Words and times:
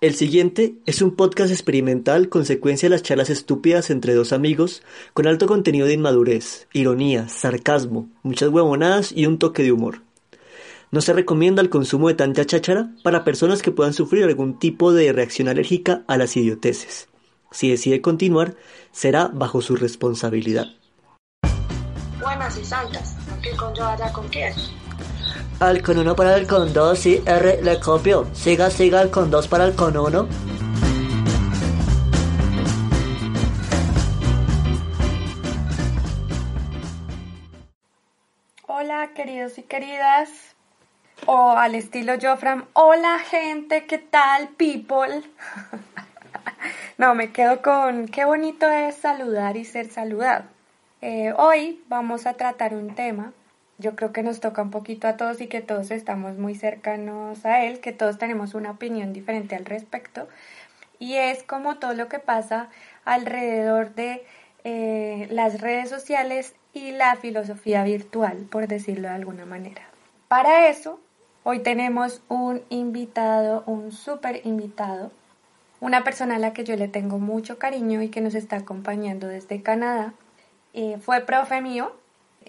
El 0.00 0.14
siguiente 0.14 0.76
es 0.86 1.02
un 1.02 1.14
podcast 1.14 1.50
experimental 1.50 2.30
consecuencia 2.30 2.88
de 2.88 2.94
las 2.94 3.02
charlas 3.02 3.28
estúpidas 3.28 3.90
entre 3.90 4.14
dos 4.14 4.32
amigos 4.32 4.82
con 5.12 5.26
alto 5.26 5.46
contenido 5.46 5.86
de 5.86 5.92
inmadurez, 5.92 6.68
ironía, 6.72 7.28
sarcasmo, 7.28 8.08
muchas 8.22 8.48
huevonadas 8.48 9.12
y 9.12 9.26
un 9.26 9.38
toque 9.38 9.62
de 9.62 9.72
humor. 9.72 10.00
No 10.90 11.02
se 11.02 11.12
recomienda 11.12 11.60
el 11.60 11.68
consumo 11.68 12.08
de 12.08 12.14
tanta 12.14 12.46
cháchara 12.46 12.88
para 13.04 13.24
personas 13.24 13.60
que 13.60 13.72
puedan 13.72 13.92
sufrir 13.92 14.24
algún 14.24 14.58
tipo 14.58 14.94
de 14.94 15.12
reacción 15.12 15.48
alérgica 15.48 16.02
a 16.06 16.16
las 16.16 16.34
idioteces. 16.34 17.08
Si 17.50 17.68
decide 17.68 18.00
continuar, 18.00 18.56
será 18.92 19.28
bajo 19.28 19.60
su 19.60 19.76
responsabilidad. 19.76 20.68
Buenas 22.22 22.58
y 22.58 22.64
santas, 22.64 23.16
¿qué 23.42 23.50
con 23.54 23.74
yo 23.74 23.86
allá 23.86 24.10
con 24.14 24.30
qué? 24.30 24.50
Al 25.60 25.82
con 25.82 25.98
uno 25.98 26.16
para 26.16 26.36
el 26.36 26.46
con 26.46 26.72
dos, 26.72 27.00
sí, 27.00 27.22
R, 27.26 27.60
le 27.62 27.78
copio. 27.80 28.26
Siga, 28.32 28.70
siga 28.70 29.02
el 29.02 29.10
con 29.10 29.30
dos 29.30 29.46
para 29.46 29.66
el 29.66 29.74
con 29.74 29.94
uno. 29.94 30.26
Hola 38.66 39.10
queridos 39.14 39.58
y 39.58 39.62
queridas, 39.64 40.30
o 41.26 41.50
al 41.50 41.74
estilo 41.74 42.14
Jofram, 42.18 42.64
hola 42.72 43.18
gente, 43.18 43.84
¿qué 43.84 43.98
tal 43.98 44.48
people? 44.56 45.22
no, 46.96 47.14
me 47.14 47.32
quedo 47.32 47.60
con 47.60 48.08
qué 48.08 48.24
bonito 48.24 48.66
es 48.66 48.94
saludar 48.94 49.58
y 49.58 49.66
ser 49.66 49.90
saludado. 49.90 50.44
Eh, 51.02 51.34
hoy 51.36 51.84
vamos 51.90 52.24
a 52.24 52.32
tratar 52.32 52.72
un 52.72 52.94
tema 52.94 53.34
yo 53.80 53.96
creo 53.96 54.12
que 54.12 54.22
nos 54.22 54.40
toca 54.40 54.62
un 54.62 54.70
poquito 54.70 55.08
a 55.08 55.16
todos 55.16 55.40
y 55.40 55.46
que 55.46 55.62
todos 55.62 55.90
estamos 55.90 56.36
muy 56.36 56.54
cercanos 56.54 57.44
a 57.44 57.64
él, 57.64 57.80
que 57.80 57.92
todos 57.92 58.18
tenemos 58.18 58.54
una 58.54 58.70
opinión 58.70 59.12
diferente 59.12 59.56
al 59.56 59.64
respecto. 59.64 60.28
Y 60.98 61.14
es 61.14 61.42
como 61.42 61.78
todo 61.78 61.94
lo 61.94 62.08
que 62.08 62.18
pasa 62.18 62.68
alrededor 63.04 63.94
de 63.94 64.24
eh, 64.64 65.26
las 65.30 65.60
redes 65.60 65.88
sociales 65.88 66.54
y 66.74 66.92
la 66.92 67.16
filosofía 67.16 67.82
virtual, 67.82 68.46
por 68.50 68.68
decirlo 68.68 69.08
de 69.08 69.14
alguna 69.14 69.46
manera. 69.46 69.82
Para 70.28 70.68
eso, 70.68 71.00
hoy 71.42 71.60
tenemos 71.60 72.22
un 72.28 72.62
invitado, 72.68 73.64
un 73.66 73.92
súper 73.92 74.42
invitado, 74.44 75.10
una 75.80 76.04
persona 76.04 76.36
a 76.36 76.38
la 76.38 76.52
que 76.52 76.64
yo 76.64 76.76
le 76.76 76.88
tengo 76.88 77.18
mucho 77.18 77.58
cariño 77.58 78.02
y 78.02 78.10
que 78.10 78.20
nos 78.20 78.34
está 78.34 78.56
acompañando 78.56 79.26
desde 79.26 79.62
Canadá. 79.62 80.12
Eh, 80.74 80.98
fue 81.00 81.22
profe 81.22 81.62
mío 81.62 81.92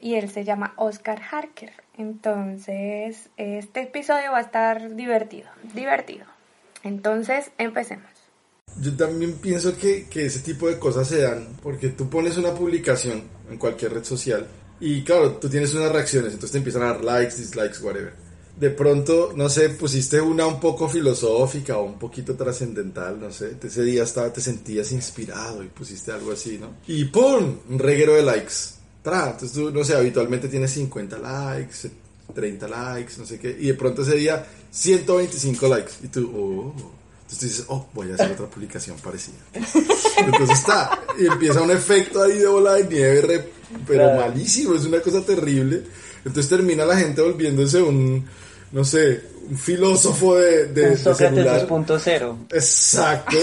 y 0.02 0.16
él 0.16 0.30
se 0.30 0.44
llama 0.44 0.74
Oscar 0.78 1.22
Harker. 1.32 1.72
Entonces, 1.98 3.30
este 3.38 3.82
episodio 3.84 4.32
va 4.32 4.40
a 4.40 4.42
estar 4.42 4.96
divertido, 4.96 5.48
divertido. 5.74 6.26
Entonces, 6.84 7.52
empecemos. 7.58 8.10
Yo 8.82 8.96
también 8.96 9.34
pienso 9.34 9.78
que, 9.78 10.08
que, 10.08 10.26
ese 10.26 10.40
tipo 10.40 10.68
de 10.68 10.80
cosas 10.80 11.08
se 11.08 11.22
dan 11.22 11.58
porque 11.62 11.90
tú 11.90 12.10
pones 12.10 12.38
una 12.38 12.54
publicación 12.54 13.24
en 13.50 13.58
cualquier 13.58 13.94
red 13.94 14.04
social 14.04 14.48
y 14.80 15.04
claro, 15.04 15.34
tú 15.34 15.50
tienes 15.50 15.74
unas 15.76 15.92
reacciones, 15.92 16.34
entonces 16.34 16.54
te 16.54 16.58
empiezan 16.58 16.84
a 16.84 16.94
dar 16.94 17.04
likes, 17.04 17.36
dislikes, 17.36 17.80
whatever. 17.82 18.14
De 18.58 18.70
pronto, 18.70 19.34
no 19.36 19.50
sé, 19.50 19.70
pusiste 19.70 20.20
una 20.22 20.48
un 20.48 20.60
poco 20.60 20.88
filosófica 20.88 21.78
o 21.78 21.84
un 21.84 22.00
poquito 22.00 22.36
trascendental, 22.36 23.20
no 23.20 23.32
sé. 23.32 23.58
Ese 23.62 23.84
día 23.84 24.04
estaba, 24.04 24.32
te 24.32 24.42
sentías 24.42 24.92
inspirado 24.92 25.64
y 25.64 25.68
pusiste 25.68 26.12
algo 26.12 26.32
así, 26.32 26.58
¿no? 26.58 26.76
Y 26.88 27.06
¡pum! 27.06 27.60
Un 27.70 27.80
reguero 27.80 28.14
de 28.14 28.24
likes 28.24 28.81
entonces 29.04 29.52
tú, 29.54 29.72
no 29.72 29.84
sé, 29.84 29.96
habitualmente 29.96 30.48
tienes 30.48 30.72
50 30.72 31.18
likes, 31.18 31.90
30 32.34 32.68
likes, 32.68 33.14
no 33.18 33.26
sé 33.26 33.40
qué, 33.40 33.56
y 33.60 33.68
de 33.68 33.74
pronto 33.74 34.04
ese 34.04 34.16
día 34.16 34.46
125 34.72 35.68
likes, 35.68 35.92
y 36.04 36.08
tú, 36.08 36.32
oh, 36.36 37.02
entonces 37.22 37.40
tú 37.40 37.46
dices, 37.46 37.66
oh, 37.70 37.88
voy 37.94 38.12
a 38.12 38.16
hacer 38.16 38.32
otra 38.32 38.48
publicación 38.48 38.98
parecida. 38.98 39.38
Entonces 39.54 40.60
está, 40.60 41.00
y 41.18 41.28
empieza 41.28 41.62
un 41.62 41.72
efecto 41.72 42.22
ahí 42.22 42.38
de 42.38 42.48
bola 42.48 42.74
de 42.74 42.84
nieve, 42.84 43.50
pero 43.88 44.16
malísimo, 44.16 44.76
es 44.76 44.86
una 44.86 45.00
cosa 45.00 45.22
terrible. 45.22 45.84
Entonces 46.24 46.50
termina 46.50 46.86
la 46.86 46.98
gente 46.98 47.22
volviéndose 47.22 47.82
un, 47.82 48.24
no 48.72 48.84
sé, 48.84 49.24
un 49.50 49.58
filósofo 49.58 50.36
de, 50.36 50.68
de, 50.68 50.90
un 50.92 50.98
Sócrates 50.98 51.68
2.0. 51.68 52.38
Exacto. 52.52 53.38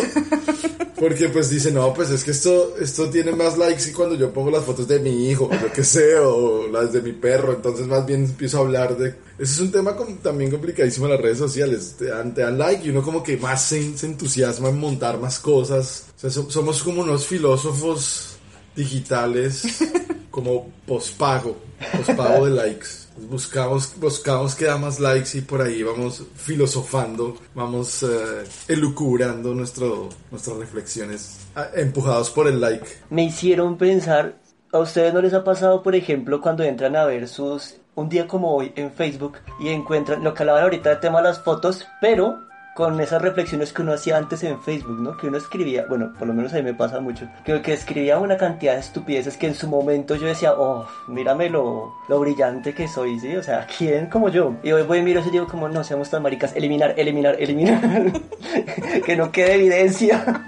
Porque 0.99 1.29
pues 1.29 1.51
dice, 1.51 1.71
no, 1.71 1.95
pues 1.95 2.11
es 2.11 2.25
que 2.25 2.33
esto, 2.33 2.75
esto 2.81 3.09
tiene 3.09 3.33
más 3.33 3.57
likes 3.57 3.89
y 3.89 3.93
cuando 3.93 4.17
yo 4.17 4.33
pongo 4.33 4.51
las 4.51 4.65
fotos 4.65 4.89
de 4.89 4.99
mi 4.99 5.29
hijo, 5.29 5.49
o 5.51 5.55
lo 5.55 5.73
que 5.73 5.85
sé, 5.85 6.17
o 6.17 6.67
las 6.67 6.93
de 6.93 7.03
mi 7.03 7.13
perro, 7.13 7.53
entonces 7.53 7.87
más 7.87 8.05
bien 8.05 8.25
empiezo 8.25 8.59
a 8.59 8.61
hablar 8.63 8.97
de... 8.97 9.15
Ese 9.39 9.53
es 9.53 9.61
un 9.61 9.71
tema 9.71 9.97
también 10.23 10.51
complicadísimo 10.51 11.07
en 11.07 11.13
las 11.13 11.21
redes 11.21 11.39
sociales. 11.39 11.95
Te 11.99 12.07
dan, 12.07 12.35
te 12.35 12.41
dan 12.43 12.59
like 12.59 12.85
y 12.85 12.91
uno 12.91 13.03
como 13.03 13.23
que 13.23 13.37
más 13.37 13.63
se, 13.63 13.97
se 13.97 14.07
entusiasma 14.07 14.71
en 14.71 14.79
montar 14.79 15.19
más 15.19 15.39
cosas. 15.39 16.07
O 16.17 16.29
sea, 16.29 16.31
somos 16.31 16.83
como 16.83 17.03
unos 17.03 17.27
filósofos 17.27 18.37
digitales, 18.75 19.63
como 20.31 20.71
pospago, 20.87 21.57
pospago 21.93 22.47
de 22.47 22.51
likes 22.53 23.08
buscamos, 23.29 23.95
buscamos 23.99 24.55
que 24.55 24.67
da 24.67 24.77
más 24.77 25.01
likes 25.01 25.37
y 25.37 25.41
por 25.41 25.63
ahí 25.63 25.83
vamos 25.83 26.23
filosofando, 26.37 27.37
vamos 27.55 28.03
eh, 28.03 28.45
elucubrando 28.69 29.55
nuestro, 29.55 30.09
nuestras 30.31 30.57
reflexiones 30.57 31.39
ah, 31.55 31.69
empujados 31.75 32.31
por 32.31 32.47
el 32.47 32.61
like. 32.61 32.87
Me 33.11 33.25
hicieron 33.25 33.77
pensar, 33.77 34.37
¿a 34.73 34.79
ustedes 34.79 35.13
no 35.13 35.21
les 35.21 35.35
ha 35.35 35.45
pasado, 35.45 35.83
por 35.83 35.95
ejemplo, 35.95 36.41
cuando 36.41 36.63
entran 36.65 36.97
a 36.97 37.05
ver 37.05 37.29
sus, 37.29 37.77
un 37.95 38.09
día 38.09 38.27
como 38.27 38.55
hoy 38.55 38.73
en 38.77 38.93
Facebook 38.93 39.39
y 39.61 39.69
encuentran, 39.69 40.23
lo 40.23 40.35
que 40.35 40.43
hablaban 40.43 40.65
ahorita 40.65 40.91
del 40.91 41.01
tema 41.01 41.19
de 41.19 41.25
las 41.25 41.43
fotos, 41.43 41.87
pero 42.01 42.48
con 42.79 43.01
esas 43.01 43.21
reflexiones 43.21 43.73
que 43.73 43.83
uno 43.83 43.95
hacía 43.95 44.17
antes 44.17 44.45
en 44.45 44.63
Facebook, 44.63 45.01
¿no? 45.01 45.17
Que 45.17 45.27
uno 45.27 45.37
escribía, 45.37 45.87
bueno, 45.89 46.13
por 46.17 46.29
lo 46.29 46.33
menos 46.33 46.53
a 46.53 46.59
mí 46.59 46.63
me 46.63 46.75
pasa 46.75 47.01
mucho, 47.01 47.29
que, 47.45 47.61
que 47.61 47.73
escribía 47.73 48.19
una 48.19 48.37
cantidad 48.37 48.75
de 48.75 48.79
estupideces 48.79 49.37
que 49.37 49.49
en 49.49 49.57
su 49.57 49.67
momento 49.67 50.15
yo 50.15 50.29
decía, 50.29 50.53
oh, 50.53 50.87
mírame 51.09 51.51
lo, 51.51 51.97
lo 52.07 52.21
brillante 52.21 52.75
que 52.75 52.87
soy, 52.87 53.19
¿sí? 53.19 53.35
O 53.35 53.43
sea, 53.43 53.67
¿quién 53.67 54.07
como 54.07 54.29
yo? 54.29 54.55
Y 54.63 54.71
hoy 54.71 54.85
voy 54.85 54.99
y 54.99 55.03
miro 55.03 55.19
eso 55.19 55.29
y 55.29 55.33
digo, 55.33 55.49
como 55.49 55.69
no 55.69 55.83
seamos 55.83 56.09
tan 56.09 56.23
maricas, 56.23 56.55
eliminar, 56.55 56.95
eliminar, 56.97 57.35
eliminar, 57.41 58.13
que 59.05 59.17
no 59.17 59.33
quede 59.33 59.55
evidencia. 59.55 60.23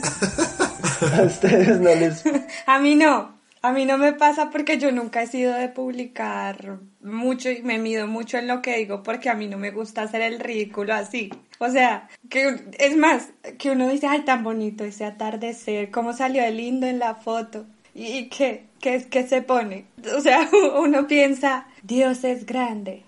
a 1.19 1.23
ustedes 1.23 1.81
no 1.81 1.93
les... 1.97 2.23
A 2.65 2.79
mí 2.79 2.95
no. 2.95 3.41
A 3.61 3.73
mí 3.73 3.87
no 3.87 3.99
me 3.99 4.13
pasa 4.13 4.51
porque 4.51 4.79
yo 4.79 4.93
nunca 4.93 5.21
he 5.21 5.27
sido 5.27 5.53
de 5.55 5.69
publicar 5.69 6.79
mucho 7.03 7.51
y 7.51 7.61
me 7.63 7.81
mido 7.81 8.07
mucho 8.07 8.39
en 8.39 8.47
lo 8.47 8.63
que 8.63 8.77
digo 8.77 9.03
porque 9.03 9.31
a 9.31 9.35
mí 9.35 9.49
no 9.49 9.59
me 9.59 9.73
gusta 9.73 10.03
hacer 10.03 10.23
el 10.23 10.39
ridículo 10.39 10.95
así. 10.95 11.31
O 11.63 11.69
sea, 11.69 12.09
que 12.31 12.57
es 12.79 12.97
más, 12.97 13.29
que 13.59 13.71
uno 13.71 13.87
dice, 13.89 14.07
ay, 14.07 14.23
tan 14.23 14.43
bonito 14.43 14.83
ese 14.83 15.05
atardecer, 15.05 15.91
cómo 15.91 16.15
salió 16.15 16.43
de 16.43 16.53
lindo 16.53 16.87
en 16.87 16.99
la 16.99 17.17
foto. 17.17 17.67
¿Y 17.95 18.31
qué? 18.31 18.65
¿Qué, 18.81 19.07
qué 19.11 19.29
se 19.29 19.43
pone? 19.43 19.85
O 20.17 20.23
sea, 20.23 20.49
uno 20.81 21.07
piensa, 21.07 21.67
Dios 21.83 22.25
es 22.25 22.47
grande, 22.47 23.03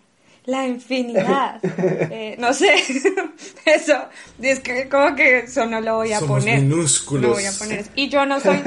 la 0.44 0.66
infinidad. 0.66 1.60
Eh, 2.14 2.36
no 2.38 2.52
sé, 2.52 2.74
eso, 3.64 3.96
es 4.40 4.60
que 4.60 4.86
como 4.86 5.16
que 5.16 5.38
eso 5.40 5.64
no 5.64 5.80
lo 5.80 5.96
voy 5.96 6.12
a 6.12 6.18
Somos 6.18 6.40
poner. 6.40 6.60
minúsculos. 6.60 7.30
No 7.30 7.34
voy 7.34 7.46
a 7.46 7.52
poner. 7.52 7.86
Y 7.94 8.10
yo 8.10 8.26
no 8.26 8.38
soy 8.38 8.60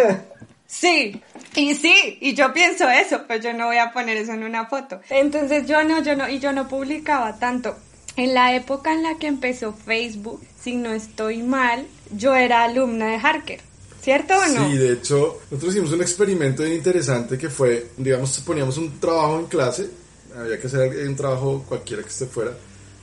Sí, 0.68 1.22
y 1.56 1.76
sí, 1.76 2.18
y 2.22 2.34
yo 2.34 2.52
pienso 2.52 2.90
eso, 2.90 3.26
pero 3.28 3.42
yo 3.42 3.54
no 3.54 3.68
voy 3.68 3.78
a 3.78 3.92
poner 3.92 4.18
eso 4.18 4.34
en 4.34 4.44
una 4.44 4.66
foto. 4.66 5.00
Entonces 5.10 5.68
yo 5.68 5.84
no, 5.84 6.02
yo 6.02 6.16
no, 6.16 6.28
y 6.28 6.40
yo 6.40 6.52
no 6.54 6.68
publicaba 6.68 7.38
tanto. 7.38 7.78
En 8.18 8.34
la 8.34 8.56
época 8.56 8.94
en 8.94 9.04
la 9.04 9.18
que 9.18 9.28
empezó 9.28 9.74
Facebook, 9.74 10.42
si 10.60 10.76
no 10.76 10.92
estoy 10.92 11.44
mal, 11.44 11.86
yo 12.12 12.34
era 12.34 12.64
alumna 12.64 13.08
de 13.08 13.18
Harker. 13.18 13.60
¿Cierto 14.02 14.36
o 14.38 14.46
no? 14.48 14.70
Sí, 14.70 14.78
de 14.78 14.94
hecho, 14.94 15.40
nosotros 15.50 15.74
hicimos 15.74 15.92
un 15.92 16.02
experimento 16.02 16.64
bien 16.64 16.76
interesante 16.76 17.38
que 17.38 17.50
fue, 17.50 17.88
digamos, 17.98 18.40
poníamos 18.42 18.78
un 18.78 19.00
trabajo 19.00 19.40
en 19.40 19.48
clase, 19.48 19.90
había 20.38 20.60
que 20.60 20.68
hacer 20.68 21.08
un 21.08 21.16
trabajo 21.16 21.66
cualquiera 21.68 22.04
que 22.04 22.10
esté 22.10 22.28
fuera, 22.28 22.52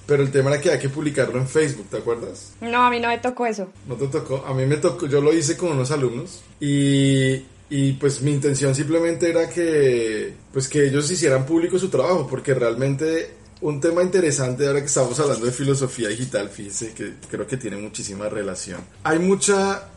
pero 0.06 0.22
el 0.22 0.30
tema 0.30 0.50
era 0.50 0.60
que 0.60 0.70
hay 0.70 0.78
que 0.78 0.88
publicarlo 0.88 1.38
en 1.38 1.48
Facebook, 1.48 1.88
¿te 1.90 1.96
acuerdas? 1.96 2.52
No, 2.60 2.84
a 2.84 2.88
mí 2.90 3.00
no 3.00 3.08
me 3.08 3.18
tocó 3.18 3.46
eso. 3.46 3.68
No 3.88 3.96
te 3.96 4.06
tocó, 4.06 4.44
a 4.46 4.54
mí 4.54 4.64
me 4.64 4.76
tocó, 4.76 5.06
yo 5.06 5.20
lo 5.20 5.34
hice 5.34 5.56
con 5.56 5.72
unos 5.72 5.90
alumnos 5.90 6.40
y, 6.60 7.44
y 7.68 7.92
pues 7.98 8.22
mi 8.22 8.30
intención 8.30 8.72
simplemente 8.72 9.28
era 9.28 9.48
que, 9.48 10.34
pues 10.52 10.68
que 10.68 10.86
ellos 10.86 11.10
hicieran 11.10 11.44
público 11.44 11.80
su 11.80 11.88
trabajo, 11.88 12.28
porque 12.30 12.54
realmente 12.54 13.41
un 13.62 13.80
tema 13.80 14.02
interesante 14.02 14.66
ahora 14.66 14.80
que 14.80 14.86
estamos 14.86 15.18
hablando 15.20 15.46
de 15.46 15.52
filosofía 15.52 16.08
digital, 16.08 16.48
fíjense 16.48 16.92
que 16.92 17.14
creo 17.30 17.46
que 17.46 17.56
tiene 17.56 17.76
muchísima 17.76 18.28
relación. 18.28 18.80
Hay 19.04 19.18
mucha 19.18 19.88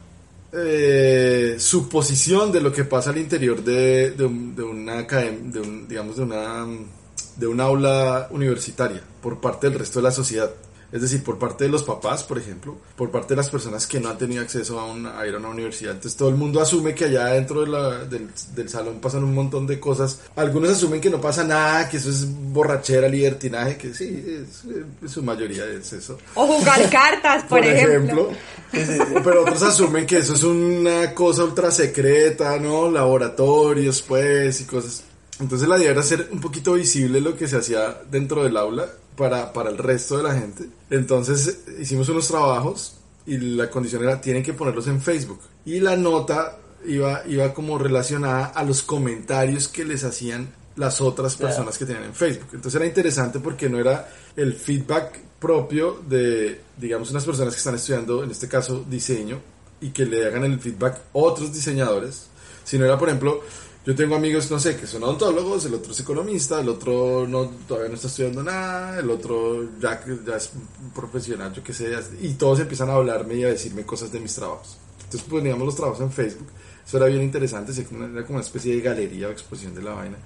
eh, 0.54 1.56
suposición 1.58 2.52
de 2.52 2.62
lo 2.62 2.72
que 2.72 2.86
pasa 2.86 3.10
al 3.10 3.18
interior 3.18 3.64
de, 3.64 4.12
de, 4.12 4.24
una 4.24 5.04
de 5.04 5.60
un, 5.60 5.88
digamos 5.88 6.18
de 6.18 6.24
una 6.24 6.66
de 7.36 7.48
un 7.48 7.60
aula 7.60 8.28
universitaria 8.32 9.02
por 9.22 9.42
parte 9.42 9.70
del 9.70 9.80
resto 9.80 10.00
de 10.00 10.04
la 10.04 10.12
sociedad. 10.12 10.52
Es 10.92 11.02
decir, 11.02 11.24
por 11.24 11.38
parte 11.38 11.66
de 11.66 11.70
los 11.70 11.84
papás, 11.84 12.24
por 12.24 12.38
ejemplo, 12.38 12.78
por 12.96 13.12
parte 13.12 13.30
de 13.30 13.38
las 13.38 13.50
personas 13.50 13.88
que 13.88 14.00
no 14.00 14.10
han 14.10 14.18
tenido 14.18 14.42
acceso 14.42 14.80
a, 14.80 15.20
a 15.20 15.28
ir 15.28 15.36
a 15.36 15.38
una 15.38 15.50
universidad. 15.50 15.94
Entonces 15.94 16.18
todo 16.18 16.30
el 16.30 16.36
mundo 16.36 16.62
asume 16.62 16.94
que 16.94 17.06
allá 17.06 17.26
dentro 17.28 17.62
de 17.62 17.68
la, 17.68 18.06
del, 18.06 18.30
del, 18.54 18.70
salón 18.70 19.00
pasan 19.00 19.24
un 19.24 19.34
montón 19.34 19.68
de 19.68 19.80
cosas. 19.80 20.20
Algunos 20.36 20.72
asumen 20.72 21.02
que 21.02 21.10
no 21.10 21.20
pasa 21.20 21.44
nada, 21.44 21.90
que 21.90 21.98
eso 21.98 22.10
es 22.10 22.26
borrachera, 22.28 23.08
libertinaje, 23.08 23.78
que 23.78 23.94
sí, 23.94 24.24
es, 24.26 25.12
su 25.12 25.24
mayoría 25.24 25.66
es 25.66 25.92
eso. 25.94 26.18
O 26.36 26.48
jugar 26.48 26.90
cartas, 26.90 27.44
por, 27.44 27.60
por 27.60 27.68
ejemplo. 27.68 28.30
Pero 28.72 29.42
otros 29.42 29.62
asumen 29.62 30.06
que 30.06 30.18
eso 30.18 30.34
es 30.34 30.44
una 30.44 31.14
cosa 31.14 31.44
ultra 31.44 31.72
secreta, 31.72 32.58
¿no? 32.60 32.90
Laboratorios, 32.90 34.02
pues, 34.02 34.62
y 34.62 34.66
cosas. 34.66 35.04
Entonces 35.40 35.68
la 35.68 35.78
idea 35.78 35.92
era 35.92 36.00
hacer 36.00 36.30
un 36.32 36.40
poquito 36.40 36.74
visible 36.74 37.20
lo 37.20 37.36
que 37.36 37.48
se 37.48 37.58
hacía 37.58 38.02
dentro 38.10 38.44
del 38.44 38.56
aula 38.56 38.88
para, 39.18 39.52
para 39.54 39.70
el 39.70 39.78
resto 39.78 40.18
de 40.18 40.24
la 40.24 40.34
gente. 40.34 40.66
Entonces 40.90 41.60
hicimos 41.80 42.08
unos 42.10 42.28
trabajos 42.28 42.96
y 43.26 43.38
la 43.38 43.70
condición 43.70 44.04
era, 44.04 44.22
tienen 44.22 44.44
que 44.44 44.54
ponerlos 44.54 44.88
en 44.88 45.02
Facebook. 45.02 45.40
Y 45.66 45.80
la 45.80 45.96
nota 45.98 46.58
iba, 46.88 47.24
iba 47.28 47.54
como 47.54 47.78
relacionada 47.78 48.46
a 48.46 48.64
los 48.64 48.82
comentarios 48.82 49.68
que 49.68 49.84
les 49.84 50.04
hacían 50.04 50.54
las 50.76 51.02
otras 51.02 51.36
personas 51.36 51.78
que 51.78 51.86
tenían 51.86 52.06
en 52.06 52.14
Facebook. 52.14 52.50
Entonces 52.54 52.76
era 52.76 52.86
interesante 52.86 53.40
porque 53.40 53.70
no 53.70 53.80
era 53.80 54.10
el 54.36 54.54
feedback 54.54 55.20
propio 55.40 56.02
de, 56.08 56.62
digamos, 56.78 57.12
unas 57.12 57.26
personas 57.26 57.54
que 57.54 57.60
están 57.60 57.76
estudiando, 57.76 58.24
en 58.24 58.32
este 58.32 58.48
caso, 58.48 58.86
diseño, 58.90 59.40
y 59.82 59.90
que 59.90 60.06
le 60.06 60.26
hagan 60.26 60.44
el 60.44 60.60
feedback 60.60 61.00
otros 61.14 61.54
diseñadores, 61.54 62.28
sino 62.64 62.86
era, 62.86 62.98
por 62.98 63.10
ejemplo, 63.10 63.42
yo 63.86 63.94
tengo 63.94 64.16
amigos, 64.16 64.50
no 64.50 64.60
sé, 64.60 64.76
que 64.76 64.88
son 64.88 65.04
odontólogos, 65.04 65.66
el 65.66 65.76
otro 65.76 65.92
es 65.92 66.00
economista, 66.00 66.60
el 66.60 66.70
otro 66.70 67.28
no, 67.28 67.52
todavía 67.68 67.90
no 67.90 67.96
está 67.96 68.08
estudiando 68.08 68.42
nada, 68.42 69.00
el 69.00 69.10
otro 69.12 69.80
ya, 69.80 70.04
ya 70.26 70.38
es 70.38 70.52
profesional, 70.94 71.54
yo 71.54 71.64
qué 71.64 71.72
sé, 71.72 71.94
y 72.20 72.34
todos 72.34 72.60
empiezan 72.60 72.90
a 72.90 72.94
hablarme 72.94 73.36
y 73.36 73.44
a 73.44 73.50
decirme 73.50 73.86
cosas 73.86 74.12
de 74.12 74.20
mis 74.20 74.34
trabajos. 74.34 74.78
Entonces 75.04 75.22
poníamos 75.30 75.66
los 75.66 75.76
trabajos 75.76 76.02
en 76.02 76.12
Facebook, 76.12 76.48
eso 76.86 76.98
era 76.98 77.06
bien 77.06 77.22
interesante, 77.22 77.74
era 77.74 78.24
como 78.24 78.38
una 78.38 78.40
especie 78.40 78.76
de 78.76 78.82
galería 78.82 79.28
o 79.28 79.32
exposición 79.32 79.76
de 79.76 79.84
la 79.84 79.94
vaina. 79.94 80.18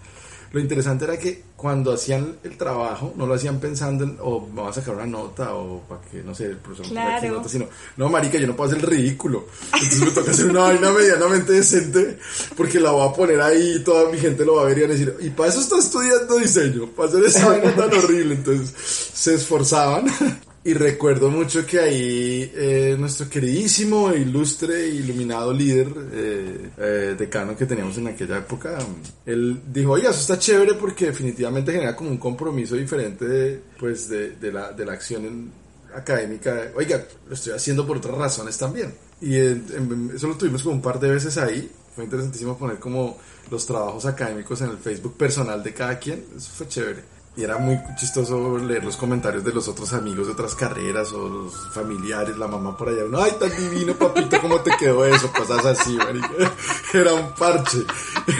Lo 0.51 0.59
interesante 0.59 1.05
era 1.05 1.17
que 1.17 1.43
cuando 1.55 1.93
hacían 1.93 2.37
el 2.43 2.57
trabajo, 2.57 3.13
no 3.15 3.27
lo 3.27 3.33
hacían 3.33 3.59
pensando 3.59 4.03
en, 4.03 4.17
o 4.21 4.49
oh, 4.55 4.67
a 4.67 4.73
sacar 4.73 4.95
una 4.95 5.05
nota, 5.05 5.53
o 5.53 5.81
para 5.81 6.01
que, 6.01 6.23
no 6.23 6.33
sé, 6.33 6.45
el 6.45 6.57
profesor 6.57 6.87
claro. 6.87 7.21
me 7.21 7.29
nota, 7.29 7.49
sino, 7.49 7.67
no, 7.97 8.09
marica, 8.09 8.37
yo 8.37 8.47
no 8.47 8.55
puedo 8.55 8.71
hacer 8.71 8.83
el 8.83 8.89
ridículo. 8.89 9.45
Entonces 9.73 10.01
me 10.01 10.11
toca 10.11 10.31
hacer 10.31 10.49
una 10.49 10.61
vaina 10.61 10.91
medianamente 10.97 11.53
decente, 11.53 12.17
porque 12.55 12.79
la 12.79 12.91
voy 12.91 13.07
a 13.07 13.13
poner 13.13 13.41
ahí 13.41 13.75
y 13.75 13.83
toda 13.83 14.09
mi 14.11 14.17
gente 14.17 14.43
lo 14.45 14.55
va 14.55 14.63
a 14.63 14.65
ver 14.65 14.77
y 14.77 14.81
van 14.81 14.91
a 14.91 14.93
decir, 14.93 15.15
y 15.19 15.29
para 15.29 15.49
eso 15.49 15.59
está 15.59 15.77
estudiando 15.77 16.37
diseño, 16.37 16.87
para 16.87 17.09
hacer 17.09 17.23
esa 17.25 17.47
vaina 17.47 17.75
tan 17.75 17.93
horrible. 17.93 18.35
Entonces 18.35 18.73
se 19.13 19.35
esforzaban 19.35 20.05
y 20.69 20.73
recuerdo 20.75 21.31
mucho 21.31 21.65
que 21.65 21.79
ahí 21.79 22.51
eh, 22.53 22.95
nuestro 22.99 23.27
queridísimo, 23.27 24.13
ilustre, 24.13 24.87
iluminado 24.87 25.51
líder, 25.51 25.87
eh, 26.11 26.69
eh, 26.77 27.15
decano 27.17 27.57
que 27.57 27.65
teníamos 27.65 27.97
en 27.97 28.05
aquella 28.09 28.37
época, 28.37 28.77
él 29.25 29.59
dijo, 29.73 29.93
oiga, 29.93 30.11
eso 30.11 30.19
está 30.19 30.37
chévere 30.37 30.75
porque 30.75 31.07
definitivamente 31.07 31.71
genera 31.71 31.95
como 31.95 32.11
un 32.11 32.17
compromiso 32.17 32.75
diferente 32.75 33.25
de, 33.25 33.61
pues, 33.79 34.07
de, 34.09 34.51
la, 34.51 34.71
de 34.71 34.85
la 34.85 34.93
acción 34.93 35.51
académica. 35.95 36.71
Oiga, 36.75 37.03
lo 37.27 37.33
estoy 37.33 37.53
haciendo 37.53 37.87
por 37.87 37.97
otras 37.97 38.15
razones 38.15 38.55
también. 38.55 38.93
Y 39.21 39.37
eso 39.37 40.27
lo 40.27 40.37
tuvimos 40.37 40.61
como 40.61 40.75
un 40.75 40.81
par 40.83 40.99
de 40.99 41.09
veces 41.09 41.35
ahí. 41.39 41.67
Fue 41.95 42.03
interesantísimo 42.03 42.55
poner 42.55 42.77
como 42.77 43.17
los 43.49 43.65
trabajos 43.65 44.05
académicos 44.05 44.61
en 44.61 44.69
el 44.69 44.77
Facebook 44.77 45.17
personal 45.17 45.63
de 45.63 45.73
cada 45.73 45.97
quien. 45.97 46.23
Eso 46.37 46.51
fue 46.53 46.67
chévere. 46.67 47.18
Y 47.37 47.43
era 47.43 47.57
muy 47.57 47.79
chistoso 47.95 48.57
leer 48.57 48.83
los 48.83 48.97
comentarios 48.97 49.43
de 49.45 49.53
los 49.53 49.67
otros 49.69 49.93
amigos 49.93 50.27
de 50.27 50.33
otras 50.33 50.55
carreras 50.55 51.13
o 51.13 51.29
los 51.29 51.53
familiares, 51.73 52.37
la 52.37 52.47
mamá 52.47 52.75
por 52.75 52.89
allá. 52.89 53.05
Uno, 53.05 53.21
ay, 53.21 53.31
tan 53.39 53.49
divino, 53.55 53.93
papito, 53.93 54.41
¿cómo 54.41 54.59
te 54.59 54.71
quedó 54.77 55.05
eso? 55.05 55.31
Cosas 55.31 55.65
así, 55.65 55.95
marica. 55.95 56.29
Era 56.93 57.13
un 57.13 57.31
parche, 57.33 57.77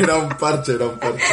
era 0.01 0.15
un 0.17 0.29
parche, 0.29 0.73
era 0.73 0.85
un 0.85 0.97
parche. 0.97 1.23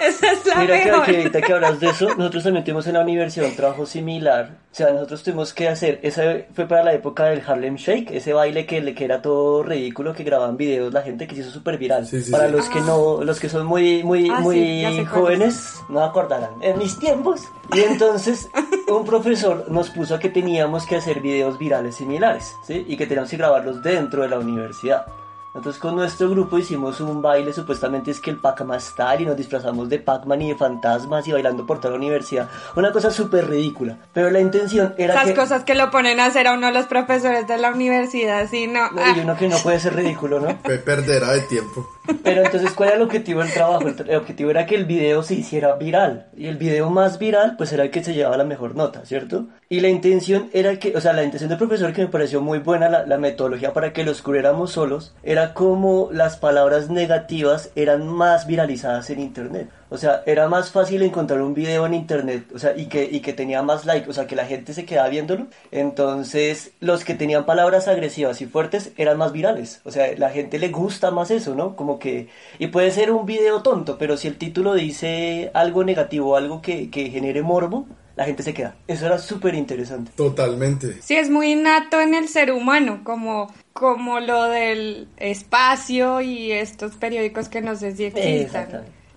Esa 0.00 0.32
es 0.32 0.44
la 0.44 0.56
Mira 0.56 0.78
que, 0.82 0.90
mejor. 0.90 1.04
que 1.06 1.16
ahorita 1.18 1.40
que 1.40 1.52
hablas 1.52 1.78
de 1.78 1.88
eso, 1.88 2.08
nosotros 2.16 2.42
también 2.42 2.64
tuvimos 2.64 2.86
en 2.88 2.94
la 2.94 3.00
universidad 3.00 3.46
un 3.48 3.54
trabajo 3.54 3.86
similar. 3.86 4.58
O 4.72 4.74
sea, 4.74 4.92
nosotros 4.92 5.22
tuvimos 5.22 5.52
que 5.54 5.68
hacer, 5.68 6.00
ese 6.02 6.48
fue 6.52 6.66
para 6.66 6.82
la 6.82 6.92
época 6.94 7.26
del 7.26 7.42
Harlem 7.46 7.76
Shake, 7.76 8.10
ese 8.10 8.32
baile 8.32 8.66
que, 8.66 8.92
que 8.94 9.04
era 9.04 9.22
todo 9.22 9.62
ridículo, 9.62 10.12
que 10.14 10.24
grababan 10.24 10.56
videos 10.56 10.92
la 10.92 11.02
gente 11.02 11.28
que 11.28 11.36
se 11.36 11.42
hizo 11.42 11.50
súper 11.52 11.78
viral. 11.78 12.06
Sí, 12.06 12.20
sí, 12.22 12.32
para 12.32 12.46
sí. 12.46 12.52
los 12.52 12.68
que 12.68 12.80
no, 12.80 13.22
los 13.22 13.38
que 13.38 13.48
son 13.48 13.64
muy, 13.64 14.02
muy, 14.02 14.28
Ah, 14.28 14.40
muy 14.40 15.04
jóvenes, 15.06 15.74
no 15.88 16.02
acordarán. 16.02 16.50
En 16.60 16.82
mis 16.88 16.98
tiempos. 16.98 17.48
Y 17.74 17.80
entonces, 17.80 18.48
un 18.88 19.04
profesor 19.04 19.66
nos 19.68 19.90
puso 19.90 20.14
a 20.14 20.18
que 20.18 20.30
teníamos 20.30 20.86
que 20.86 20.96
hacer 20.96 21.20
videos 21.20 21.58
virales 21.58 21.96
similares, 21.96 22.54
¿sí? 22.66 22.84
Y 22.88 22.96
que 22.96 23.06
teníamos 23.06 23.30
que 23.30 23.36
grabarlos 23.36 23.82
dentro 23.82 24.22
de 24.22 24.28
la 24.28 24.38
universidad. 24.38 25.06
Entonces 25.54 25.80
con 25.80 25.96
nuestro 25.96 26.30
grupo 26.30 26.56
hicimos 26.58 27.00
un 27.00 27.20
baile, 27.20 27.52
supuestamente 27.52 28.10
es 28.10 28.20
que 28.20 28.30
el 28.30 28.36
Pac-Man 28.36 28.78
y 29.18 29.24
nos 29.24 29.36
disfrazamos 29.36 29.88
de 29.88 29.98
Pac-Man 29.98 30.42
y 30.42 30.48
de 30.50 30.54
fantasmas 30.54 31.26
y 31.26 31.32
bailando 31.32 31.66
por 31.66 31.80
toda 31.80 31.92
la 31.92 31.96
universidad. 31.96 32.48
Una 32.76 32.92
cosa 32.92 33.10
súper 33.10 33.48
ridícula. 33.48 33.96
Pero 34.12 34.30
la 34.30 34.40
intención 34.40 34.94
era 34.98 35.14
Esas 35.14 35.26
que... 35.26 35.34
cosas 35.34 35.64
que 35.64 35.74
lo 35.74 35.90
ponen 35.90 36.20
a 36.20 36.26
hacer 36.26 36.46
a 36.46 36.52
uno 36.52 36.70
los 36.70 36.86
profesores 36.86 37.48
de 37.48 37.58
la 37.58 37.70
universidad, 37.70 38.48
sí, 38.48 38.68
no. 38.68 38.90
No, 38.92 39.16
y 39.16 39.20
uno 39.20 39.36
que 39.36 39.48
no 39.48 39.58
puede 39.58 39.80
ser 39.80 39.96
ridículo, 39.96 40.38
¿no? 40.38 40.56
Fue 40.62 40.78
perdera 40.78 41.32
de 41.32 41.40
tiempo. 41.40 41.88
Pero 42.22 42.44
entonces, 42.44 42.72
¿cuál 42.72 42.90
era 42.90 42.96
el 42.96 43.02
objetivo 43.02 43.40
del 43.40 43.52
trabajo? 43.52 43.86
El, 43.88 44.16
objetivo 44.16 44.50
era 44.50 44.66
que 44.66 44.74
el 44.74 44.84
video 44.84 45.22
se 45.22 45.34
hiciera 45.34 45.76
viral. 45.76 46.26
Y 46.36 46.46
el 46.46 46.56
video 46.56 46.90
más 46.90 47.18
viral, 47.18 47.56
pues 47.56 47.72
era 47.72 47.84
el 47.84 47.90
que 47.90 48.02
se 48.02 48.14
llevaba 48.14 48.36
la 48.36 48.44
mejor 48.44 48.74
nota, 48.74 49.04
¿cierto? 49.04 49.48
Y 49.68 49.80
la 49.80 49.88
intención 49.88 50.48
era 50.52 50.78
que, 50.78 50.96
o 50.96 51.00
sea, 51.00 51.12
la 51.12 51.24
intención 51.24 51.50
del 51.50 51.58
profesor, 51.58 51.92
que 51.92 52.02
me 52.02 52.08
pareció 52.08 52.40
muy 52.40 52.58
buena, 52.58 52.88
la, 52.88 53.06
la 53.06 53.18
metodología 53.18 53.72
para 53.72 53.92
que 53.92 54.04
los 54.04 54.22
cubriéramos 54.22 54.72
solos, 54.72 55.14
era 55.22 55.54
como 55.54 56.08
las 56.12 56.36
palabras 56.36 56.90
negativas 56.90 57.70
eran 57.74 58.06
más 58.06 58.46
viralizadas 58.46 59.10
en 59.10 59.20
Internet. 59.20 59.68
O 59.90 59.96
sea, 59.96 60.22
era 60.26 60.48
más 60.48 60.70
fácil 60.70 61.02
encontrar 61.02 61.40
un 61.40 61.54
video 61.54 61.86
en 61.86 61.94
internet, 61.94 62.44
o 62.54 62.58
sea, 62.58 62.76
y 62.76 62.86
que, 62.86 63.08
y 63.10 63.20
que 63.20 63.32
tenía 63.32 63.62
más 63.62 63.86
like, 63.86 64.08
o 64.08 64.12
sea, 64.12 64.26
que 64.26 64.36
la 64.36 64.44
gente 64.44 64.74
se 64.74 64.84
quedaba 64.84 65.08
viéndolo. 65.08 65.46
Entonces, 65.70 66.72
los 66.80 67.04
que 67.04 67.14
tenían 67.14 67.46
palabras 67.46 67.88
agresivas 67.88 68.40
y 68.40 68.46
fuertes 68.46 68.92
eran 68.96 69.16
más 69.18 69.32
virales. 69.32 69.80
O 69.84 69.90
sea, 69.90 70.14
la 70.16 70.30
gente 70.30 70.58
le 70.58 70.68
gusta 70.68 71.10
más 71.10 71.30
eso, 71.30 71.54
¿no? 71.54 71.76
Como 71.76 71.98
que, 71.98 72.28
y 72.58 72.66
puede 72.68 72.90
ser 72.90 73.10
un 73.12 73.24
video 73.24 73.62
tonto, 73.62 73.98
pero 73.98 74.16
si 74.16 74.28
el 74.28 74.36
título 74.36 74.74
dice 74.74 75.50
algo 75.54 75.84
negativo, 75.84 76.36
algo 76.36 76.60
que, 76.60 76.90
que 76.90 77.10
genere 77.10 77.42
morbo, 77.42 77.86
la 78.18 78.24
gente 78.24 78.42
se 78.42 78.52
queda. 78.52 78.74
Eso 78.88 79.06
era 79.06 79.18
súper 79.18 79.54
interesante. 79.54 80.10
Totalmente. 80.16 81.00
Sí, 81.00 81.14
es 81.14 81.30
muy 81.30 81.52
innato 81.52 82.00
en 82.00 82.14
el 82.14 82.26
ser 82.26 82.50
humano, 82.50 83.02
como, 83.04 83.54
como 83.72 84.18
lo 84.18 84.44
del 84.44 85.06
espacio 85.18 86.20
y 86.20 86.50
estos 86.50 86.96
periódicos 86.96 87.48
que 87.48 87.60
no 87.60 87.76
sé 87.76 87.94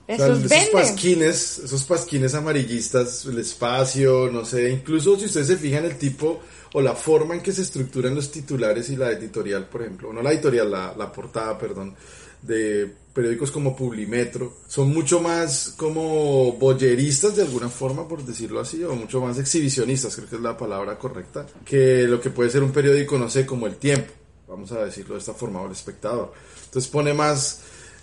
Exactamente. 0.08 0.46
O 0.46 0.50
sea, 0.50 0.58
Esos 0.58 0.70
esos 0.70 0.82
pasquines, 0.82 1.60
esos 1.60 1.84
pasquines 1.84 2.34
amarillistas, 2.34 3.26
el 3.26 3.40
espacio, 3.40 4.30
no 4.32 4.46
sé, 4.46 4.70
incluso 4.72 5.18
si 5.18 5.26
ustedes 5.26 5.48
se 5.48 5.58
fijan 5.58 5.86
el 5.86 5.98
tipo 5.98 6.42
o 6.74 6.82
la 6.82 6.96
forma 6.96 7.36
en 7.36 7.42
que 7.42 7.52
se 7.52 7.62
estructuran 7.62 8.16
los 8.16 8.32
titulares 8.32 8.90
y 8.90 8.96
la 8.96 9.12
editorial, 9.12 9.68
por 9.68 9.82
ejemplo, 9.82 10.14
no 10.14 10.22
la 10.22 10.32
editorial, 10.32 10.72
la, 10.72 10.94
la 10.98 11.12
portada, 11.12 11.58
perdón, 11.58 11.96
de 12.42 12.92
periódicos 13.14 13.52
como 13.52 13.76
Publimetro, 13.76 14.58
son 14.68 14.90
mucho 14.94 15.20
más 15.20 15.74
como 15.76 16.54
boyeristas 16.54 17.36
de 17.36 17.42
alguna 17.44 17.70
forma, 17.70 18.08
por 18.08 18.24
decirlo 18.24 18.62
así, 18.62 18.84
o 18.84 18.96
mucho 18.96 19.20
más 19.22 19.38
exhibicionistas, 19.38 20.16
creo 20.16 20.30
que 20.30 20.38
es 20.38 20.42
la 20.42 20.58
palabra 20.58 20.98
correcta, 20.98 21.46
que 21.66 22.04
lo 22.04 22.22
que 22.22 22.30
puede 22.30 22.50
ser 22.50 22.64
un 22.64 22.72
periódico, 22.72 23.18
no 23.18 23.30
sé, 23.30 23.46
como 23.46 23.68
El 23.68 23.76
Tiempo, 23.76 24.14
vamos 24.48 24.72
a 24.72 24.86
decirlo 24.86 25.16
de 25.16 25.20
esta 25.20 25.34
forma, 25.34 25.62
o 25.62 25.66
El 25.66 25.74
Espectador. 25.74 26.32
Entonces 26.66 26.90
pone 26.90 27.14
más 27.14 27.60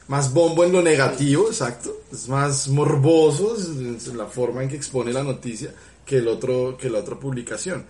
más 0.08 0.32
bombo 0.32 0.64
en 0.64 0.72
lo 0.72 0.82
negativo, 0.82 1.46
exacto, 1.48 2.00
es 2.12 2.28
más 2.28 2.68
morboso 2.68 3.56
es- 3.56 4.06
la 4.14 4.26
forma 4.26 4.62
en 4.62 4.68
que 4.68 4.76
expone 4.76 5.12
la 5.12 5.22
noticia 5.22 5.72
que 6.04 6.16
el 6.18 6.28
otro 6.28 6.76
que 6.78 6.90
la 6.90 7.00
otra 7.00 7.18
publicación. 7.18 7.84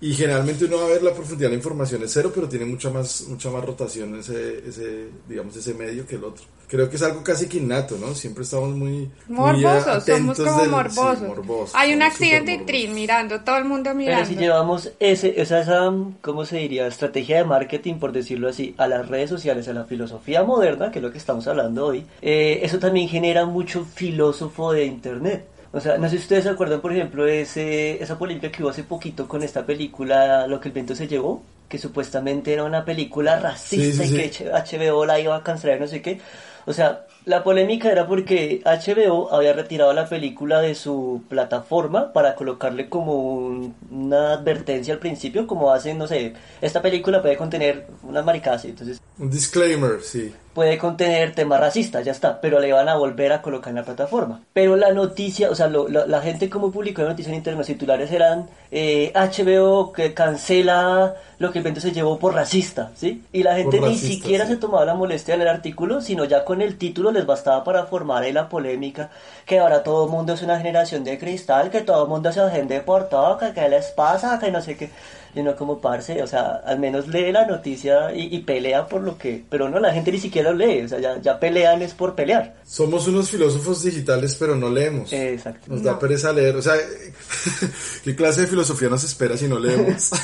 Y 0.00 0.14
generalmente 0.14 0.66
uno 0.66 0.76
va 0.78 0.84
a 0.84 0.88
ver 0.88 1.02
la 1.02 1.14
profundidad 1.14 1.48
de 1.48 1.56
la 1.56 1.62
información 1.62 2.02
es 2.02 2.12
cero, 2.12 2.30
pero 2.34 2.48
tiene 2.48 2.66
mucha 2.66 2.90
más 2.90 3.22
mucha 3.28 3.50
más 3.50 3.64
rotación 3.64 4.14
ese 4.18 4.62
ese 4.68 5.08
digamos 5.28 5.56
ese 5.56 5.74
medio 5.74 6.06
que 6.06 6.16
el 6.16 6.24
otro. 6.24 6.44
Creo 6.68 6.90
que 6.90 6.96
es 6.96 7.02
algo 7.02 7.22
casi 7.22 7.48
que 7.48 7.58
innato, 7.58 7.96
¿no? 7.98 8.14
Siempre 8.14 8.42
estamos 8.42 8.70
muy 8.70 9.08
muy 9.28 9.52
Morbosos, 9.62 10.04
somos 10.04 10.36
como 10.38 10.60
del- 10.62 10.70
sí, 10.90 11.26
morbosos. 11.28 11.74
Hay 11.76 11.94
un 11.94 12.02
accidente 12.02 12.54
y 12.54 12.58
trin 12.66 12.92
mirando, 12.94 13.40
todo 13.42 13.56
el 13.58 13.64
mundo 13.64 13.84
Pero 13.90 13.96
mirando. 13.98 14.26
si 14.26 14.34
llevamos 14.34 14.90
ese, 14.98 15.40
esa, 15.40 15.60
esa, 15.60 15.92
¿cómo 16.22 16.44
se 16.44 16.56
diría? 16.58 16.86
Estrategia 16.88 17.36
de 17.36 17.44
marketing, 17.44 17.94
por 17.96 18.10
decirlo 18.12 18.48
así, 18.48 18.74
a 18.78 18.88
las 18.88 19.08
redes 19.08 19.30
sociales, 19.30 19.68
a 19.68 19.72
la 19.74 19.84
filosofía 19.84 20.42
moderna, 20.42 20.90
que 20.90 20.98
es 20.98 21.02
lo 21.04 21.12
que 21.12 21.18
estamos 21.18 21.46
hablando 21.46 21.86
hoy, 21.86 22.04
eh, 22.20 22.58
eso 22.62 22.78
también 22.80 23.08
genera 23.08 23.46
mucho 23.46 23.84
filósofo 23.84 24.72
de 24.72 24.86
Internet. 24.86 25.44
O 25.72 25.80
sea, 25.80 25.98
no 25.98 26.04
sé 26.08 26.16
si 26.16 26.22
ustedes 26.22 26.44
se 26.44 26.50
acuerdan, 26.50 26.80
por 26.80 26.92
ejemplo, 26.92 27.24
de 27.24 27.42
ese, 27.42 28.02
esa 28.02 28.18
polémica 28.18 28.50
que 28.50 28.62
hubo 28.62 28.70
hace 28.70 28.82
poquito 28.82 29.28
con 29.28 29.42
esta 29.42 29.66
película 29.66 30.46
Lo 30.46 30.58
que 30.58 30.68
el 30.68 30.74
viento 30.74 30.94
se 30.94 31.06
llevó, 31.06 31.42
que 31.68 31.78
supuestamente 31.78 32.52
era 32.52 32.64
una 32.64 32.84
película 32.84 33.38
racista 33.40 34.04
Sí, 34.04 34.08
sí, 34.08 34.14
y 34.26 34.30
que 34.30 34.50
HBO 34.50 35.04
la 35.06 35.18
iba 35.20 35.36
a 35.36 35.42
cancelar, 35.42 35.80
no 35.80 35.86
sé 35.88 36.02
qué. 36.02 36.20
O 36.68 36.72
sea, 36.72 37.06
la 37.24 37.44
polémica 37.44 37.90
era 37.92 38.06
porque 38.08 38.60
HBO 38.64 39.32
había 39.32 39.52
retirado 39.52 39.92
la 39.92 40.08
película 40.08 40.60
de 40.60 40.74
su 40.74 41.22
plataforma 41.28 42.12
para 42.12 42.34
colocarle 42.34 42.88
como 42.88 43.14
un- 43.14 43.74
una 43.90 44.32
advertencia 44.34 44.94
al 44.94 45.00
principio, 45.00 45.46
como 45.46 45.72
hacen, 45.72 45.96
no 45.98 46.06
sé, 46.08 46.34
esta 46.60 46.82
película 46.82 47.22
puede 47.22 47.36
contener 47.36 47.86
unas 48.02 48.24
maricadas, 48.24 48.64
entonces 48.64 49.00
Un 49.18 49.30
disclaimer, 49.30 50.02
sí. 50.02 50.34
puede 50.54 50.76
contener 50.78 51.34
temas 51.34 51.60
racistas, 51.60 52.04
ya 52.04 52.12
está, 52.12 52.40
pero 52.40 52.58
le 52.60 52.72
van 52.72 52.88
a 52.88 52.96
volver 52.96 53.32
a 53.32 53.42
colocar 53.42 53.70
en 53.70 53.76
la 53.76 53.84
plataforma. 53.84 54.42
Pero 54.52 54.74
la 54.76 54.92
noticia, 54.92 55.50
o 55.50 55.54
sea, 55.54 55.68
lo- 55.68 55.88
la, 55.88 56.06
la 56.06 56.20
gente 56.20 56.48
como 56.50 56.70
publicó 56.72 57.02
la 57.02 57.10
noticia 57.10 57.30
en 57.30 57.36
internet, 57.36 57.58
los 57.58 57.66
titulares 57.68 58.10
eran 58.12 58.48
eh, 58.70 59.12
HBO 59.14 59.92
que 59.92 60.14
cancela 60.14 61.14
lo 61.38 61.52
que 61.52 61.55
el 61.58 61.64
evento 61.64 61.80
se 61.80 61.92
llevó 61.92 62.18
por 62.18 62.34
racista, 62.34 62.92
¿sí? 62.94 63.24
Y 63.32 63.42
la 63.42 63.56
gente 63.56 63.78
Por 63.78 63.80
ni 63.80 63.96
racista, 63.96 64.06
siquiera 64.06 64.46
sí. 64.46 64.46
se 64.46 64.56
tomaba 64.56 64.84
la 64.84 64.94
molestia 64.94 65.36
leer 65.36 65.48
el 65.48 65.54
artículo, 65.54 66.00
sino 66.00 66.24
ya 66.24 66.44
con 66.44 66.62
el 66.62 66.78
título 66.78 67.10
les 67.12 67.26
bastaba 67.26 67.64
para 67.64 67.86
formar 67.86 68.22
ahí 68.22 68.32
la 68.32 68.48
polémica, 68.48 69.10
que 69.44 69.58
ahora 69.58 69.82
todo 69.82 70.04
el 70.06 70.10
mundo 70.10 70.32
es 70.34 70.42
una 70.42 70.58
generación 70.60 71.04
de 71.04 71.18
cristal, 71.18 71.70
que 71.70 71.80
todo 71.82 72.04
el 72.04 72.08
mundo 72.08 72.32
se 72.32 72.40
agende 72.40 72.80
por 72.80 73.08
todo, 73.08 73.38
que 73.38 73.52
qué 73.52 73.68
les 73.68 73.86
pasa, 73.92 74.38
que 74.38 74.50
no 74.50 74.60
sé 74.62 74.76
qué. 74.76 74.90
Y 75.36 75.40
uno 75.40 75.54
como 75.54 75.80
parce, 75.82 76.22
o 76.22 76.26
sea, 76.26 76.62
al 76.64 76.78
menos 76.78 77.08
lee 77.08 77.30
la 77.30 77.44
noticia 77.46 78.12
y, 78.14 78.34
y 78.34 78.40
pelea 78.40 78.86
por 78.88 79.02
lo 79.02 79.18
que... 79.18 79.44
Pero 79.50 79.68
no, 79.68 79.78
la 79.78 79.92
gente 79.92 80.10
ni 80.10 80.18
siquiera 80.18 80.50
lo 80.50 80.56
lee, 80.56 80.80
o 80.84 80.88
sea, 80.88 80.98
ya, 80.98 81.20
ya 81.20 81.38
pelean 81.38 81.82
es 81.82 81.92
por 81.92 82.14
pelear. 82.14 82.56
Somos 82.64 83.06
unos 83.06 83.30
filósofos 83.30 83.82
digitales, 83.82 84.34
pero 84.40 84.56
no 84.56 84.70
leemos. 84.70 85.12
Exacto. 85.12 85.66
Nos 85.68 85.82
da 85.82 85.98
pereza 85.98 86.32
leer. 86.32 86.56
O 86.56 86.62
sea, 86.62 86.72
¿qué 88.04 88.16
clase 88.16 88.40
de 88.42 88.46
filosofía 88.46 88.88
nos 88.88 89.04
espera 89.04 89.36
si 89.36 89.46
no 89.46 89.58
leemos? 89.58 90.10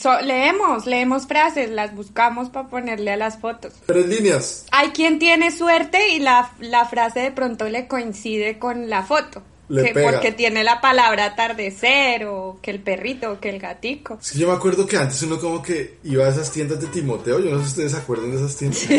So- 0.00 0.20
leemos, 0.22 0.86
leemos 0.86 1.26
frases, 1.26 1.70
las 1.70 1.94
buscamos 1.94 2.48
para 2.50 2.68
ponerle 2.68 3.12
a 3.12 3.16
las 3.16 3.38
fotos. 3.38 3.72
Tres 3.86 4.06
líneas. 4.08 4.66
Hay 4.72 4.88
quien 4.88 5.18
tiene 5.18 5.50
suerte 5.50 6.08
y 6.10 6.20
la, 6.20 6.50
la 6.60 6.84
frase 6.86 7.20
de 7.20 7.32
pronto 7.32 7.68
le 7.68 7.86
coincide 7.86 8.58
con 8.58 8.88
la 8.90 9.02
foto. 9.02 9.42
Le 9.68 9.82
que 9.84 9.94
pega. 9.94 10.10
porque 10.12 10.32
tiene 10.32 10.62
la 10.62 10.80
palabra 10.80 11.24
atardecer 11.24 12.26
o 12.26 12.58
que 12.60 12.70
el 12.70 12.80
perrito 12.80 13.32
o 13.32 13.40
que 13.40 13.48
el 13.48 13.58
gatico. 13.58 14.18
Es 14.20 14.32
que 14.32 14.38
yo 14.38 14.48
me 14.48 14.54
acuerdo 14.54 14.86
que 14.86 14.96
antes 14.96 15.22
uno 15.22 15.38
como 15.38 15.62
que 15.62 15.96
iba 16.04 16.26
a 16.26 16.28
esas 16.28 16.50
tiendas 16.50 16.80
de 16.80 16.86
Timoteo. 16.88 17.38
Yo 17.40 17.50
no 17.50 17.58
sé 17.58 17.64
si 17.64 17.70
ustedes 17.70 17.92
se 17.92 17.98
acuerdan 17.98 18.30
de 18.30 18.36
esas 18.36 18.56
tiendas. 18.56 18.80
Sí, 18.80 18.98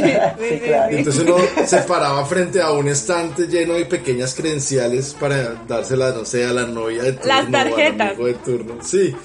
claro. 0.64 0.92
Y 0.94 0.98
entonces 0.98 1.24
uno 1.24 1.38
se 1.66 1.78
paraba 1.84 2.26
frente 2.26 2.62
a 2.62 2.72
un 2.72 2.88
estante 2.88 3.48
lleno 3.48 3.74
de 3.76 3.86
pequeñas 3.86 4.34
credenciales 4.34 5.16
para 5.20 5.54
dárselas, 5.68 6.16
no 6.16 6.26
sé, 6.26 6.46
a 6.46 6.54
la 6.54 6.66
novia 6.66 7.04
de 7.04 7.14
turno. 7.14 7.28
Las 7.28 7.44
o 7.44 7.46
al 7.46 7.52
tarjetas. 7.52 8.08
amigo 8.10 8.26
de 8.26 8.34
turno. 8.34 8.78
Sí. 8.82 9.16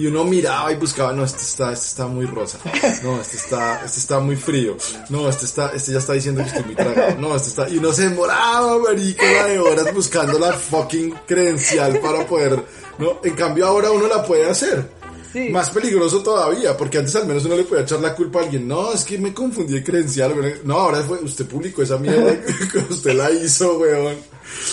Y 0.00 0.06
uno 0.06 0.24
miraba 0.24 0.72
y 0.72 0.76
buscaba, 0.76 1.12
no, 1.12 1.24
este 1.24 1.42
está, 1.42 1.74
este 1.74 1.84
está 1.84 2.06
muy 2.06 2.24
rosa. 2.24 2.58
No, 3.02 3.20
este 3.20 3.36
está, 3.36 3.84
este 3.84 3.98
está 3.98 4.18
muy 4.18 4.34
frío. 4.34 4.78
No, 5.10 5.28
este 5.28 5.44
está, 5.44 5.72
este 5.74 5.92
ya 5.92 5.98
está 5.98 6.14
diciendo 6.14 6.40
que 6.40 6.48
estoy 6.48 6.64
muy 6.64 6.74
tragado. 6.74 7.20
No, 7.20 7.36
este 7.36 7.50
está, 7.50 7.68
y 7.68 7.76
uno 7.76 7.92
se 7.92 8.08
demoraba, 8.08 8.78
marica, 8.78 9.44
de 9.44 9.58
horas 9.58 9.92
buscando 9.92 10.38
la 10.38 10.54
fucking 10.54 11.14
credencial 11.26 11.98
para 11.98 12.26
poder, 12.26 12.64
no, 12.98 13.20
en 13.22 13.34
cambio 13.34 13.66
ahora 13.66 13.90
uno 13.90 14.08
la 14.08 14.24
puede 14.24 14.48
hacer. 14.48 14.88
Sí. 15.34 15.50
Más 15.50 15.68
peligroso 15.68 16.22
todavía, 16.22 16.74
porque 16.78 16.96
antes 16.96 17.14
al 17.16 17.26
menos 17.26 17.44
uno 17.44 17.56
le 17.56 17.64
podía 17.64 17.82
echar 17.82 18.00
la 18.00 18.14
culpa 18.14 18.40
a 18.40 18.44
alguien. 18.44 18.66
No, 18.66 18.94
es 18.94 19.04
que 19.04 19.18
me 19.18 19.34
confundí 19.34 19.74
de 19.74 19.84
credencial. 19.84 20.60
No, 20.64 20.78
ahora 20.78 21.02
fue, 21.02 21.18
usted 21.18 21.44
publicó 21.44 21.82
esa 21.82 21.98
mierda 21.98 22.40
que 22.72 22.78
usted 22.78 23.12
la 23.12 23.30
hizo, 23.30 23.78
weón. 23.78 24.16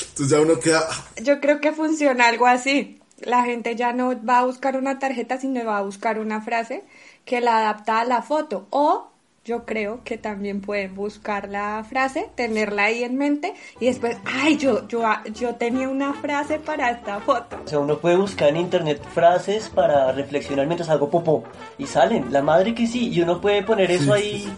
Entonces 0.10 0.30
ya 0.30 0.40
uno 0.40 0.58
queda, 0.58 0.88
Yo 1.22 1.42
creo 1.42 1.60
que 1.60 1.74
funciona 1.74 2.30
algo 2.30 2.48
así. 2.48 2.98
La 3.22 3.44
gente 3.44 3.76
ya 3.76 3.94
no 3.94 4.14
va 4.24 4.40
a 4.40 4.46
buscar 4.46 4.78
una 4.78 5.00
tarjeta, 5.00 5.38
sino 5.38 5.66
va 5.66 5.80
a 5.80 5.84
buscar 5.84 6.20
una 6.20 6.42
frase 6.42 6.84
que 7.26 7.42
la 7.42 7.58
adapta 7.58 8.00
a 8.00 8.06
la 8.06 8.22
foto. 8.22 8.68
O 8.70 9.10
yo 9.48 9.66
creo 9.66 10.02
que 10.04 10.18
también 10.18 10.60
pueden 10.60 10.94
buscar 10.94 11.48
la 11.48 11.84
frase, 11.90 12.30
tenerla 12.36 12.84
ahí 12.84 13.04
en 13.04 13.16
mente 13.16 13.54
y 13.80 13.86
después, 13.86 14.18
ay, 14.26 14.58
yo, 14.58 14.86
yo, 14.90 15.02
yo 15.34 15.56
tenía 15.56 15.88
una 15.88 16.14
frase 16.14 16.60
para 16.60 16.92
esta 16.92 17.22
foto. 17.22 17.58
O 17.64 17.68
sea, 17.68 17.80
uno 17.80 17.98
puede 17.98 18.18
buscar 18.18 18.50
en 18.50 18.58
internet 18.58 19.02
frases 19.14 19.70
para 19.70 20.12
reflexionar 20.12 20.68
mientras 20.68 20.90
hago 20.90 21.10
popó 21.10 21.46
y 21.78 21.88
salen, 21.88 22.34
la 22.34 22.42
madre 22.42 22.76
que 22.76 22.88
sí, 22.88 23.08
y 23.08 23.22
uno 23.22 23.40
puede 23.40 23.64
poner 23.64 23.90
eso 23.90 24.14
ahí 24.14 24.54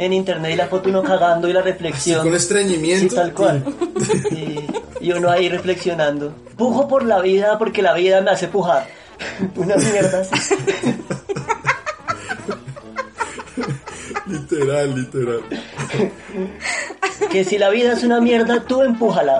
en 0.00 0.14
internet 0.14 0.52
y 0.54 0.56
la 0.56 0.66
foto 0.66 0.88
uno 0.88 1.02
cagando 1.02 1.46
y 1.46 1.52
la 1.52 1.60
reflexión. 1.60 2.22
con 2.22 2.34
estreñimiento. 2.34 3.10
Sí, 3.10 3.14
tal 3.14 3.34
cual. 3.34 3.62
Y, 4.30 4.66
y 5.04 5.12
uno 5.12 5.30
ahí 5.30 5.50
reflexionando. 5.50 6.34
Pujo 6.56 6.88
por 6.88 7.04
la 7.04 7.20
vida 7.20 7.58
porque 7.58 7.82
la 7.82 7.92
vida 7.92 8.22
me 8.22 8.30
hace 8.30 8.48
pujar. 8.48 8.86
Una 9.56 9.76
mierda 9.76 10.20
así. 10.22 10.54
literal, 14.26 14.94
literal. 14.94 15.40
Que 17.30 17.44
si 17.44 17.58
la 17.58 17.68
vida 17.68 17.92
es 17.92 18.02
una 18.02 18.20
mierda, 18.22 18.62
tú 18.64 18.80
empújala. 18.82 19.38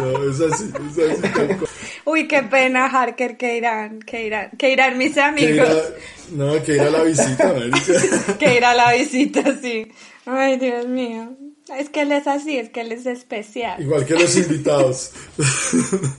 No, 0.00 0.30
es 0.30 0.40
así, 0.40 0.70
es 0.96 1.10
así. 1.10 1.20
tal 1.34 1.48
cual. 1.58 1.68
Uy, 2.10 2.26
qué 2.26 2.42
pena, 2.42 2.86
Harker, 2.86 3.36
que 3.36 3.56
irán, 3.58 4.00
que 4.00 4.24
irán, 4.24 4.50
que 4.56 4.72
irán 4.72 4.96
mis 4.96 5.14
Que 5.14 5.20
amigos. 5.20 5.68
a- 5.68 6.34
no, 6.34 6.62
que 6.62 6.74
ir 6.76 6.80
a 6.80 6.90
la 6.90 7.02
visita, 7.02 7.54
que 8.38 8.56
ir 8.56 8.64
a 8.64 8.74
la 8.74 8.92
visita, 8.92 9.42
sí. 9.60 9.92
Ay, 10.24 10.56
Dios 10.58 10.86
mío. 10.86 11.30
Es 11.76 11.90
que 11.90 12.00
él 12.02 12.12
es 12.12 12.26
así, 12.26 12.56
es 12.58 12.70
que 12.70 12.80
él 12.80 12.92
es 12.92 13.04
especial. 13.04 13.80
Igual 13.82 14.06
que 14.06 14.14
los 14.14 14.34
invitados. 14.36 15.10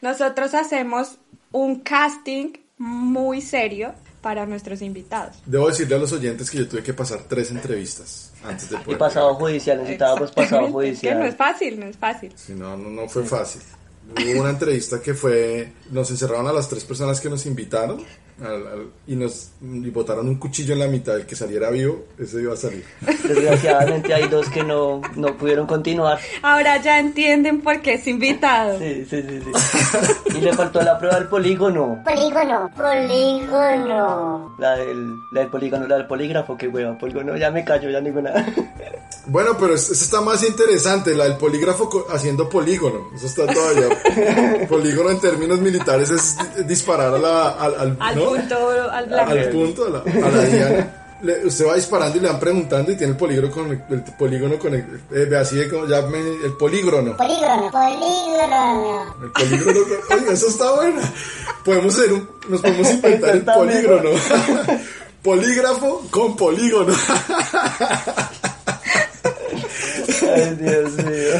Nosotros 0.00 0.54
hacemos 0.54 1.18
un 1.52 1.80
casting 1.80 2.54
muy 2.78 3.40
serio 3.40 3.94
para 4.20 4.46
nuestros 4.46 4.82
invitados. 4.82 5.36
Debo 5.46 5.68
decirle 5.68 5.94
a 5.96 5.98
los 5.98 6.12
oyentes 6.12 6.50
que 6.50 6.58
yo 6.58 6.68
tuve 6.68 6.82
que 6.82 6.92
pasar 6.94 7.20
tres 7.28 7.50
entrevistas 7.50 8.32
antes 8.44 8.68
de 8.70 8.76
Y 8.76 8.80
poder. 8.80 8.98
pasado 8.98 9.34
judicial, 9.36 9.78
necesitábamos 9.78 10.30
pasado 10.32 10.66
Exactamente, 10.66 10.90
es 10.92 11.00
que 11.00 11.14
no 11.14 11.20
es 11.20 11.34
judicial. 11.34 11.36
fácil, 11.36 11.80
no 11.80 11.86
es 11.86 11.96
fácil. 11.96 12.32
Sí, 12.36 12.52
no, 12.54 12.76
no, 12.76 12.88
no 12.90 13.08
fue 13.08 13.24
fácil. 13.24 13.62
Hubo 14.10 14.40
una 14.40 14.50
entrevista 14.50 15.00
que 15.00 15.14
fue, 15.14 15.72
nos 15.90 16.10
encerraron 16.10 16.46
a 16.46 16.52
las 16.52 16.68
tres 16.68 16.84
personas 16.84 17.20
que 17.20 17.30
nos 17.30 17.46
invitaron 17.46 18.04
al- 18.44 18.66
al- 18.66 18.86
y 19.06 19.16
nos 19.16 19.50
y 19.62 19.90
botaron 19.90 20.28
un 20.28 20.36
cuchillo 20.36 20.74
en 20.74 20.80
la 20.80 20.86
mitad, 20.88 21.16
el 21.16 21.26
que 21.26 21.36
saliera 21.36 21.70
vivo, 21.70 22.04
ese 22.18 22.40
iba 22.42 22.54
a 22.54 22.56
salir. 22.56 22.84
Desgraciadamente 23.00 24.12
hay 24.14 24.28
dos 24.28 24.48
que 24.48 24.62
no, 24.62 25.00
no 25.16 25.36
pudieron 25.36 25.66
continuar. 25.66 26.18
Ahora 26.42 26.80
ya 26.82 26.98
entienden 26.98 27.60
por 27.60 27.80
qué 27.80 27.94
es 27.94 28.06
invitado. 28.06 28.78
Sí, 28.78 29.06
sí, 29.08 29.22
sí, 29.22 29.40
sí. 29.44 30.38
Y 30.38 30.40
le 30.40 30.52
faltó 30.52 30.82
la 30.82 30.98
prueba 30.98 31.18
del 31.18 31.28
polígono. 31.28 32.02
Polígono. 32.04 32.70
Polígono. 32.76 34.54
La 34.58 34.76
del, 34.76 35.14
la 35.32 35.40
del 35.40 35.50
polígono, 35.50 35.86
la 35.86 35.96
del 35.96 36.06
polígrafo, 36.06 36.56
qué 36.56 36.68
hueva, 36.68 36.96
polígono, 36.98 37.36
ya 37.36 37.50
me 37.50 37.64
callo, 37.64 37.90
ya 37.90 38.00
ninguna. 38.00 38.32
Bueno, 39.26 39.56
pero 39.58 39.74
es- 39.74 39.88
esa 39.90 40.04
está 40.04 40.20
más 40.20 40.42
interesante, 40.42 41.14
la 41.14 41.24
del 41.24 41.36
polígrafo 41.36 42.06
haciendo 42.10 42.48
polígono. 42.48 43.08
Eso 43.14 43.26
está 43.26 43.46
todavía. 43.52 44.66
polígono 44.68 45.10
en 45.10 45.20
términos 45.20 45.60
militares 45.60 46.10
es 46.10 46.36
di- 46.56 46.64
disparar 46.64 47.14
a 47.14 47.18
la, 47.18 47.50
al, 47.50 47.74
al- 47.74 47.96
Al 48.00 48.16
¿no? 48.16 48.31
Punto, 48.40 48.90
al 48.90 49.06
blanco. 49.06 49.30
al 49.32 49.48
punto, 49.50 49.86
a 49.86 49.90
la, 49.90 50.26
a 50.26 50.30
la 50.30 50.44
diana. 50.44 50.98
Le- 51.22 51.46
usted 51.46 51.66
va 51.68 51.74
disparando 51.76 52.16
y 52.18 52.20
le 52.20 52.26
van 52.28 52.40
preguntando 52.40 52.90
y 52.90 52.96
tiene 52.96 53.12
el 53.12 53.16
polígono 53.16 53.48
con 53.50 53.70
el, 53.70 54.02
polígono 54.18 54.58
con 54.58 54.74
el, 54.74 54.80
eh, 55.12 55.24
ve 55.30 55.36
así 55.38 55.54
de 55.56 55.68
como 55.68 55.86
ya 55.86 56.02
me- 56.02 56.18
el 56.18 56.54
polígono. 56.58 57.16
Polígono. 57.16 57.70
Polígono. 57.70 59.14
El 59.22 59.30
polígono, 59.30 59.80
oiga, 60.10 60.32
eso 60.32 60.48
está 60.48 60.72
bueno. 60.74 61.00
Podemos 61.64 61.94
hacer 61.96 62.12
un, 62.12 62.28
nos 62.48 62.60
podemos 62.60 62.90
inventar 62.90 63.36
el 63.36 63.44
polígono. 63.44 64.10
Polígrafo 65.22 66.02
con 66.10 66.34
polígono. 66.34 66.92
Ay, 70.34 70.56
Dios 70.58 70.92
mío. 70.96 71.34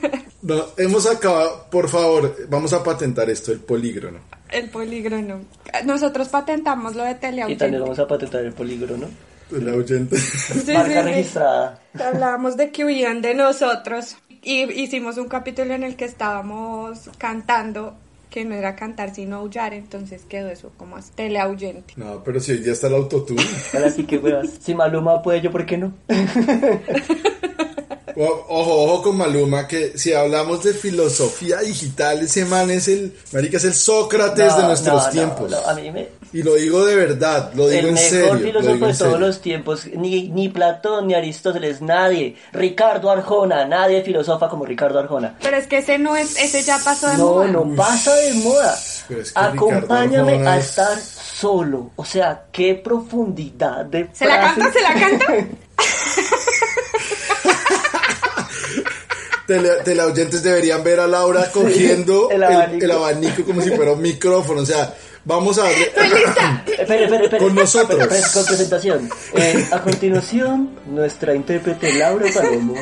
No, 0.50 0.64
hemos 0.78 1.06
acabado, 1.06 1.66
por 1.70 1.88
favor, 1.88 2.36
vamos 2.48 2.72
a 2.72 2.82
patentar 2.82 3.30
esto, 3.30 3.52
el 3.52 3.60
polígono. 3.60 4.18
El 4.48 4.68
polígono. 4.68 5.42
Nosotros 5.84 6.26
patentamos 6.28 6.96
lo 6.96 7.04
de 7.04 7.12
Y 7.48 7.54
también 7.54 7.80
vamos 7.80 8.00
a 8.00 8.08
patentar 8.08 8.44
el 8.44 8.52
polígono, 8.52 8.96
¿no? 8.96 9.56
El 9.56 9.68
oyente. 9.68 10.18
Sí, 10.18 10.72
Marca 10.72 10.88
sí, 10.88 10.92
sí. 10.92 11.02
registrada. 11.02 11.80
Hablábamos 12.04 12.56
de 12.56 12.72
que 12.72 12.84
huían 12.84 13.22
de 13.22 13.36
nosotros 13.36 14.16
y 14.42 14.68
hicimos 14.72 15.18
un 15.18 15.28
capítulo 15.28 15.72
en 15.72 15.84
el 15.84 15.94
que 15.94 16.06
estábamos 16.06 17.08
cantando, 17.16 17.94
que 18.28 18.44
no 18.44 18.56
era 18.56 18.74
cantar 18.74 19.14
sino 19.14 19.36
aullar, 19.36 19.72
entonces 19.72 20.22
quedó 20.28 20.48
eso 20.48 20.72
como 20.76 20.96
teleahuyente. 21.14 21.94
No, 21.94 22.24
pero 22.24 22.40
si 22.40 22.50
hoy 22.50 22.64
ya 22.64 22.72
está 22.72 22.88
el 22.88 22.94
autotune. 22.94 23.40
Ahora 23.72 23.88
sí 23.88 24.02
que 24.02 24.18
huevas. 24.18 24.50
Si 24.60 24.74
Maluma 24.74 25.22
puede, 25.22 25.42
yo, 25.42 25.52
¿por 25.52 25.64
qué 25.64 25.78
no? 25.78 25.92
Ojo, 28.16 28.44
ojo 28.48 29.02
con 29.02 29.16
Maluma, 29.16 29.66
que 29.66 29.96
si 29.98 30.12
hablamos 30.12 30.62
de 30.64 30.72
filosofía 30.74 31.58
digital, 31.60 32.20
ese 32.22 32.44
man 32.44 32.70
es 32.70 32.88
el, 32.88 33.14
marica, 33.32 33.56
es 33.56 33.64
el 33.64 33.74
Sócrates 33.74 34.56
de 34.56 34.62
No, 34.62 34.68
nuestros 34.68 35.00
no, 35.00 35.06
no, 35.06 35.10
tiempos. 35.12 35.50
no, 35.50 35.58
a 35.58 35.74
mí 35.74 35.90
me, 35.90 36.08
Y 36.32 36.42
lo 36.42 36.54
digo 36.54 36.84
de 36.84 36.94
verdad, 36.96 37.52
lo 37.54 37.68
digo 37.68 37.80
el 37.82 37.88
en 37.88 37.94
mejor 37.94 38.08
serio. 38.10 38.34
lo 38.34 38.40
filósofo 38.40 38.74
digo 38.74 38.86
de 38.86 38.94
todos 38.94 39.20
los 39.20 39.40
tiempos, 39.40 39.86
ni, 39.94 40.28
ni 40.28 40.48
Platón, 40.48 41.06
ni 41.08 41.14
Aristóteles, 41.14 41.80
nadie. 41.82 42.36
Ricardo 42.52 43.10
Arjona, 43.10 43.64
nadie 43.66 44.02
filosofa 44.02 44.48
como 44.48 44.64
Ricardo 44.64 44.98
Arjona. 44.98 45.36
Pero 45.42 45.56
es 45.56 45.66
que 45.66 45.78
ese 45.78 45.98
no 45.98 46.16
es, 46.16 46.38
ese 46.38 46.62
ya 46.62 46.78
pasó 46.84 47.08
de 47.08 47.16
No, 47.18 47.24
moda. 47.34 47.46
no 47.48 47.74
pasa 47.76 48.14
de 48.16 48.34
moda. 48.34 48.78
pero 49.08 49.20
es 49.22 49.32
que 49.32 49.40
Acompáñame 49.40 50.46
a 50.48 50.58
es- 50.58 50.66
estar 50.70 50.98
solo. 51.00 51.90
O 51.96 52.04
sea, 52.04 52.44
qué 52.52 52.74
profundidad 52.74 53.84
de 53.86 54.08
¿Se 54.12 54.26
la 54.26 54.52
frase. 54.54 54.60
canta? 54.60 54.72
¿Se 54.72 54.80
la 54.82 54.94
canta? 54.94 55.56
Tele- 59.54 59.82
teleoyentes 59.84 60.42
deberían 60.42 60.84
ver 60.84 61.00
a 61.00 61.06
Laura 61.06 61.50
cogiendo 61.52 62.30
el 62.30 62.36
el, 62.36 62.44
abanico. 62.44 62.84
el 62.84 62.90
abanico 62.90 63.44
como 63.44 63.60
si 63.62 63.70
fuera 63.70 63.92
un 63.92 64.00
micrófono. 64.02 64.60
O 64.60 64.66
sea, 64.66 64.94
vamos 65.24 65.58
a 65.58 65.62
darle. 65.64 65.84
Espere, 66.78 67.04
espere, 67.04 67.24
espere. 67.24 67.38
Con 67.44 67.54
nosotros. 67.54 67.98
Espere, 68.00 68.20
espere, 68.20 68.32
con 68.34 68.44
presentación. 68.46 69.08
Eh, 69.34 69.68
a 69.72 69.80
continuación, 69.80 70.70
nuestra 70.86 71.34
intérprete 71.34 71.92
Laura 71.94 72.26
Palomo 72.34 72.74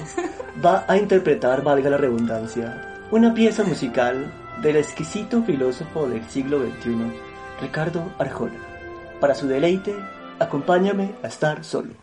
va 0.64 0.84
a 0.88 0.96
interpretar, 0.96 1.62
valga 1.62 1.88
la 1.90 1.96
redundancia, 1.96 2.98
una 3.10 3.32
pieza 3.34 3.64
musical 3.64 4.32
del 4.62 4.76
exquisito 4.76 5.42
filósofo 5.44 6.06
del 6.08 6.28
siglo 6.28 6.58
XXI, 6.60 7.12
Ricardo 7.62 8.12
Arjona. 8.18 8.58
Para 9.20 9.34
su 9.34 9.46
deleite, 9.48 9.94
acompáñame 10.38 11.14
a 11.22 11.28
estar 11.28 11.64
solo. 11.64 11.94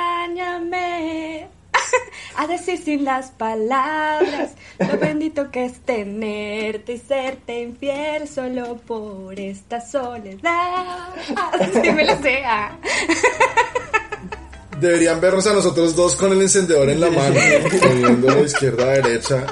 Acompáñame 0.00 1.48
a 2.36 2.46
decir 2.46 2.78
sin 2.78 3.04
las 3.04 3.30
palabras 3.30 4.52
lo 4.78 4.98
bendito 5.00 5.50
que 5.50 5.64
es 5.66 5.80
tenerte 5.80 6.94
y 6.94 6.98
serte 6.98 7.60
infiel 7.62 8.28
solo 8.28 8.76
por 8.78 9.38
esta 9.38 9.80
soledad. 9.80 11.08
Así 11.60 11.90
me 11.92 12.04
lo 12.04 12.16
sé. 12.22 12.42
ah. 12.44 12.76
Deberían 14.80 15.20
vernos 15.20 15.46
a 15.46 15.52
nosotros 15.52 15.94
dos 15.94 16.16
con 16.16 16.32
el 16.32 16.40
encendedor 16.40 16.88
en 16.88 17.00
la 17.00 17.10
mano, 17.10 17.38
moviendo 17.82 18.34
de 18.34 18.42
izquierda 18.44 18.84
a 18.84 18.88
derecha. 18.92 19.44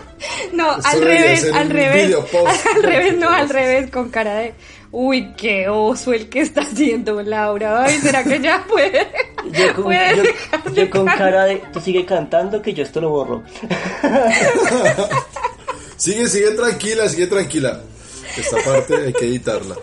No, 0.54 0.76
Esto 0.78 0.88
al 0.88 1.00
revés, 1.02 1.52
al 1.52 1.68
revés. 1.70 2.06
video 2.06 2.24
post. 2.24 2.66
Al 2.74 2.82
revés, 2.82 3.18
no, 3.18 3.28
al 3.28 3.48
revés, 3.50 3.90
con 3.90 4.08
cara 4.08 4.36
de. 4.36 4.54
Uy, 4.90 5.34
qué 5.36 5.68
oso 5.68 6.14
el 6.14 6.30
que 6.30 6.40
está 6.40 6.62
haciendo 6.62 7.20
Laura. 7.20 7.84
Ay, 7.84 7.98
¿será 7.98 8.24
que 8.24 8.40
ya 8.40 8.64
puede? 8.66 9.06
Yo 9.52 9.74
con, 9.74 9.84
puede 9.84 10.16
yo- 10.16 10.22
dejar 10.22 10.62
de 10.64 10.74
yo 10.84 10.90
con 10.90 11.06
cantar? 11.06 11.18
cara 11.30 11.44
de, 11.44 11.62
tú 11.72 11.80
sigue 11.80 12.04
cantando 12.04 12.60
que 12.62 12.72
yo 12.74 12.82
esto 12.82 13.00
lo 13.00 13.10
borro. 13.10 13.42
Sigue, 15.96 16.28
sigue 16.28 16.52
tranquila, 16.52 17.08
sigue 17.08 17.26
tranquila. 17.26 17.80
Esta 18.36 18.56
parte 18.64 18.94
hay 18.96 19.12
que 19.12 19.24
editarla. 19.24 19.74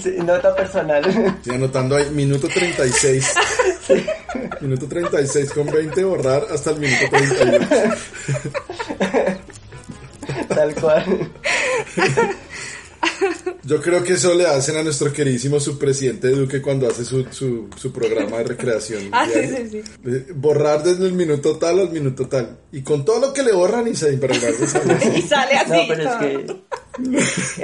Sí, 0.00 0.14
nota 0.18 0.54
personal. 0.54 1.04
Estoy 1.04 1.56
anotando 1.56 1.96
ahí, 1.96 2.08
minuto 2.10 2.46
36. 2.46 3.34
Minuto 4.60 4.86
36 4.86 5.52
con 5.52 5.66
20, 5.66 6.04
borrar 6.04 6.46
hasta 6.52 6.70
el 6.70 6.78
minuto 6.78 7.04
38. 7.10 7.68
Tal 10.48 10.74
cual. 10.76 11.30
Yo 13.64 13.80
creo 13.82 14.02
que 14.02 14.14
eso 14.14 14.34
le 14.34 14.46
hacen 14.46 14.76
a 14.76 14.82
nuestro 14.82 15.12
queridísimo 15.12 15.60
subpresidente 15.60 16.28
Duque 16.28 16.62
cuando 16.62 16.88
hace 16.88 17.04
su, 17.04 17.24
su, 17.30 17.68
su 17.76 17.92
programa 17.92 18.38
de 18.38 18.44
recreación. 18.44 19.08
Ah, 19.12 19.26
sí, 19.26 19.40
diaria. 19.40 19.70
sí, 19.70 19.82
Eh, 20.06 20.26
Borrar 20.34 20.82
desde 20.82 21.06
el 21.06 21.12
minuto 21.12 21.56
tal 21.58 21.80
al 21.80 21.90
minuto 21.90 22.26
tal. 22.28 22.56
Y 22.72 22.82
con 22.82 23.04
todo 23.04 23.20
lo 23.20 23.32
que 23.32 23.42
le 23.42 23.52
borran 23.52 23.86
y 23.88 23.94
se. 23.94 24.12
Y 24.14 24.18
sale 25.22 25.54
así. 25.54 25.70
No, 25.72 25.78
pero 25.88 26.02
es 26.02 26.16
que 26.16 26.56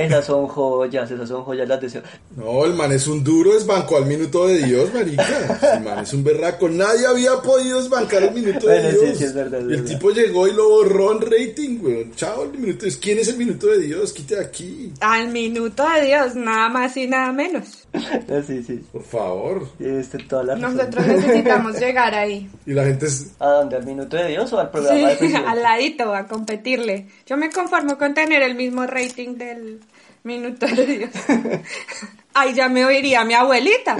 esas 0.04 0.24
son 0.26 0.46
joyas, 0.46 1.10
esas 1.10 1.28
son 1.28 1.42
joyas 1.42 1.68
las 1.68 1.80
deseo. 1.80 2.02
No, 2.36 2.64
el 2.64 2.74
man 2.74 2.92
es 2.92 3.06
un 3.08 3.24
duro, 3.24 3.52
desbancó 3.54 3.96
al 3.96 4.06
minuto 4.06 4.46
de 4.46 4.58
Dios, 4.58 4.92
marica. 4.94 5.76
El 5.76 5.84
man 5.84 5.98
es 6.00 6.12
un 6.12 6.22
berraco. 6.22 6.68
Nadie 6.68 7.06
había 7.06 7.36
podido 7.42 7.80
desbancar 7.80 8.22
el 8.24 8.32
minuto 8.34 8.66
de 8.68 8.80
Bueno, 8.80 8.90
sí, 8.98 9.04
Dios. 9.06 9.18
sí, 9.18 9.24
es 9.24 9.34
verdad, 9.34 9.60
es 9.60 9.66
y 9.68 9.72
el 9.74 9.80
verdad. 9.82 9.94
tipo 9.98 10.10
llegó 10.10 10.46
y 10.48 10.52
lo 10.52 10.68
borró 10.68 11.12
en 11.12 11.20
rating, 11.22 11.78
güey. 11.78 12.10
Chao, 12.14 12.44
el 12.44 12.58
minuto 12.58 12.80
de 12.84 12.90
Dios. 12.90 12.98
¿Quién 13.02 13.18
es 13.18 13.28
el 13.28 13.36
minuto 13.36 13.66
de 13.66 13.78
Dios? 13.80 14.12
Quite 14.12 14.36
de 14.36 14.40
aquí. 14.44 14.92
Al 15.24 15.32
minuto 15.32 15.84
de 15.88 16.06
Dios, 16.06 16.34
nada 16.36 16.68
más 16.68 16.96
y 16.96 17.06
nada 17.06 17.32
menos. 17.32 17.86
Sí, 18.46 18.62
sí. 18.62 18.80
Por 18.92 19.02
favor. 19.04 19.68
Tienes 19.78 20.10
toda 20.28 20.42
la 20.44 20.54
razón. 20.56 20.76
Nosotros 20.76 21.06
necesitamos 21.06 21.78
llegar 21.80 22.14
ahí. 22.14 22.50
Y 22.66 22.72
la 22.72 22.84
gente 22.84 23.06
es... 23.06 23.28
¿A 23.38 23.46
dónde? 23.48 23.76
¿Al 23.76 23.86
minuto 23.86 24.16
de 24.16 24.28
Dios 24.28 24.52
o 24.52 24.58
al 24.60 24.70
programa 24.70 24.98
de 24.98 25.12
Sí, 25.12 25.18
presidente? 25.18 25.46
al 25.48 25.62
ladito, 25.62 26.14
a 26.14 26.26
competirle. 26.26 27.06
Yo 27.26 27.36
me 27.36 27.50
conformo 27.50 27.96
con 27.96 28.12
tener 28.14 28.42
el 28.42 28.54
mismo 28.56 28.84
rating 28.86 29.36
del 29.36 29.80
minuto 30.24 30.66
de 30.66 30.86
Dios. 30.86 31.10
Ay, 32.34 32.52
ya 32.54 32.68
me 32.68 32.84
oiría 32.84 33.24
mi 33.24 33.34
abuelita, 33.34 33.96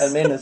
Al 0.00 0.10
menos. 0.10 0.40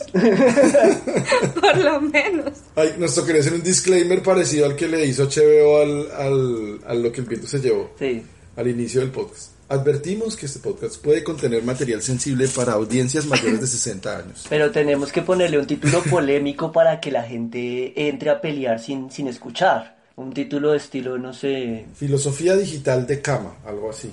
por 1.61 1.77
lo 1.77 2.01
menos. 2.01 2.53
Ay, 2.75 2.95
nos 2.97 3.13
tocaría 3.13 3.41
hacer 3.41 3.53
un 3.53 3.61
disclaimer 3.63 4.23
parecido 4.23 4.65
al 4.65 4.75
que 4.75 4.87
le 4.87 5.05
hizo 5.05 5.25
HBO 5.29 5.77
al, 5.81 6.11
al, 6.11 6.79
a 6.87 6.93
lo 6.95 7.11
que 7.11 7.21
el 7.21 7.27
viento 7.27 7.45
se 7.47 7.59
llevó. 7.59 7.91
Sí. 7.99 8.23
al 8.55 8.67
inicio 8.67 9.01
del 9.01 9.11
podcast. 9.11 9.51
Advertimos 9.67 10.35
que 10.35 10.45
este 10.45 10.59
podcast 10.59 10.97
puede 11.01 11.23
contener 11.23 11.63
material 11.63 12.01
sensible 12.03 12.47
para 12.47 12.73
audiencias 12.73 13.25
mayores 13.25 13.61
de 13.61 13.67
60 13.67 14.17
años. 14.19 14.45
Pero 14.47 14.69
tenemos 14.71 15.11
que 15.11 15.23
ponerle 15.23 15.57
un 15.57 15.65
título 15.65 16.03
polémico 16.03 16.71
para 16.71 16.99
que 16.99 17.09
la 17.11 17.23
gente 17.23 18.07
entre 18.07 18.29
a 18.29 18.39
pelear 18.41 18.79
sin, 18.79 19.09
sin 19.09 19.27
escuchar. 19.27 19.95
Un 20.17 20.33
título 20.33 20.71
de 20.71 20.77
estilo, 20.77 21.17
no 21.17 21.33
sé. 21.33 21.85
Filosofía 21.95 22.55
digital 22.55 23.07
de 23.07 23.21
cama, 23.21 23.55
algo 23.65 23.89
así. 23.89 24.09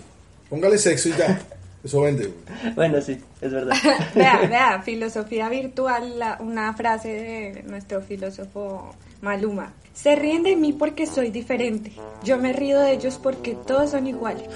Póngale 0.48 0.78
sexo 0.78 1.10
y 1.10 1.12
ya. 1.12 1.40
Eso 1.84 2.00
vende. 2.00 2.32
Bueno, 2.74 3.00
sí, 3.02 3.18
es 3.40 3.52
verdad. 3.52 3.76
Vea, 4.14 4.38
vea, 4.48 4.82
filosofía 4.82 5.48
virtual, 5.48 6.18
la- 6.18 6.38
una 6.40 6.72
frase 6.74 7.08
de 7.08 7.62
nuestro 7.64 8.00
filósofo 8.00 8.94
Maluma. 9.20 9.74
Se 9.92 10.16
ríen 10.16 10.42
de 10.44 10.56
mí 10.56 10.72
porque 10.72 11.06
soy 11.06 11.30
diferente. 11.30 11.92
Yo 12.24 12.38
me 12.38 12.52
río 12.54 12.80
de 12.80 12.92
ellos 12.92 13.18
porque 13.22 13.54
todos 13.66 13.90
son 13.90 14.06
iguales. 14.06 14.48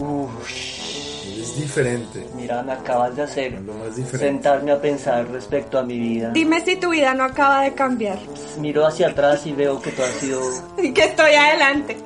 Uf, 0.00 1.40
Es 1.40 1.56
diferente. 1.56 2.26
mira, 2.34 2.62
me 2.62 2.72
acabas 2.72 3.14
de 3.16 3.22
hacer 3.22 3.52
Lo 3.60 3.74
más 3.74 3.94
diferente. 3.96 4.18
sentarme 4.18 4.72
a 4.72 4.80
pensar 4.80 5.26
respecto 5.30 5.78
a 5.78 5.82
mi 5.82 5.98
vida. 5.98 6.30
Dime 6.30 6.64
si 6.64 6.76
tu 6.76 6.90
vida 6.90 7.12
no 7.14 7.24
acaba 7.24 7.62
de 7.62 7.74
cambiar. 7.74 8.18
Miro 8.58 8.86
hacia 8.86 9.08
atrás 9.08 9.46
y 9.46 9.52
veo 9.52 9.80
que 9.80 9.90
todo 9.92 10.06
ha 10.06 10.10
sido 10.20 10.40
Y 10.82 10.92
que 10.92 11.04
estoy 11.04 11.34
adelante. 11.34 11.96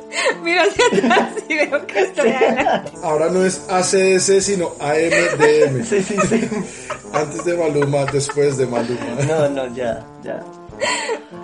Miro 0.42 0.60
hacia 0.62 0.86
atrás 0.86 1.30
y 1.48 1.54
veo 1.54 1.86
que 1.86 2.00
estoy 2.00 2.30
adelante. 2.30 2.92
Ahora 3.02 3.28
no 3.30 3.44
es 3.44 3.64
ACS, 3.68 4.44
sino 4.44 4.72
AMDM. 4.80 5.84
Sí, 5.84 6.02
sí, 6.02 6.16
sí. 6.28 6.48
Antes 7.12 7.44
de 7.44 7.56
Maluma, 7.56 8.04
después 8.06 8.56
de 8.56 8.66
Maluma. 8.66 9.00
No, 9.26 9.48
no, 9.48 9.74
ya, 9.74 10.04
ya. 10.24 10.40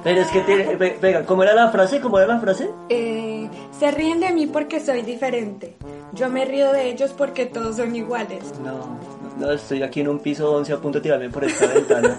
Pero 0.02 0.20
es 0.22 0.28
que 0.28 0.40
tiene. 0.40 0.74
ve- 0.76 0.98
Venga, 1.00 1.24
¿cómo 1.24 1.42
era 1.44 1.54
la 1.54 1.70
frase? 1.70 2.00
¿Cómo 2.00 2.18
era 2.18 2.26
la 2.34 2.40
frase? 2.40 2.68
Eh, 2.88 3.48
se 3.80 3.90
ríen 3.90 4.20
de 4.20 4.30
mí 4.30 4.46
porque 4.46 4.78
soy 4.78 5.00
diferente. 5.00 5.74
Yo 6.12 6.28
me 6.28 6.44
río 6.44 6.70
de 6.70 6.90
ellos 6.90 7.12
porque 7.16 7.46
todos 7.46 7.76
son 7.76 7.96
iguales. 7.96 8.44
No, 8.62 9.00
no, 9.38 9.52
estoy 9.52 9.82
aquí 9.82 10.00
en 10.02 10.08
un 10.08 10.18
piso 10.18 10.52
11 10.52 10.74
a 10.74 10.76
punto 10.76 10.98
de 10.98 11.02
tirarme 11.04 11.30
por 11.30 11.44
esta 11.44 11.66
ventana. 11.66 12.14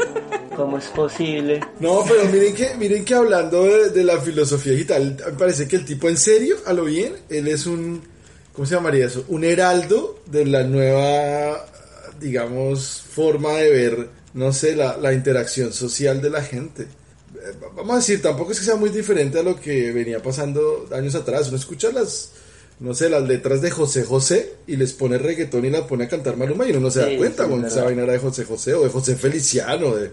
¿Cómo 0.56 0.80
es 0.80 0.88
posible? 0.88 1.62
No, 1.80 2.04
pero 2.08 2.26
miren 2.26 2.56
que, 2.56 2.74
miren 2.78 3.06
que 3.06 3.14
hablando 3.14 3.64
de, 3.64 3.90
de 3.90 4.04
la 4.04 4.20
filosofía 4.20 4.74
digital, 4.74 5.16
me 5.24 5.34
parece 5.34 5.68
que 5.68 5.76
el 5.76 5.86
tipo 5.86 6.10
en 6.10 6.18
serio, 6.18 6.58
a 6.66 6.74
lo 6.74 6.86
bien, 6.86 7.14
él 7.30 7.48
es 7.48 7.68
un, 7.68 8.02
¿cómo 8.54 8.66
se 8.66 8.74
llamaría 8.74 9.06
eso? 9.06 9.24
Un 9.28 9.44
heraldo 9.44 10.20
de 10.26 10.46
la 10.48 10.64
nueva, 10.64 11.64
digamos, 12.20 13.04
forma 13.08 13.54
de 13.54 13.70
ver, 13.70 14.10
no 14.34 14.52
sé, 14.52 14.76
la, 14.76 14.98
la 14.98 15.14
interacción 15.14 15.72
social 15.72 16.22
de 16.22 16.30
la 16.32 16.42
gente. 16.42 16.88
Vamos 17.76 17.92
a 17.94 17.96
decir, 17.98 18.22
tampoco 18.22 18.52
es 18.52 18.60
que 18.60 18.66
sea 18.66 18.76
muy 18.76 18.90
diferente 18.90 19.40
a 19.40 19.44
lo 19.44 19.60
que 19.60 19.92
venía 19.92 20.22
pasando 20.22 20.88
años 20.94 21.16
atrás. 21.16 21.48
Uno 21.48 21.58
escucha 21.58 21.92
las, 21.92 22.32
no 22.80 22.94
sé, 22.94 23.10
las 23.10 23.24
letras 23.28 23.62
de 23.62 23.72
José 23.72 24.04
José 24.04 24.54
y 24.68 24.76
les 24.76 24.94
pone 24.94 25.18
reggaetón 25.18 25.66
y 25.66 25.70
la 25.70 25.88
pone 25.88 26.06
a 26.06 26.08
cantar 26.08 26.38
Maluma 26.38 26.68
y 26.68 26.72
uno 26.72 26.82
no 26.82 26.92
se 26.92 27.04
Sí, 27.04 27.12
da 27.14 27.18
cuenta 27.18 27.48
cuando 27.48 27.68
es 27.68 27.74
esa 27.74 27.84
vaina 27.84 28.04
era 28.04 28.14
de 28.14 28.20
José 28.20 28.46
José 28.46 28.74
o 28.76 28.84
de 28.84 28.90
José 28.90 29.16
Feliciano, 29.16 29.96
de, 29.96 30.12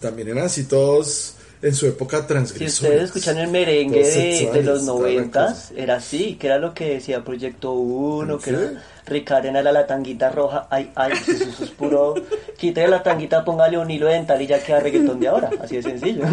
también 0.00 0.28
eran 0.28 0.44
así 0.44 0.64
todos 0.64 1.34
en 1.62 1.74
su 1.74 1.86
época 1.86 2.20
Si 2.20 2.26
transgresores. 2.28 2.74
ustedes 2.82 3.04
escuchan 3.04 3.38
el 3.38 3.50
merengue 3.50 4.02
de, 4.06 4.50
de 4.52 4.62
los 4.62 4.82
noventas, 4.82 5.72
era 5.76 5.96
así, 5.96 6.36
que 6.36 6.46
era 6.48 6.58
lo 6.58 6.74
que 6.74 6.94
decía 6.94 7.24
Proyecto 7.24 7.72
1, 7.72 8.38
que 8.38 8.50
era 8.50 8.84
Ricardo 9.06 9.48
era 9.48 9.70
la 9.70 9.86
tanguita 9.86 10.30
roja, 10.30 10.66
ay, 10.70 10.90
ay, 10.94 11.12
eso, 11.12 11.62
es 11.62 11.70
puro, 11.70 12.14
quítale 12.56 12.88
la 12.88 13.02
tanguita, 13.02 13.44
póngale 13.44 13.76
un 13.76 13.90
hilo 13.90 14.06
dental 14.06 14.40
y 14.40 14.46
ya 14.46 14.62
queda 14.62 14.80
reggaetón 14.80 15.20
de 15.20 15.28
ahora, 15.28 15.50
así 15.62 15.76
de 15.76 15.82
sencillo. 15.82 16.24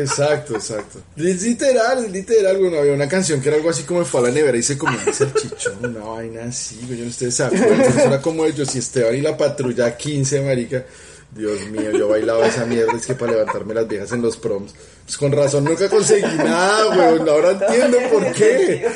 Exacto, 0.00 0.54
exacto. 0.54 1.00
Literal, 1.16 2.12
literal, 2.12 2.58
bueno, 2.58 2.78
había 2.78 2.92
una 2.92 3.08
canción 3.08 3.40
que 3.40 3.48
era 3.48 3.56
algo 3.56 3.70
así 3.70 3.82
como 3.82 4.00
me 4.00 4.06
fue 4.06 4.20
a 4.20 4.24
la 4.24 4.30
nevera 4.30 4.56
y 4.56 4.62
se 4.62 4.78
comía 4.78 5.00
el 5.04 5.12
salchichón, 5.12 5.84
una 5.84 6.04
vaina 6.04 6.44
así, 6.44 6.78
yo 6.88 6.96
no 6.96 7.10
ustedes 7.10 7.34
saben, 7.34 7.60
era 7.62 8.20
como 8.22 8.44
ellos 8.44 8.72
y 8.76 8.78
Esteban 8.78 9.16
y 9.16 9.20
la 9.20 9.36
patrulla 9.36 9.96
15, 9.96 10.42
marica. 10.42 10.84
Dios 11.34 11.68
mío, 11.68 11.90
yo 11.90 12.08
bailaba 12.08 12.46
esa 12.46 12.64
mierda, 12.64 12.92
es 12.96 13.06
que 13.06 13.14
para 13.14 13.32
levantarme 13.32 13.74
las 13.74 13.88
viejas 13.88 14.12
en 14.12 14.22
los 14.22 14.36
proms. 14.36 14.74
Pues 15.04 15.18
con 15.18 15.32
razón 15.32 15.64
nunca 15.64 15.88
conseguí 15.88 16.36
nada, 16.36 16.94
güey, 16.94 17.28
ahora 17.28 17.50
entiendo 17.50 17.98
por 18.12 18.32
qué. 18.34 18.88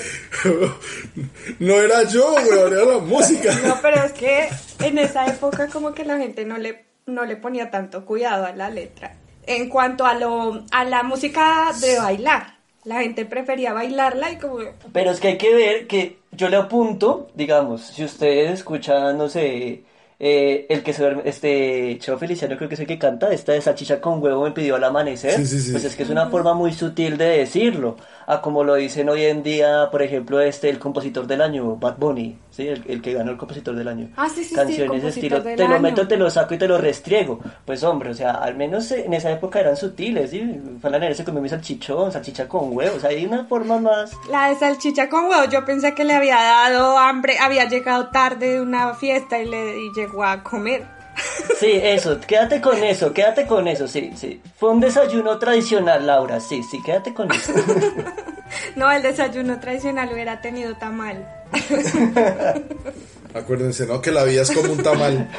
No 1.58 1.74
era 1.74 2.04
yo, 2.04 2.30
güey, 2.30 2.72
era 2.72 2.84
la 2.84 2.98
música. 2.98 3.52
No, 3.66 3.78
pero 3.82 4.04
es 4.04 4.12
que 4.12 4.48
en 4.80 4.98
esa 4.98 5.26
época 5.26 5.66
como 5.68 5.92
que 5.92 6.04
la 6.04 6.18
gente 6.18 6.44
no 6.44 6.58
le, 6.58 6.84
no 7.06 7.24
le 7.24 7.36
ponía 7.36 7.70
tanto 7.70 8.06
cuidado 8.06 8.46
a 8.46 8.52
la 8.52 8.70
letra. 8.70 9.16
En 9.44 9.68
cuanto 9.68 10.06
a, 10.06 10.14
lo, 10.14 10.64
a 10.70 10.84
la 10.84 11.02
música 11.02 11.72
de 11.80 11.98
bailar, 11.98 12.58
la 12.84 13.00
gente 13.00 13.24
prefería 13.24 13.72
bailarla 13.72 14.30
y 14.30 14.38
como... 14.38 14.58
Pero 14.92 15.10
es 15.10 15.18
que 15.18 15.28
hay 15.28 15.38
que 15.38 15.54
ver 15.54 15.86
que 15.86 16.18
yo 16.30 16.48
le 16.48 16.56
apunto, 16.56 17.28
digamos, 17.34 17.86
si 17.88 18.04
ustedes 18.04 18.52
escuchan, 18.52 19.18
no 19.18 19.28
sé, 19.28 19.82
eh, 20.20 20.66
el 20.68 20.82
que 20.82 20.92
se 20.92 21.02
duerme, 21.02 21.22
este, 21.26 21.96
Cheo 22.00 22.18
Feliciano 22.18 22.56
creo 22.56 22.68
que 22.68 22.74
es 22.74 22.80
el 22.80 22.86
que 22.86 22.98
canta, 22.98 23.32
esta 23.32 23.52
de 23.52 23.60
salchicha 23.60 24.00
con 24.00 24.22
huevo 24.22 24.42
me 24.44 24.50
pidió 24.52 24.76
al 24.76 24.84
amanecer, 24.84 25.32
Sí, 25.32 25.46
sí, 25.46 25.60
sí. 25.60 25.70
pues 25.72 25.84
es 25.84 25.94
que 25.96 26.02
es 26.02 26.10
una 26.10 26.26
forma 26.28 26.54
muy 26.54 26.72
sutil 26.72 27.16
de 27.16 27.38
decirlo, 27.38 27.96
a 28.26 28.40
como 28.42 28.64
lo 28.64 28.74
dicen 28.74 29.08
hoy 29.08 29.24
en 29.24 29.42
día, 29.42 29.88
por 29.92 30.02
ejemplo, 30.02 30.40
este, 30.40 30.68
el 30.70 30.78
compositor 30.78 31.26
del 31.26 31.40
año, 31.42 31.76
Bad 31.76 31.96
Bunny, 31.98 32.36
¿sí? 32.58 32.66
El, 32.66 32.82
el 32.88 33.00
que 33.00 33.12
ganó 33.14 33.30
el 33.30 33.36
compositor 33.36 33.76
del 33.76 33.86
año. 33.86 34.10
Ah, 34.16 34.28
sí, 34.28 34.42
sí, 34.42 34.50
sí, 34.50 34.54
Canciones 34.56 34.78
de 34.78 34.86
compositor 34.88 35.38
estilo, 35.38 35.56
te 35.56 35.68
lo 35.68 35.80
meto, 35.80 36.08
te 36.08 36.16
lo 36.16 36.28
saco 36.28 36.54
y 36.54 36.58
te 36.58 36.66
lo 36.66 36.76
restriego. 36.76 37.38
Pues 37.64 37.84
hombre, 37.84 38.10
o 38.10 38.14
sea, 38.14 38.32
al 38.32 38.56
menos 38.56 38.90
en 38.90 39.14
esa 39.14 39.30
época 39.30 39.60
eran 39.60 39.76
sutiles, 39.76 40.30
¿sí? 40.30 40.60
Falan 40.82 41.14
se 41.14 41.24
comió 41.24 41.40
mi 41.40 41.48
salchichón, 41.48 42.10
salchicha 42.10 42.48
con 42.48 42.76
huevo, 42.76 42.96
o 42.96 43.00
sea, 43.00 43.10
hay 43.10 43.24
una 43.24 43.44
forma 43.44 43.78
más... 43.78 44.10
La 44.28 44.48
de 44.48 44.56
salchicha 44.56 45.08
con 45.08 45.26
huevo, 45.26 45.44
yo 45.44 45.64
pensé 45.64 45.94
que 45.94 46.04
le 46.04 46.14
había 46.14 46.34
dado 46.34 46.98
hambre, 46.98 47.38
había 47.38 47.68
llegado 47.68 48.08
tarde 48.08 48.54
de 48.54 48.60
una 48.60 48.94
fiesta 48.94 49.38
y 49.38 49.46
le 49.46 49.78
y 49.78 49.92
llegó 49.94 50.24
a 50.24 50.42
comer. 50.42 50.84
Sí, 51.58 51.72
eso, 51.72 52.20
quédate 52.20 52.60
con 52.60 52.84
eso, 52.84 53.12
quédate 53.12 53.44
con 53.44 53.66
eso, 53.66 53.88
sí, 53.88 54.12
sí. 54.14 54.40
Fue 54.56 54.70
un 54.70 54.78
desayuno 54.78 55.36
tradicional, 55.38 56.06
Laura, 56.06 56.38
sí, 56.38 56.62
sí, 56.62 56.80
quédate 56.82 57.12
con 57.12 57.32
eso. 57.32 57.52
No, 58.76 58.90
el 58.90 59.02
desayuno 59.02 59.60
tradicional 59.60 60.10
hubiera 60.12 60.40
tenido 60.40 60.74
tamal. 60.76 61.26
Acuérdense, 63.34 63.86
¿no? 63.86 64.00
Que 64.00 64.10
la 64.10 64.24
vida 64.24 64.42
es 64.42 64.50
como 64.50 64.72
un 64.72 64.82
tamal. 64.82 65.30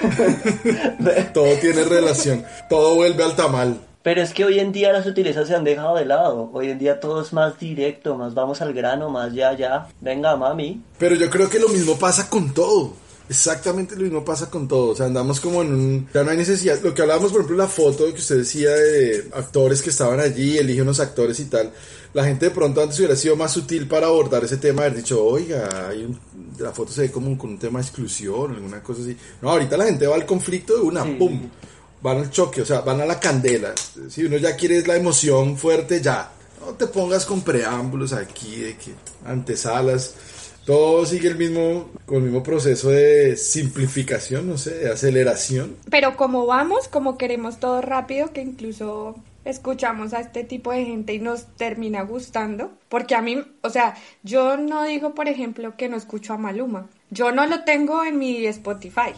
todo 1.33 1.53
tiene 1.55 1.83
relación. 1.83 2.45
Todo 2.69 2.95
vuelve 2.95 3.23
al 3.23 3.35
tamal. 3.35 3.81
Pero 4.01 4.21
es 4.21 4.33
que 4.33 4.45
hoy 4.45 4.59
en 4.59 4.71
día 4.71 4.93
las 4.93 5.03
sutilezas 5.03 5.47
se 5.47 5.55
han 5.55 5.63
dejado 5.63 5.97
de 5.97 6.05
lado. 6.05 6.49
Hoy 6.53 6.69
en 6.69 6.79
día 6.79 6.99
todo 6.99 7.21
es 7.21 7.33
más 7.33 7.59
directo, 7.59 8.15
más 8.15 8.33
vamos 8.33 8.61
al 8.61 8.73
grano, 8.73 9.09
más 9.09 9.33
ya, 9.33 9.55
ya. 9.57 9.89
Venga, 9.99 10.35
mami. 10.37 10.81
Pero 10.97 11.15
yo 11.15 11.29
creo 11.29 11.49
que 11.49 11.59
lo 11.59 11.67
mismo 11.67 11.97
pasa 11.97 12.29
con 12.29 12.53
todo. 12.53 12.93
Exactamente 13.27 13.95
lo 13.95 14.03
mismo 14.03 14.25
pasa 14.25 14.49
con 14.49 14.67
todo. 14.67 14.91
O 14.91 14.95
sea, 14.95 15.07
andamos 15.07 15.39
como 15.39 15.61
en 15.61 15.73
un... 15.73 16.09
Ya 16.13 16.23
no 16.23 16.31
hay 16.31 16.37
necesidad. 16.37 16.79
Lo 16.81 16.93
que 16.93 17.01
hablábamos, 17.01 17.31
por 17.31 17.41
ejemplo, 17.41 17.57
la 17.57 17.69
foto 17.69 18.05
que 18.05 18.19
usted 18.19 18.37
decía 18.37 18.71
de 18.71 19.29
actores 19.33 19.81
que 19.81 19.89
estaban 19.91 20.19
allí, 20.19 20.57
elige 20.57 20.81
unos 20.81 20.99
actores 20.99 21.39
y 21.39 21.45
tal. 21.45 21.71
La 22.13 22.23
gente 22.23 22.45
de 22.45 22.51
pronto 22.51 22.81
antes 22.81 22.97
hubiera 22.99 23.15
sido 23.15 23.35
más 23.35 23.51
sutil 23.53 23.87
para 23.87 24.07
abordar 24.07 24.43
ese 24.43 24.57
tema, 24.57 24.81
haber 24.81 24.95
dicho, 24.97 25.23
oiga, 25.23 25.89
hay 25.89 26.03
un- 26.05 26.19
la 26.57 26.71
foto 26.71 26.91
se 26.91 27.01
ve 27.03 27.11
como 27.11 27.37
con 27.37 27.51
un 27.51 27.59
tema 27.59 27.79
de 27.79 27.85
exclusión, 27.85 28.55
alguna 28.55 28.81
cosa 28.81 29.01
así. 29.03 29.15
No, 29.41 29.51
ahorita 29.51 29.77
la 29.77 29.85
gente 29.85 30.07
va 30.07 30.15
al 30.15 30.25
conflicto 30.25 30.75
de 30.75 30.81
una, 30.81 31.03
Sí. 31.03 31.15
¡pum! 31.19 31.39
Van 32.01 32.17
al 32.17 32.31
choque, 32.31 32.61
o 32.61 32.65
sea, 32.65 32.81
van 32.81 33.01
a 33.01 33.05
la 33.05 33.19
candela. 33.19 33.73
Si 34.09 34.23
uno 34.23 34.37
ya 34.37 34.55
quiere 34.55 34.81
la 34.87 34.95
emoción 34.95 35.57
fuerte, 35.57 36.01
ya. 36.01 36.31
No 36.61 36.73
te 36.73 36.87
pongas 36.87 37.25
con 37.25 37.41
preámbulos 37.41 38.11
aquí, 38.13 38.55
de 38.57 38.75
que 38.77 38.91
antesalas. 39.25 40.13
Todo 40.65 41.05
sigue 41.05 41.29
el 41.29 41.35
mismo, 41.37 41.89
con 42.05 42.17
el 42.17 42.23
mismo 42.23 42.43
proceso 42.43 42.89
de 42.89 43.35
simplificación, 43.37 44.47
no 44.47 44.57
sé, 44.57 44.71
de 44.75 44.91
aceleración. 44.91 45.75
Pero 45.89 46.15
como 46.15 46.45
vamos, 46.45 46.87
como 46.87 47.17
queremos 47.17 47.59
todo 47.59 47.81
rápido, 47.81 48.31
que 48.33 48.41
incluso 48.41 49.15
escuchamos 49.45 50.13
a 50.13 50.19
este 50.19 50.43
tipo 50.43 50.71
de 50.71 50.85
gente 50.85 51.13
y 51.13 51.19
nos 51.19 51.45
termina 51.55 52.01
gustando. 52.03 52.71
Porque 52.89 53.15
a 53.15 53.21
mí, 53.21 53.41
o 53.61 53.69
sea, 53.69 53.95
yo 54.23 54.57
no 54.57 54.83
digo, 54.83 55.13
por 55.15 55.27
ejemplo, 55.27 55.75
que 55.75 55.89
no 55.89 55.97
escucho 55.97 56.33
a 56.33 56.37
Maluma. 56.37 56.87
Yo 57.09 57.31
no 57.31 57.45
lo 57.45 57.63
tengo 57.63 58.03
en 58.03 58.19
mi 58.19 58.45
Spotify. 58.45 59.13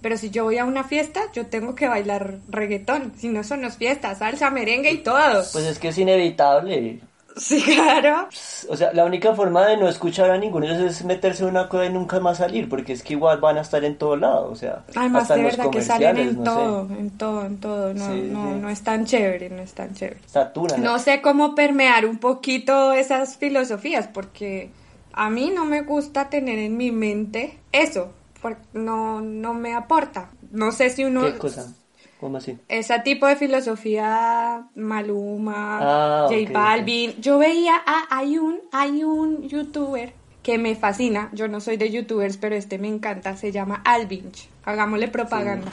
Pero 0.00 0.16
si 0.16 0.30
yo 0.30 0.44
voy 0.44 0.58
a 0.58 0.64
una 0.64 0.84
fiesta, 0.84 1.22
yo 1.32 1.46
tengo 1.46 1.74
que 1.74 1.88
bailar 1.88 2.38
reggaetón. 2.48 3.12
Si 3.16 3.28
no 3.28 3.42
son 3.42 3.62
las 3.62 3.76
fiestas, 3.76 4.18
salsa, 4.18 4.50
merengue 4.50 4.92
y 4.92 4.98
todo. 4.98 5.44
Pues 5.52 5.64
es 5.64 5.78
que 5.78 5.88
es 5.88 5.98
inevitable. 5.98 7.00
Sí, 7.38 7.62
claro. 7.62 8.28
O 8.68 8.76
sea, 8.76 8.92
la 8.92 9.04
única 9.04 9.34
forma 9.34 9.64
de 9.66 9.76
no 9.76 9.88
escuchar 9.88 10.30
a 10.30 10.38
ninguno 10.38 10.66
es 10.66 11.04
meterse 11.04 11.44
en 11.44 11.50
una 11.50 11.68
cueva 11.68 11.86
y 11.86 11.92
nunca 11.92 12.20
más 12.20 12.38
salir, 12.38 12.68
porque 12.68 12.92
es 12.92 13.02
que 13.02 13.14
igual 13.14 13.40
van 13.40 13.58
a 13.58 13.60
estar 13.62 13.84
en 13.84 13.96
todo 13.96 14.16
lado, 14.16 14.50
o 14.50 14.56
sea, 14.56 14.84
Además, 14.94 15.22
hasta 15.22 15.36
de 15.36 15.42
los 15.42 15.56
verdad 15.56 15.70
que 15.70 15.82
salen 15.82 16.16
en 16.18 16.36
no 16.42 16.44
todo, 16.44 16.88
sé, 16.88 16.94
en 16.94 17.10
todo, 17.10 17.46
en 17.46 17.58
todo. 17.60 17.94
No, 17.94 18.06
Sí, 18.12 18.28
no, 18.32 18.52
sí. 18.54 18.58
no 18.60 18.68
es 18.68 18.82
tan 18.82 19.04
chévere, 19.06 19.50
no 19.50 19.62
es 19.62 19.72
tan 19.72 19.94
chévere. 19.94 20.20
saturan. 20.26 20.82
No 20.82 20.98
sé 20.98 21.20
cómo 21.22 21.54
permear 21.54 22.06
un 22.06 22.18
poquito 22.18 22.92
esas 22.92 23.36
filosofías, 23.36 24.08
porque 24.08 24.70
a 25.12 25.30
mí 25.30 25.50
no 25.54 25.64
me 25.64 25.82
gusta 25.82 26.28
tener 26.28 26.58
en 26.58 26.76
mi 26.76 26.90
mente 26.90 27.58
eso, 27.72 28.10
porque 28.42 28.62
no, 28.72 29.20
no 29.20 29.54
me 29.54 29.74
aporta. 29.74 30.30
No 30.50 30.72
sé 30.72 30.90
si 30.90 31.04
uno... 31.04 31.24
¿Qué 31.24 31.38
cosa? 31.38 31.72
¿Cómo 32.20 32.38
así? 32.38 32.58
Ese 32.68 32.98
tipo 33.00 33.26
de 33.26 33.36
filosofía, 33.36 34.66
Maluma, 34.74 35.78
Ah, 35.80 36.26
J 36.28 36.50
Balvin. 36.52 37.14
Yo 37.20 37.38
veía, 37.38 37.80
ah, 37.86 38.06
hay 38.10 38.38
un, 38.38 38.60
hay 38.72 39.04
un 39.04 39.48
youtuber 39.48 40.12
que 40.42 40.58
me 40.58 40.74
fascina. 40.74 41.30
Yo 41.32 41.46
no 41.46 41.60
soy 41.60 41.76
de 41.76 41.90
youtubers, 41.90 42.36
pero 42.36 42.56
este 42.56 42.78
me 42.78 42.88
encanta. 42.88 43.36
Se 43.36 43.52
llama 43.52 43.82
Alvinch. 43.84 44.48
Hagámosle 44.64 45.08
propaganda. 45.08 45.68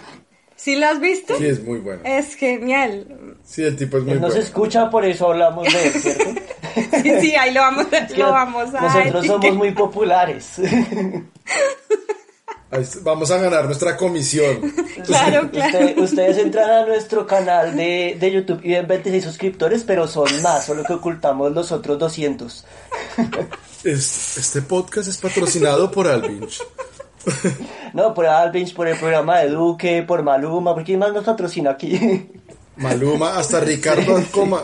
¿Sí 0.56 0.76
lo 0.76 0.86
has 0.88 1.00
visto? 1.00 1.36
Sí, 1.38 1.48
es 1.48 1.64
muy 1.64 1.80
bueno. 1.80 2.02
Es 2.06 2.36
genial. 2.36 3.36
Sí, 3.44 3.64
el 3.64 3.76
tipo 3.76 3.98
es 3.98 4.04
muy 4.04 4.14
Él 4.14 4.20
bueno. 4.20 4.36
escucha, 4.36 4.90
por 4.90 5.04
eso 5.04 5.32
hablamos 5.32 5.66
de 5.72 5.88
él, 5.88 5.92
¿cierto? 6.02 6.24
Sí, 7.02 7.12
sí, 7.22 7.36
ahí 7.36 7.54
lo 7.54 7.62
vamos, 7.62 7.88
Es 7.92 8.12
que 8.14 8.18
lo 8.20 8.32
vamos 8.32 8.74
a 8.74 8.82
Nosotros 8.82 9.26
somos 9.26 9.56
muy 9.56 9.72
populares. 9.72 10.62
Vamos 13.04 13.32
a 13.32 13.38
ganar 13.38 13.66
nuestra 13.66 13.96
comisión. 13.98 14.74
Claro, 15.06 15.52
claro. 15.52 15.80
Usted- 15.80 15.98
ustedes 16.00 16.38
entran 16.38 16.70
a 16.70 16.86
nuestro 16.86 17.28
canal 17.28 17.76
de, 17.76 18.18
de 18.20 18.32
YouTube 18.32 18.62
y 18.64 18.72
ven 18.72 18.88
26 18.88 19.24
suscriptores, 19.24 19.84
pero 19.84 20.08
son 20.08 20.42
más, 20.42 20.66
solo 20.66 20.84
que 20.84 20.94
ocultamos 20.94 21.52
los 21.52 21.72
otros 21.72 22.00
200. 22.00 22.66
Es- 23.84 24.38
este 24.38 24.62
podcast 24.64 25.08
es 25.10 25.18
patrocinado 25.18 25.92
por 25.92 26.08
Alvinch. 26.08 26.60
No, 27.94 28.14
por 28.14 28.26
Alvinch, 28.26 28.74
por 28.74 28.88
el 28.88 28.98
programa 28.98 29.40
de 29.40 29.50
Duque, 29.50 30.02
por 30.04 30.24
Maluma, 30.24 30.74
¿por 30.74 30.84
quién 30.84 31.00
más 31.00 31.14
nos 31.14 31.24
patrocina 31.24 31.72
aquí? 31.72 32.30
Maluma, 32.78 33.38
hasta 33.38 33.60
Ricardo 33.62 34.16
Arcoma, 34.18 34.62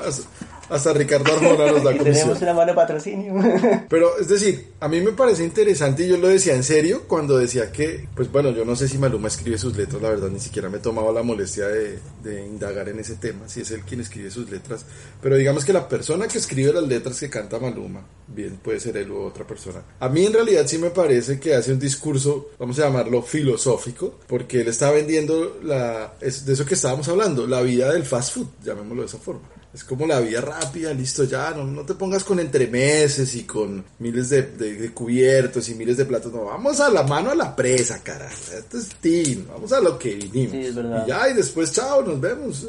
hasta 0.72 0.94
Ricardo 0.94 1.34
Arjona 1.34 1.72
nos 1.72 1.84
da 1.84 1.92
comisión. 1.98 2.14
tenemos 2.14 2.42
una 2.42 2.54
mano 2.54 2.68
de 2.68 2.76
patrocinio. 2.76 3.34
Pero 3.90 4.18
es 4.18 4.28
decir, 4.28 4.68
a 4.80 4.88
mí 4.88 5.02
me 5.02 5.12
parece 5.12 5.44
interesante 5.44 6.06
y 6.06 6.08
yo 6.10 6.18
lo 6.18 6.30
decía 6.30 6.56
en 6.56 6.64
serio 6.64 7.04
cuando 7.08 7.38
decía 7.38 7.72
que, 7.72 8.08
pues 8.16 8.32
bueno, 8.32 8.52
yo 8.52 8.64
no 8.64 8.76
sé 8.76 8.88
si 8.88 8.98
Maluma 8.98 9.28
escribe 9.28 9.58
sus 9.58 9.76
letras, 9.76 10.02
la 10.02 10.10
verdad 10.10 10.30
ni 10.30 10.40
siquiera 10.40 10.70
me 10.70 10.78
he 10.78 10.82
tomado 10.82 11.12
la 11.12 11.24
molestia 11.24 11.68
de, 11.68 12.00
de 12.24 12.46
indagar 12.46 12.88
en 12.90 13.00
ese 13.00 13.16
tema, 13.16 13.48
si 13.48 13.62
es 13.62 13.72
él 13.72 13.82
quien 13.82 14.02
escribe 14.02 14.32
sus 14.32 14.50
letras, 14.50 14.86
pero 15.22 15.36
digamos 15.36 15.66
que 15.66 15.74
la 15.74 15.88
persona 15.88 16.28
que 16.28 16.38
escribe 16.38 16.72
las 16.72 16.88
letras 16.88 17.20
que 17.20 17.30
canta 17.30 17.60
Maluma, 17.60 18.06
bien 18.28 18.58
puede 18.58 18.80
ser 18.80 18.96
él 18.98 19.12
u 19.12 19.24
otra 19.24 19.46
persona. 19.46 19.82
A 20.00 20.08
mí 20.08 20.26
en 20.26 20.34
realidad 20.34 20.66
sí 20.66 20.78
me 20.78 20.90
parece 20.90 21.40
que 21.40 21.54
hace 21.54 21.74
un 21.74 21.80
discurso, 21.80 22.52
vamos 22.58 22.80
a 22.80 22.84
llamarlo 22.84 23.22
filosófico, 23.22 24.20
porque 24.28 24.62
él 24.62 24.70
está 24.70 24.90
vendiendo 24.92 25.60
la, 25.64 26.14
es 26.22 26.46
de 26.46 26.54
eso 26.54 26.66
que 26.66 26.76
estábamos 26.76 27.08
hablando, 27.10 27.46
la 27.46 27.62
vida 27.62 27.92
del 27.92 28.06
fast 28.06 28.34
food, 28.36 28.48
llamémoslo 28.64 29.02
de 29.02 29.08
esa 29.08 29.18
forma. 29.18 29.61
Es 29.74 29.86
como 29.86 30.06
la 30.06 30.20
vida 30.20 30.42
rápida, 30.42 30.94
listo, 30.94 31.24
ya, 31.24 31.52
no, 31.52 31.64
no 31.66 31.84
te 31.86 31.94
pongas 31.94 32.26
con 32.26 32.40
entremeses 32.42 33.34
y 33.36 33.44
con 33.44 33.84
miles 34.00 34.30
de, 34.30 34.42
de- 34.42 34.76
de 34.76 34.92
cubiertos 34.92 35.70
y 35.70 35.76
miles 35.76 35.96
de 35.96 36.04
platos, 36.06 36.34
no, 36.34 36.44
vamos 36.46 36.80
a 36.82 36.90
la 36.90 37.04
mano 37.04 37.32
a 37.32 37.36
la 37.36 37.56
presa, 37.56 38.04
carajo, 38.04 38.36
esto 38.58 38.78
es 38.78 38.88
team, 39.00 39.46
vamos 39.48 39.72
a 39.72 39.80
lo 39.80 39.98
que 39.98 40.16
vinimos. 40.16 40.52
Sí, 40.52 40.66
es 40.66 40.76
verdad. 40.76 41.06
Y 41.06 41.10
ya, 41.10 41.30
y 41.30 41.34
después, 41.36 41.72
chao, 41.72 42.02
nos 42.04 42.20
vemos. 42.20 42.68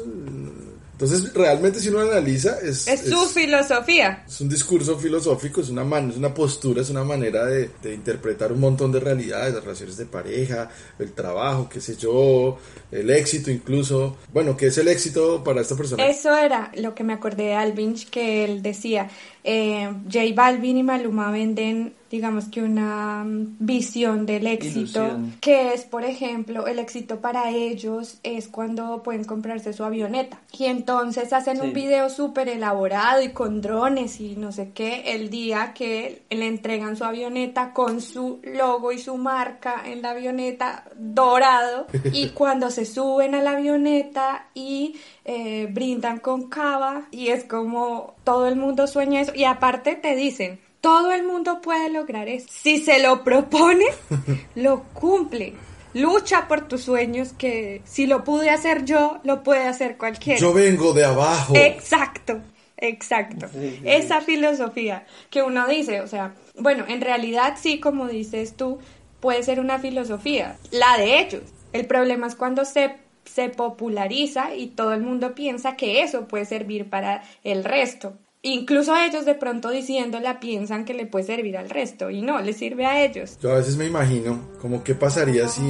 Entonces, 0.93 1.33
realmente 1.33 1.79
si 1.79 1.89
uno 1.89 1.99
analiza, 2.01 2.59
es, 2.61 2.87
Es 2.87 3.01
su 3.09 3.25
filosofía. 3.27 4.23
es 4.27 4.39
un 4.41 4.47
discurso 4.49 4.97
filosófico, 4.97 5.61
es 5.61 5.69
una, 5.69 5.83
man- 5.83 6.11
es 6.11 6.17
una 6.17 6.33
postura, 6.33 6.81
es 6.81 6.89
una 6.91 7.03
manera 7.03 7.45
de, 7.45 7.71
de 7.81 7.93
interpretar 7.93 8.51
un 8.51 8.59
montón 8.59 8.91
de 8.91 8.99
realidades, 8.99 9.53
las 9.55 9.63
relaciones 9.63 9.97
de 9.97 10.05
pareja, 10.05 10.69
el 10.99 11.11
trabajo, 11.13 11.67
qué 11.67 11.81
sé 11.81 11.95
yo, 11.97 12.57
el 12.91 13.09
éxito 13.09 13.49
incluso. 13.49 14.17
Bueno, 14.31 14.55
¿qué 14.55 14.67
es 14.67 14.77
el 14.77 14.87
éxito 14.87 15.43
para 15.43 15.61
esta 15.61 15.75
persona? 15.75 16.05
Eso 16.05 16.35
era 16.37 16.71
lo 16.75 16.93
que 16.93 17.03
me 17.03 17.13
acordé 17.13 17.43
de 17.45 17.53
Alvinch, 17.55 18.09
que 18.09 18.45
él 18.45 18.61
decía, 18.61 19.09
eh, 19.43 19.91
J 20.11 20.19
Balvin 20.33 20.77
y 20.77 20.83
Maluma 20.83 21.29
venden, 21.29 21.93
digamos 22.09 22.45
que 22.45 22.63
una 22.63 23.23
mm, 23.25 23.57
visión 23.59 24.25
del 24.25 24.47
éxito, 24.47 25.03
Ilusión. 25.03 25.35
que 25.41 25.73
es, 25.73 25.83
por 25.83 26.05
ejemplo, 26.05 26.65
el 26.67 26.79
éxito 26.79 27.19
para 27.19 27.49
ellos 27.49 28.19
es 28.23 28.47
cuando 28.47 29.03
pueden 29.03 29.25
comprarse 29.25 29.73
su 29.73 29.83
avioneta. 29.83 30.39
Y 30.57 30.65
entonces 30.65 31.33
hacen 31.33 31.59
un 31.61 31.73
video 31.73 32.09
súper 32.09 32.47
elaborado 32.47 33.21
y 33.21 33.29
con 33.29 33.61
drones 33.61 34.21
y 34.21 34.35
no 34.37 34.51
sé 34.51 34.71
qué, 34.73 35.13
el 35.13 35.29
día 35.29 35.73
que 35.73 36.21
le 36.29 36.47
entregan 36.47 36.95
su 36.95 37.03
avioneta 37.03 37.73
con 37.73 37.99
su 37.99 38.39
logo 38.43 38.91
y 38.93 38.99
su 38.99 39.17
marca 39.17 39.83
en 39.85 40.01
la 40.01 40.11
avioneta 40.11 40.85
dorado 40.95 41.87
y 42.13 42.29
cuando 42.29 42.69
se 42.69 42.85
suben 42.85 43.35
a 43.35 43.41
la 43.41 43.51
avioneta 43.51 44.47
y 44.53 44.95
eh, 45.25 45.67
brindan 45.71 46.19
con 46.19 46.49
cava 46.49 47.07
y 47.11 47.29
es 47.29 47.43
como 47.43 48.15
todo 48.23 48.47
el 48.47 48.55
mundo 48.55 48.87
sueña 48.87 49.21
eso 49.21 49.33
y 49.35 49.45
aparte 49.45 49.95
te 49.95 50.15
dicen 50.15 50.59
todo 50.81 51.11
el 51.11 51.23
mundo 51.23 51.61
puede 51.61 51.89
lograr 51.89 52.27
eso 52.27 52.47
si 52.49 52.79
se 52.79 53.01
lo 53.01 53.23
propone 53.23 53.85
lo 54.55 54.83
cumple 54.93 55.53
lucha 55.93 56.47
por 56.47 56.67
tus 56.67 56.83
sueños 56.83 57.33
que 57.37 57.81
si 57.85 58.05
lo 58.05 58.23
pude 58.23 58.49
hacer 58.49 58.83
yo 58.83 59.19
lo 59.23 59.43
puede 59.43 59.65
hacer 59.65 59.97
cualquiera 59.97 60.39
Yo 60.39 60.53
vengo 60.53 60.93
de 60.93 61.05
abajo. 61.05 61.53
Exacto, 61.55 62.41
Exacto. 62.83 63.47
Sí, 63.47 63.77
sí, 63.77 63.81
Esa 63.85 64.19
filosofía 64.19 65.05
que 65.29 65.41
uno 65.41 65.67
dice, 65.67 66.01
o 66.01 66.07
sea, 66.07 66.33
bueno, 66.57 66.83
en 66.87 66.99
realidad 66.99 67.55
sí, 67.57 67.79
como 67.79 68.07
dices 68.07 68.55
tú, 68.57 68.79
puede 69.21 69.41
ser 69.41 69.61
una 69.61 69.79
filosofía, 69.79 70.57
la 70.71 70.97
de 70.97 71.19
ellos. 71.21 71.43
El 71.71 71.85
problema 71.85 72.27
es 72.27 72.35
cuando 72.35 72.65
se, 72.65 72.97
se 73.25 73.49
populariza 73.49 74.55
y 74.55 74.67
todo 74.67 74.93
el 74.93 75.01
mundo 75.01 75.35
piensa 75.35 75.75
que 75.75 76.03
eso 76.03 76.27
puede 76.27 76.45
servir 76.45 76.89
para 76.89 77.23
el 77.43 77.63
resto. 77.63 78.13
Incluso 78.45 78.93
ellos 78.97 79.23
de 79.23 79.35
pronto 79.35 79.69
diciéndola 79.69 80.41
piensan 80.41 80.83
que 80.83 80.93
le 80.93 81.05
puede 81.05 81.25
servir 81.25 81.55
al 81.55 81.69
resto 81.69 82.09
y 82.09 82.21
no, 82.21 82.41
les 82.41 82.57
sirve 82.57 82.85
a 82.85 83.05
ellos. 83.05 83.37
Yo 83.41 83.53
a 83.53 83.55
veces 83.55 83.77
me 83.77 83.85
imagino 83.85 84.49
como 84.59 84.83
qué 84.83 84.95
pasaría 84.95 85.47
si 85.47 85.61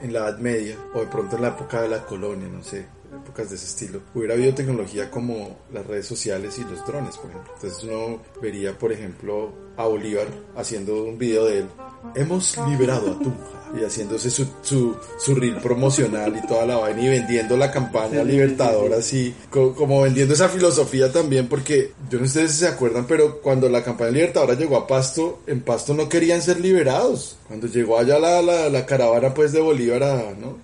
en 0.00 0.12
la 0.12 0.20
Edad 0.20 0.38
Media 0.38 0.78
o 0.94 1.00
de 1.00 1.06
pronto 1.06 1.36
en 1.36 1.42
la 1.42 1.48
época 1.48 1.82
de 1.82 1.88
la 1.88 2.06
colonia, 2.06 2.48
no 2.48 2.62
sé, 2.62 2.86
épocas 3.14 3.50
de 3.50 3.56
ese 3.56 3.66
estilo, 3.66 4.00
hubiera 4.14 4.32
habido 4.32 4.54
tecnología 4.54 5.10
como 5.10 5.58
las 5.70 5.86
redes 5.86 6.06
sociales 6.06 6.58
y 6.58 6.62
los 6.64 6.86
drones, 6.86 7.16
por 7.18 7.30
ejemplo. 7.30 7.52
Entonces 7.56 7.84
uno 7.84 8.22
vería, 8.40 8.78
por 8.78 8.90
ejemplo, 8.90 9.52
a 9.76 9.84
Bolívar 9.86 10.26
haciendo 10.56 11.04
un 11.04 11.18
video 11.18 11.44
de 11.44 11.58
él. 11.58 11.66
Hemos 12.14 12.56
liberado 12.68 13.12
a 13.12 13.18
Tunja. 13.18 13.63
Y 13.76 13.84
haciéndose 13.84 14.30
su, 14.30 14.46
su, 14.62 14.94
su 15.18 15.34
reel 15.34 15.56
promocional 15.56 16.36
y 16.36 16.46
toda 16.46 16.64
la 16.64 16.76
vaina 16.76 17.02
y 17.02 17.08
vendiendo 17.08 17.56
la 17.56 17.72
campaña 17.72 18.22
libertadora 18.22 18.98
así, 18.98 19.34
co- 19.50 19.74
como 19.74 20.02
vendiendo 20.02 20.32
esa 20.34 20.48
filosofía 20.48 21.10
también, 21.10 21.48
porque 21.48 21.92
yo 22.08 22.20
no 22.20 22.28
sé 22.28 22.46
si 22.48 22.58
se 22.58 22.68
acuerdan, 22.68 23.06
pero 23.08 23.40
cuando 23.40 23.68
la 23.68 23.82
campaña 23.82 24.10
libertadora 24.12 24.54
llegó 24.54 24.76
a 24.76 24.86
Pasto, 24.86 25.40
en 25.48 25.60
Pasto 25.62 25.92
no 25.92 26.08
querían 26.08 26.40
ser 26.40 26.60
liberados. 26.60 27.36
Cuando 27.48 27.66
llegó 27.66 27.98
allá 27.98 28.18
la, 28.20 28.40
la, 28.42 28.68
la 28.68 28.86
caravana 28.86 29.34
pues 29.34 29.50
de 29.52 29.60
Bolívar, 29.60 30.02
a- 30.04 30.34
¿no? 30.38 30.56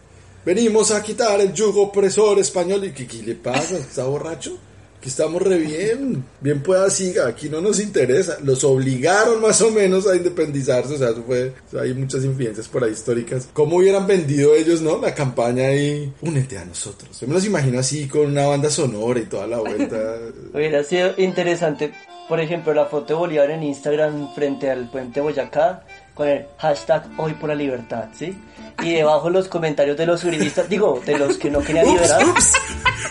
Venimos 0.44 0.90
a 0.90 1.02
quitar 1.02 1.40
el 1.40 1.52
yugo 1.52 1.82
opresor 1.82 2.38
español. 2.38 2.84
¿Y 2.84 2.92
qué, 2.92 3.06
qué 3.06 3.22
le 3.22 3.34
pasa? 3.34 3.76
¿Está 3.76 4.04
borracho? 4.04 4.56
Aquí 5.00 5.08
estamos 5.08 5.40
re 5.40 5.56
bien. 5.56 6.22
Bien 6.42 6.62
pueda 6.62 6.90
siga. 6.90 7.26
Aquí 7.26 7.48
no 7.48 7.62
nos 7.62 7.80
interesa. 7.80 8.36
Los 8.44 8.64
obligaron 8.64 9.40
más 9.40 9.62
o 9.62 9.70
menos 9.70 10.06
a 10.06 10.14
independizarse. 10.14 10.92
O 10.92 10.98
sea, 10.98 11.08
eso 11.08 11.24
fue. 11.26 11.54
hay 11.80 11.94
muchas 11.94 12.22
influencias 12.22 12.68
por 12.68 12.84
ahí 12.84 12.92
históricas. 12.92 13.48
¿Cómo 13.54 13.76
hubieran 13.76 14.06
vendido 14.06 14.54
ellos, 14.54 14.82
no? 14.82 15.00
La 15.00 15.14
campaña 15.14 15.68
ahí. 15.68 16.12
Únete 16.20 16.58
a 16.58 16.66
nosotros. 16.66 17.18
Yo 17.18 17.26
me 17.26 17.32
los 17.32 17.46
imagino 17.46 17.78
así 17.78 18.08
con 18.08 18.26
una 18.26 18.46
banda 18.46 18.68
sonora 18.68 19.18
y 19.20 19.24
toda 19.24 19.46
la 19.46 19.60
vuelta. 19.60 20.18
Hubiera 20.52 20.84
sido 20.84 21.14
interesante, 21.16 21.94
por 22.28 22.38
ejemplo, 22.38 22.74
la 22.74 22.84
foto 22.84 23.14
de 23.14 23.20
Bolívar 23.20 23.50
en 23.52 23.62
Instagram 23.62 24.34
frente 24.34 24.70
al 24.70 24.90
puente 24.90 25.22
Boyacá 25.22 25.86
con 26.20 26.28
el 26.28 26.44
hashtag 26.58 27.04
Hoy 27.16 27.32
por 27.32 27.48
la 27.48 27.54
Libertad, 27.54 28.04
¿sí? 28.12 28.38
Y 28.82 28.92
debajo 28.92 29.30
los 29.30 29.48
comentarios 29.48 29.96
de 29.96 30.04
los 30.04 30.22
uribistas, 30.22 30.68
digo, 30.68 31.00
de 31.06 31.18
los 31.18 31.38
que 31.38 31.50
no 31.50 31.60
querían 31.60 31.86
liberar. 31.86 32.22
Ups, 32.26 32.52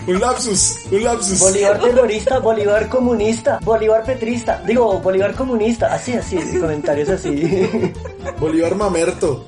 un 0.05 0.19
lapsus. 0.19 0.77
Un 0.91 1.03
lapsus. 1.03 1.39
Bolívar 1.39 1.81
terrorista, 1.81 2.37
Bolívar 2.37 2.87
comunista, 2.87 3.59
Bolívar 3.63 4.03
petrista, 4.03 4.61
digo, 4.63 4.99
Bolívar 4.99 5.33
comunista, 5.33 5.91
así, 5.91 6.13
así, 6.13 6.37
comentarios 6.59 7.09
así. 7.09 7.91
Bolívar 8.39 8.75
mamerto. 8.75 9.47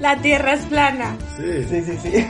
La 0.00 0.16
tierra 0.22 0.54
es 0.54 0.64
plana. 0.64 1.18
Sí. 1.36 1.66
Sí, 1.68 1.82
sí, 1.84 1.98
sí. 2.02 2.26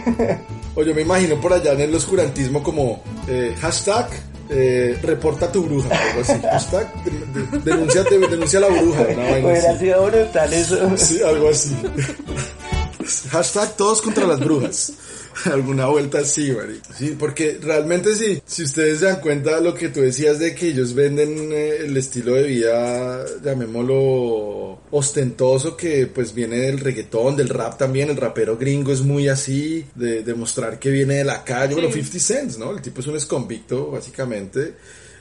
O 0.75 0.83
yo 0.83 0.93
me 0.97 1.03
imagino 1.03 1.41
por 1.41 1.53
allá 1.53 1.75
en 1.75 1.83
el 1.83 1.95
oscurantismo 1.95 2.61
como 2.61 3.01
eh, 3.29 3.55
hashtag 3.61 4.09
eh, 4.51 4.99
reporta 5.03 5.51
tu 5.53 5.63
bruja, 5.65 5.89
algo 5.91 6.21
así. 6.23 6.33
Hashtag 6.43 7.05
de- 7.05 7.41
de- 7.41 7.59
denuncia, 7.65 8.03
de- 8.05 8.19
denuncia 8.29 8.59
a 8.59 8.63
la 8.63 8.69
bruja, 8.69 9.03
Hubiera 9.03 9.79
sido 9.79 10.07
brutal 10.07 10.53
eso. 10.53 10.97
Sí, 10.97 11.23
algo 11.23 11.49
así. 11.51 11.77
Hashtag 13.31 13.77
todos 13.77 14.03
contra 14.03 14.27
las 14.27 14.41
brujas. 14.41 14.93
Alguna 15.53 15.87
vuelta 15.87 16.19
así, 16.21 16.53
Mari. 16.53 16.81
Sí, 16.97 17.17
porque 17.19 17.59
realmente 17.63 18.15
sí, 18.15 18.43
si 18.45 18.65
ustedes 18.65 18.99
se 18.99 19.07
dan 19.07 19.21
cuenta 19.21 19.61
lo 19.61 19.75
que 19.75 19.89
tú 19.89 20.01
decías 20.01 20.39
de 20.39 20.55
que 20.55 20.69
ellos 20.69 20.95
venden 20.95 21.53
eh, 21.53 21.77
el 21.85 21.97
estilo 21.97 22.35
de 22.35 22.43
vida, 22.45 23.25
llamémoslo 23.43 24.81
ostentoso, 24.91 25.77
que 25.77 26.07
pues 26.07 26.35
viene 26.35 26.57
del 26.57 26.79
reggaetón, 26.79 27.37
del 27.37 27.49
rap 27.49 27.79
también, 27.79 28.11
el 28.11 28.17
rapero 28.17 28.57
gringo 28.57 28.93
es 28.93 29.03
muy 29.03 29.29
así, 29.29 29.87
de 29.95 30.23
demostrar 30.23 30.79
que 30.79 30.91
viene 30.91 31.17
de 31.17 31.25
la 31.25 31.45
calle, 31.45 31.75
bueno, 31.75 31.91
50 31.91 32.19
cents, 32.19 32.59
¿no? 32.59 32.73
El 32.73 32.83
tipo 32.83 33.01
es 33.01 33.07
un 33.07 33.17
esconvicto, 33.17 33.91
básicamente 33.91 34.75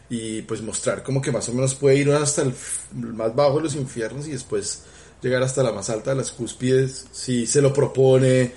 y 0.09 0.41
pues 0.41 0.61
mostrar 0.61 1.03
como 1.03 1.21
que 1.21 1.31
más 1.31 1.47
o 1.49 1.53
menos 1.53 1.75
puede 1.75 1.97
ir 1.97 2.11
hasta 2.11 2.41
el 2.41 2.53
más 2.91 3.35
bajo 3.35 3.57
de 3.57 3.63
los 3.63 3.75
infiernos 3.75 4.27
y 4.27 4.31
después 4.31 4.81
llegar 5.21 5.43
hasta 5.43 5.61
la 5.61 5.71
más 5.71 5.89
alta 5.89 6.11
de 6.11 6.17
las 6.17 6.31
cúspides 6.31 7.05
si 7.11 7.45
se 7.45 7.61
lo 7.61 7.71
propone 7.71 8.51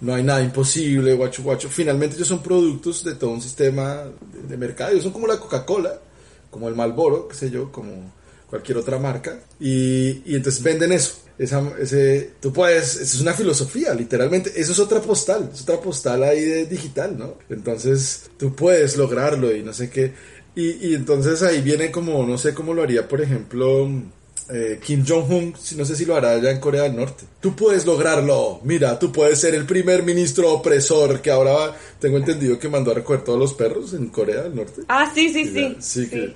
no 0.00 0.14
hay 0.14 0.22
nada 0.22 0.42
imposible 0.42 1.14
guacho 1.14 1.42
guacho. 1.42 1.68
Finalmente 1.68 2.16
ellos 2.16 2.28
son 2.28 2.42
productos 2.42 3.04
de 3.04 3.14
todo 3.14 3.30
un 3.30 3.42
sistema 3.42 4.04
de, 4.48 4.56
mercado. 4.56 4.92
Ellos 4.92 5.04
son 5.04 5.12
como 5.12 5.26
la 5.26 5.38
Coca-Cola 5.38 6.00
como 6.50 6.68
el 6.68 6.74
Malboro 6.74 7.28
qué 7.28 7.34
sé 7.34 7.50
yo 7.50 7.70
como 7.70 8.12
cualquier 8.48 8.78
otra 8.78 8.98
marca. 8.98 9.40
Y, 9.60 10.22
y 10.30 10.34
entonces 10.34 10.62
venden 10.62 10.92
eso. 10.92 11.14
Esa, 11.38 11.62
ese, 11.78 12.32
tú 12.40 12.52
puedes, 12.52 12.96
eso 12.96 13.16
es 13.16 13.20
una 13.20 13.32
filosofía, 13.32 13.94
literalmente, 13.94 14.50
eso 14.56 14.72
es 14.72 14.78
otra 14.80 15.00
postal, 15.00 15.50
es 15.54 15.62
otra 15.62 15.80
postal 15.80 16.24
ahí 16.24 16.40
de 16.40 16.66
digital, 16.66 17.16
¿no? 17.16 17.34
Entonces, 17.48 18.28
tú 18.36 18.56
puedes 18.56 18.96
lograrlo 18.96 19.54
y 19.54 19.62
no 19.62 19.72
sé 19.72 19.88
qué, 19.88 20.14
y, 20.56 20.88
y 20.88 20.94
entonces 20.96 21.40
ahí 21.42 21.62
viene 21.62 21.92
como, 21.92 22.26
no 22.26 22.38
sé 22.38 22.54
cómo 22.54 22.74
lo 22.74 22.82
haría, 22.82 23.06
por 23.06 23.20
ejemplo, 23.20 23.88
eh, 24.50 24.80
Kim 24.82 25.04
Jong-un, 25.06 25.54
no 25.76 25.84
sé 25.84 25.94
si 25.96 26.04
lo 26.04 26.16
hará 26.16 26.30
allá 26.32 26.50
en 26.50 26.58
Corea 26.60 26.82
del 26.84 26.96
Norte. 26.96 27.24
Tú 27.40 27.54
puedes 27.54 27.84
lograrlo, 27.86 28.60
mira, 28.64 28.98
tú 28.98 29.12
puedes 29.12 29.38
ser 29.40 29.54
el 29.54 29.64
primer 29.66 30.02
ministro 30.02 30.52
opresor 30.52 31.20
que 31.20 31.30
ahora 31.30 31.52
va- 31.52 31.76
tengo 32.00 32.16
entendido 32.16 32.58
que 32.58 32.68
mandó 32.68 32.90
a 32.90 32.94
recoger 32.94 33.24
todos 33.24 33.38
los 33.38 33.54
perros 33.54 33.92
en 33.94 34.08
Corea 34.08 34.42
del 34.44 34.54
Norte. 34.56 34.82
Ah, 34.88 35.10
sí, 35.14 35.32
sí, 35.32 35.44
sí. 35.46 35.76
Sí, 35.80 36.08
que. 36.08 36.34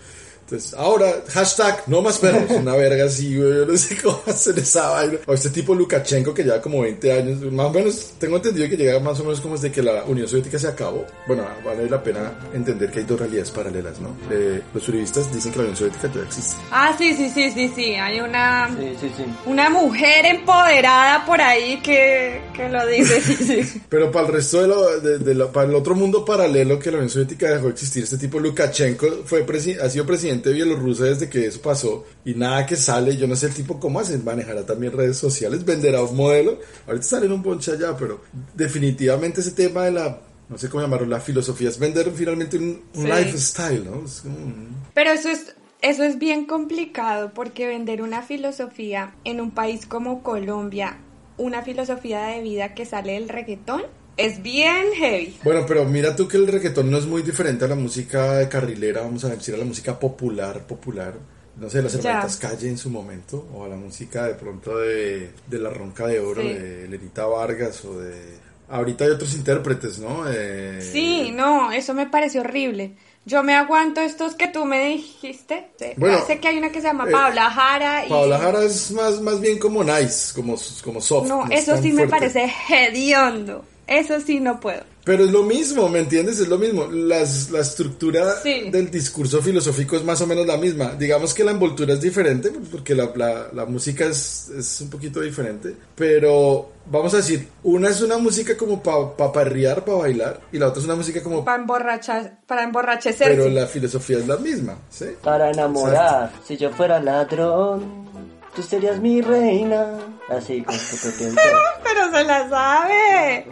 Entonces, 0.53 0.75
ahora, 0.79 1.23
hashtag, 1.29 1.85
no 1.87 2.03
más 2.03 2.19
perros. 2.19 2.51
Una 2.51 2.77
verga 2.77 3.07
así, 3.07 3.37
güey. 3.37 3.53
Yo 3.55 3.67
no 3.67 3.77
sé 3.77 3.97
cómo 4.03 4.21
hacer 4.27 4.59
esa 4.59 4.91
vaina. 4.91 5.19
O 5.27 5.33
este 5.33 5.49
tipo 5.51 5.75
Lukashenko 5.75 6.35
que 6.35 6.43
lleva 6.45 6.61
como 6.61 6.83
20 6.83 7.12
años. 7.12 7.41
Más 7.53 7.67
o 7.67 7.71
menos, 7.71 8.11
tengo 8.19 8.37
entendido 8.37 8.69
que 8.69 8.77
llega 8.77 9.01
más 9.01 9.19
o 9.21 9.25
menos 9.25 9.41
como 9.41 9.55
desde 9.55 9.73
que 9.73 9.83
la 9.83 10.05
Unión 10.05 10.29
Soviética 10.29 10.59
se 10.59 10.69
acabó. 10.69 11.07
Bueno, 11.27 11.45
vale 11.65 11.88
la 11.88 12.03
pena 12.03 12.33
entender 12.53 12.91
que 12.91 12.99
hay 13.01 13.05
dos 13.07 13.19
realidades 13.19 13.51
paralelas, 13.51 13.99
¿no? 14.01 14.15
Eh, 14.31 14.61
los 14.75 14.87
uribistas 14.88 15.33
dicen 15.33 15.53
que 15.53 15.59
la 15.59 15.62
Unión 15.65 15.77
Soviética 15.77 16.09
todavía 16.09 16.29
existe. 16.29 16.57
Ah, 16.71 16.95
sí, 16.99 17.15
sí, 17.15 17.31
sí, 17.31 17.51
sí, 17.51 17.73
sí. 17.75 17.95
Hay 17.95 18.21
una, 18.21 18.69
Sí, 18.79 18.95
sí, 19.01 19.11
sí. 19.17 19.25
una 19.47 19.71
mujer 19.71 20.27
empoderada 20.27 21.25
por 21.25 21.41
ahí 21.41 21.81
que, 21.83 22.41
que 22.55 22.69
lo 22.69 22.87
dice. 22.87 23.21
Sí, 23.21 23.37
sí. 23.37 23.83
Pero 23.88 24.11
para 24.11 24.27
el 24.27 24.33
resto 24.35 24.61
de, 24.62 24.69
lo, 24.69 25.01
de, 25.01 25.19
de 25.19 25.35
la- 25.35 25.51
para 25.51 25.69
el 25.69 25.75
otro 25.75 25.95
mundo 25.95 26.25
paralelo 26.25 26.79
que 26.79 26.91
la 26.91 26.99
Unión 26.99 27.11
Soviética 27.11 27.49
dejó 27.51 27.65
de 27.67 27.71
existir, 27.73 28.05
este 28.05 28.19
tipo 28.19 28.38
Lukashenko 28.38 29.23
fue 29.25 29.47
presi- 29.47 29.81
ha 29.81 29.88
sido 29.88 30.05
presidente 30.07 30.41
de 30.50 30.55
Bielorrusia 30.55 31.07
desde 31.07 31.28
que 31.28 31.46
eso 31.46 31.61
pasó 31.62 32.05
y 32.24 32.35
nada 32.35 32.64
que 32.66 32.76
sale, 32.76 33.16
yo 33.16 33.26
no 33.26 33.37
sé 33.37 33.46
el 33.46 33.55
tipo 33.55 33.78
cómo 33.81 34.00
hace, 34.00 34.18
manejará 34.18 34.64
también 34.66 34.92
redes 34.92 35.16
sociales, 35.18 35.64
venderá 35.64 36.02
un 36.02 36.16
modelo, 36.16 36.59
ahorita 36.87 37.05
salen 37.05 37.33
un 37.33 37.42
bonche 37.42 37.72
allá, 37.72 37.96
pero 37.96 38.20
definitivamente 38.55 39.40
ese 39.40 39.52
tema 39.52 39.85
de 39.85 39.92
la, 39.92 40.20
no 40.48 40.59
sé 40.59 40.68
cómo 40.68 40.83
llamarlo, 40.83 41.07
la 41.07 41.20
filosofía 41.20 41.68
es 41.68 41.78
vender 41.78 42.11
finalmente 42.14 42.57
un, 42.59 42.83
un 42.94 43.02
Sí. 43.02 43.09
lifestyle, 43.09 43.85
¿no? 43.85 44.05
Es 44.05 44.20
como 44.20 44.37
un- 44.37 44.76
Pero 44.94 45.11
eso 45.11 45.28
es, 45.28 45.55
eso 45.81 46.05
es 46.05 46.18
bien 46.18 46.44
complicado 46.46 47.33
porque 47.35 47.66
vender 47.66 48.02
una 48.02 48.22
filosofía 48.22 49.14
en 49.24 49.40
un 49.40 49.50
país 49.50 49.87
como 49.87 50.22
Colombia, 50.22 50.98
una 51.38 51.62
filosofía 51.62 52.22
de 52.26 52.42
vida 52.42 52.74
que 52.74 52.85
sale 52.87 53.14
del 53.14 53.28
reggaetón, 53.28 53.83
es 54.16 54.42
bien 54.42 54.87
heavy. 54.96 55.37
Bueno, 55.44 55.64
pero 55.66 55.85
mira 55.85 56.14
tú 56.16 56.29
que 56.29 56.37
el 56.37 56.46
reggaetón 56.46 56.90
no 56.90 56.98
es 56.98 57.07
muy 57.07 57.22
diferente 57.22 57.64
a 57.64 57.68
la 57.68 57.75
música 57.75 58.35
de 58.38 58.48
carrilera, 58.48 59.03
vamos 59.03 59.25
a 59.25 59.31
decir, 59.31 59.55
a 59.55 59.59
la 59.59 59.64
música 59.64 59.98
popular, 59.98 60.66
popular. 60.66 61.14
No 61.57 61.68
sé, 61.68 61.83
las 61.83 61.94
hermanitas 61.94 62.37
Calle 62.38 62.68
en 62.68 62.79
su 62.79 62.88
momento, 62.88 63.46
o 63.55 63.64
a 63.64 63.68
la 63.68 63.77
música 63.77 64.27
de 64.27 64.35
pronto 64.35 64.79
de, 64.79 65.31
de 65.46 65.59
La 65.59 65.68
Ronca 65.70 66.07
de 66.07 66.18
Oro, 66.18 66.40
Sí. 66.42 66.48
de 66.48 66.88
Lenita 66.88 67.27
Vargas, 67.27 67.85
o 67.85 67.98
de... 68.01 68.40
Ahorita 68.70 69.05
hay 69.05 69.11
otros 69.11 69.35
intérpretes, 69.35 69.98
¿no? 69.98 70.25
Eh, 70.29 70.81
Sí, 70.81 71.31
no, 71.31 71.70
eso 71.70 71.92
me 71.92 72.07
parece 72.07 72.40
horrible. 72.40 72.94
Yo 73.27 73.42
me 73.42 73.55
aguanto 73.55 74.01
estos 74.01 74.35
que 74.35 74.48
tú 74.48 74.64
me 74.64 74.88
dijiste. 74.88 75.68
Bueno, 75.98 76.18
sé 76.27 76.40
que 76.40 76.48
hay 76.48 76.59
una 76.59 76.72
que 76.72 76.81
se 76.81 76.87
llama 76.88 77.05
eh, 77.07 77.12
Paula 77.12 77.51
Jara 77.51 78.07
y... 78.07 78.09
Paola 78.09 78.38
Jara 78.38 78.64
es 78.64 78.90
más, 78.92 79.20
más 79.20 79.38
bien 79.40 79.59
como 79.59 79.85
nice, 79.85 80.33
como, 80.35 80.57
como 80.83 81.01
soft. 81.03 81.29
No, 81.29 81.44
es 81.51 81.68
eso 81.68 81.81
sí 81.83 81.92
me 81.92 82.09
parece 82.09 82.51
hediondo. 82.68 83.64
Eso 83.98 84.20
sí 84.20 84.40
no 84.40 84.59
puedo. 84.61 84.83
Pero 85.05 85.24
es 85.24 85.33
lo 85.33 85.42
mismo, 85.42 85.88
¿me 85.88 85.98
entiendes? 85.98 86.38
Es 86.38 86.46
lo 86.48 86.59
mismo. 86.59 86.87
Las, 86.87 87.50
la 87.50 87.59
estructura 87.59 88.37
Sí. 88.40 88.70
del 88.70 88.88
discurso 88.88 89.42
filosófico 89.42 89.96
es 89.96 90.05
más 90.05 90.20
o 90.20 90.26
menos 90.28 90.46
la 90.46 90.57
misma. 90.57 90.94
Digamos 90.96 91.35
que 91.35 91.42
la 91.42 91.50
envoltura 91.50 91.94
es 91.94 92.00
diferente, 92.00 92.52
porque 92.70 92.94
la, 92.94 93.11
la- 93.16 93.48
la 93.52 93.64
música 93.66 94.07
es, 94.07 94.48
es 94.57 94.81
un 94.81 94.90
poquito 94.90 95.20
diferente. 95.20 95.74
Pero 95.96 96.70
vamos 96.87 97.12
a 97.14 97.16
decir, 97.16 97.48
una 97.64 97.88
es 97.88 98.00
una 98.00 98.16
música 98.18 98.57
como 98.57 98.81
para 98.81 99.16
pa 99.16 99.33
parriar, 99.33 99.85
para 99.85 99.98
bailar, 99.98 100.40
y 100.52 100.59
la 100.59 100.68
otra 100.68 100.78
es 100.81 100.85
una 100.85 100.94
música 100.96 101.20
como... 101.22 101.44
Para 101.44 101.61
emborrachar, 101.61 102.38
para 102.46 102.62
emborrachecerse. 102.62 103.35
pero 103.35 103.48
la 103.48 103.66
filosofía 103.66 104.18
es 104.18 104.28
la 104.28 104.37
misma, 104.37 104.78
¿sí? 104.88 105.07
Para 105.22 105.50
enamorar, 105.50 106.31
si 106.46 106.57
yo 106.57 106.70
fuera 106.70 107.00
ladrón, 107.00 108.09
tú 108.55 108.62
serías 108.62 108.99
mi 109.01 109.21
reina. 109.21 109.99
Así 110.29 110.62
con 110.62 110.77
tu 110.77 110.97
potencia. 110.97 111.43
Pero 111.85 112.11
se 112.11 112.25
la 112.25 112.49
sabe. 112.49 113.47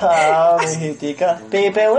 Ah, 0.00 0.56
mi 0.60 0.74
jitica. 0.76 1.40
Pipe. 1.50 1.86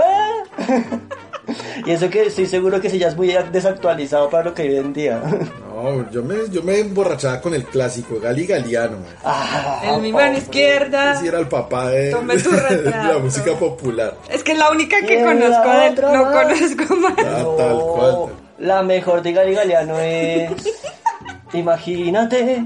Y 1.86 1.92
eso 1.92 2.10
que 2.10 2.26
estoy 2.26 2.46
seguro 2.46 2.80
que 2.80 2.90
si 2.90 2.98
ya 2.98 3.08
es 3.08 3.16
muy 3.16 3.34
desactualizado 3.50 4.28
para 4.28 4.44
lo 4.44 4.54
que 4.54 4.62
hoy 4.62 4.76
en 4.76 4.92
día. 4.92 5.22
No, 5.78 6.10
yo 6.10 6.24
me, 6.24 6.34
yo 6.50 6.60
me 6.64 6.80
emborrachaba 6.80 7.40
con 7.40 7.54
el 7.54 7.64
clásico, 7.64 8.18
Gali 8.20 8.48
Galiano. 8.48 8.96
Ah, 9.24 9.80
En 9.84 10.02
mi 10.02 10.12
mano 10.12 10.36
izquierda. 10.36 11.12
Ese 11.12 11.28
era 11.28 11.38
el 11.38 11.46
papá 11.46 11.90
de, 11.90 12.10
la 12.10 13.18
música 13.20 13.54
popular. 13.54 14.16
Es 14.28 14.42
que 14.42 14.52
es 14.52 14.58
la 14.58 14.72
única 14.72 15.00
que 15.02 15.22
conozco 15.22 15.70
de 15.70 15.86
él. 15.86 15.94
No 16.00 16.32
conozco 16.32 16.96
más. 16.96 17.14
Ah, 17.18 17.44
tal 17.56 17.78
cual. 17.78 18.16
La 18.58 18.82
mejor 18.82 19.22
de 19.22 19.32
Gali 19.32 19.54
Galeano 19.54 20.00
es. 20.00 20.50
Imagínate. 21.52 22.64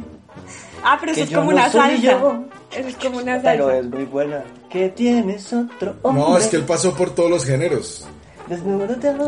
Ah, 0.85 0.97
pero 1.01 1.12
eso 1.12 1.21
Que 1.21 1.25
es 1.25 1.31
como 1.37 1.51
no 1.53 1.57
una 1.57 1.71
salsa. 1.71 1.97
yo. 2.03 2.45
Eso 2.73 2.88
es 2.88 2.97
como 2.97 3.18
una 3.18 3.40
Pero 3.42 3.66
salsa. 3.68 3.79
es 3.81 3.87
muy 3.87 4.05
buena. 4.05 4.45
Que 4.71 4.88
tienes 4.88 5.53
otro 5.53 5.97
hombre. 6.03 6.23
No, 6.25 6.38
es 6.38 6.47
que 6.47 6.57
él 6.57 6.64
pasó 6.64 6.95
por 6.95 7.11
todos 7.14 7.31
los 7.31 7.45
géneros. 7.45 8.07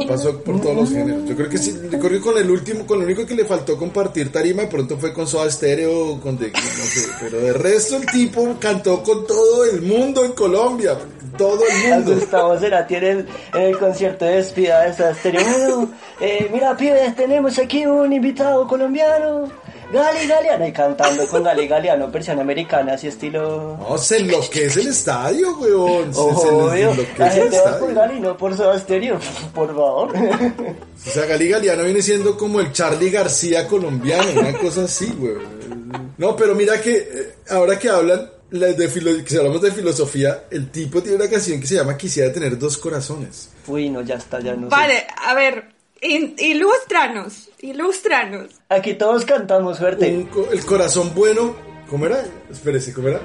Pasó 0.09 0.43
por 0.43 0.61
todos 0.61 0.77
los 0.77 0.91
géneros. 0.91 1.25
Yo 1.29 1.37
creo 1.37 1.49
que 1.49 1.57
sí, 1.59 1.75
yo 1.91 1.99
creo 1.99 2.11
que 2.11 2.21
con 2.21 2.37
el 2.37 2.51
último, 2.51 2.87
con 2.87 2.99
lo 2.99 3.05
único 3.05 3.25
que 3.25 3.35
le 3.35 3.45
faltó 3.45 3.79
compartir 3.79 4.31
tarima, 4.33 4.63
de 4.63 4.69
pronto 4.69 4.99
fue 4.99 5.13
con 5.15 5.27
Soda 5.27 5.51
Stereo, 5.51 6.21
con 6.21 6.35
no 6.35 6.41
sé, 6.41 7.09
pero 7.21 7.39
de 7.41 7.53
resto 7.53 7.97
el 7.97 8.07
tipo 8.07 8.57
cantó 8.59 9.03
con 9.03 9.27
todo 9.27 9.65
el 9.65 9.83
mundo 9.83 10.25
en 10.25 10.33
Colombia, 10.33 10.99
todo 11.37 11.61
el 11.67 11.91
mundo. 11.91 12.15
Gustavo 12.15 12.59
Cerati 12.59 12.95
en 12.97 13.05
el, 13.05 13.29
en 13.55 13.63
el 13.63 13.79
concierto 13.79 14.25
de 14.25 14.37
despida 14.37 14.83
de 14.83 15.11
estéreo. 15.11 15.43
Bueno, 15.43 15.91
eh, 16.21 16.49
mira, 16.53 16.77
pibes, 16.77 17.15
tenemos 17.17 17.59
aquí 17.59 17.87
un 17.87 18.13
invitado 18.13 18.67
colombiano, 18.67 19.51
Gali 19.93 20.27
Galeano, 20.27 20.67
y 20.67 20.73
cantando 20.73 21.27
con 21.27 21.43
Gali 21.45 21.69
Galeano, 21.69 22.09
versión 22.09 22.41
americana, 22.41 22.95
así 22.95 23.09
estilo. 23.09 23.77
No, 23.79 23.99
se 23.99 24.19
enloquece 24.19 24.81
el 24.81 24.89
estadio, 24.89 25.57
weón. 25.59 26.13
Se, 26.15 26.21
se 26.21 26.21
Obvio, 26.21 26.67
la 26.67 26.93
enloquece 26.93 27.25
el 27.25 27.43
gente 27.43 27.59
va 27.59 27.79
por 27.79 27.89
estadio. 27.89 27.95
Gali, 27.95 28.21
no 28.21 28.37
por 28.37 28.57
Soda 28.57 28.79
Stereo, 28.79 29.19
por 29.55 29.69
favor. 29.69 30.13
O 30.17 31.11
sea, 31.11 31.27
Gali 31.27 31.49
Galeano 31.49 31.85
viene 31.85 32.03
siendo 32.03 32.37
como 32.37 32.61
el 32.61 32.73
Charlie 32.73 33.11
García 33.11 33.69
colombiano, 33.69 34.41
una 34.41 34.53
cosa 34.59 34.85
así, 34.85 35.15
weón. 35.19 36.15
No, 36.17 36.35
pero 36.35 36.55
mira 36.55 36.81
que 36.81 36.97
eh, 36.97 37.35
ahora 37.51 37.79
que 37.79 37.89
hablan 37.89 38.31
la 38.51 38.69
de 38.69 39.25
si 39.27 39.37
hablamos 39.37 39.63
de 39.63 39.73
filosofía, 39.73 40.45
el 40.51 40.71
tipo 40.71 41.03
tiene 41.03 41.17
una 41.17 41.29
canción 41.29 41.61
que 41.61 41.67
se 41.67 41.75
llama 41.77 41.97
Quisiera 41.97 42.33
tener 42.33 42.59
dos 42.59 42.79
corazones. 42.79 43.51
Uy, 43.67 43.89
no, 43.91 44.01
ya 44.03 44.15
está, 44.17 44.41
ya 44.41 44.55
no 44.55 44.63
sé. 44.63 44.77
Vale, 44.77 45.07
a 45.17 45.35
ver, 45.35 45.65
in- 46.03 46.35
ilústranos, 46.39 47.49
ilústranos. 47.61 48.51
Aquí 48.69 48.95
todos 48.95 49.25
cantamos 49.25 49.79
fuerte. 49.79 50.27
Co- 50.33 50.49
el 50.53 50.65
corazón 50.65 51.13
bueno, 51.15 51.57
¿cómo 51.89 52.07
era? 52.07 52.25
Espérese, 52.51 52.93
¿cómo 52.93 53.09
era? 53.09 53.21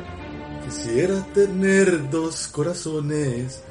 Quisiera 0.65 1.25
tener 1.33 2.09
dos 2.09 2.47
corazones. 2.47 3.61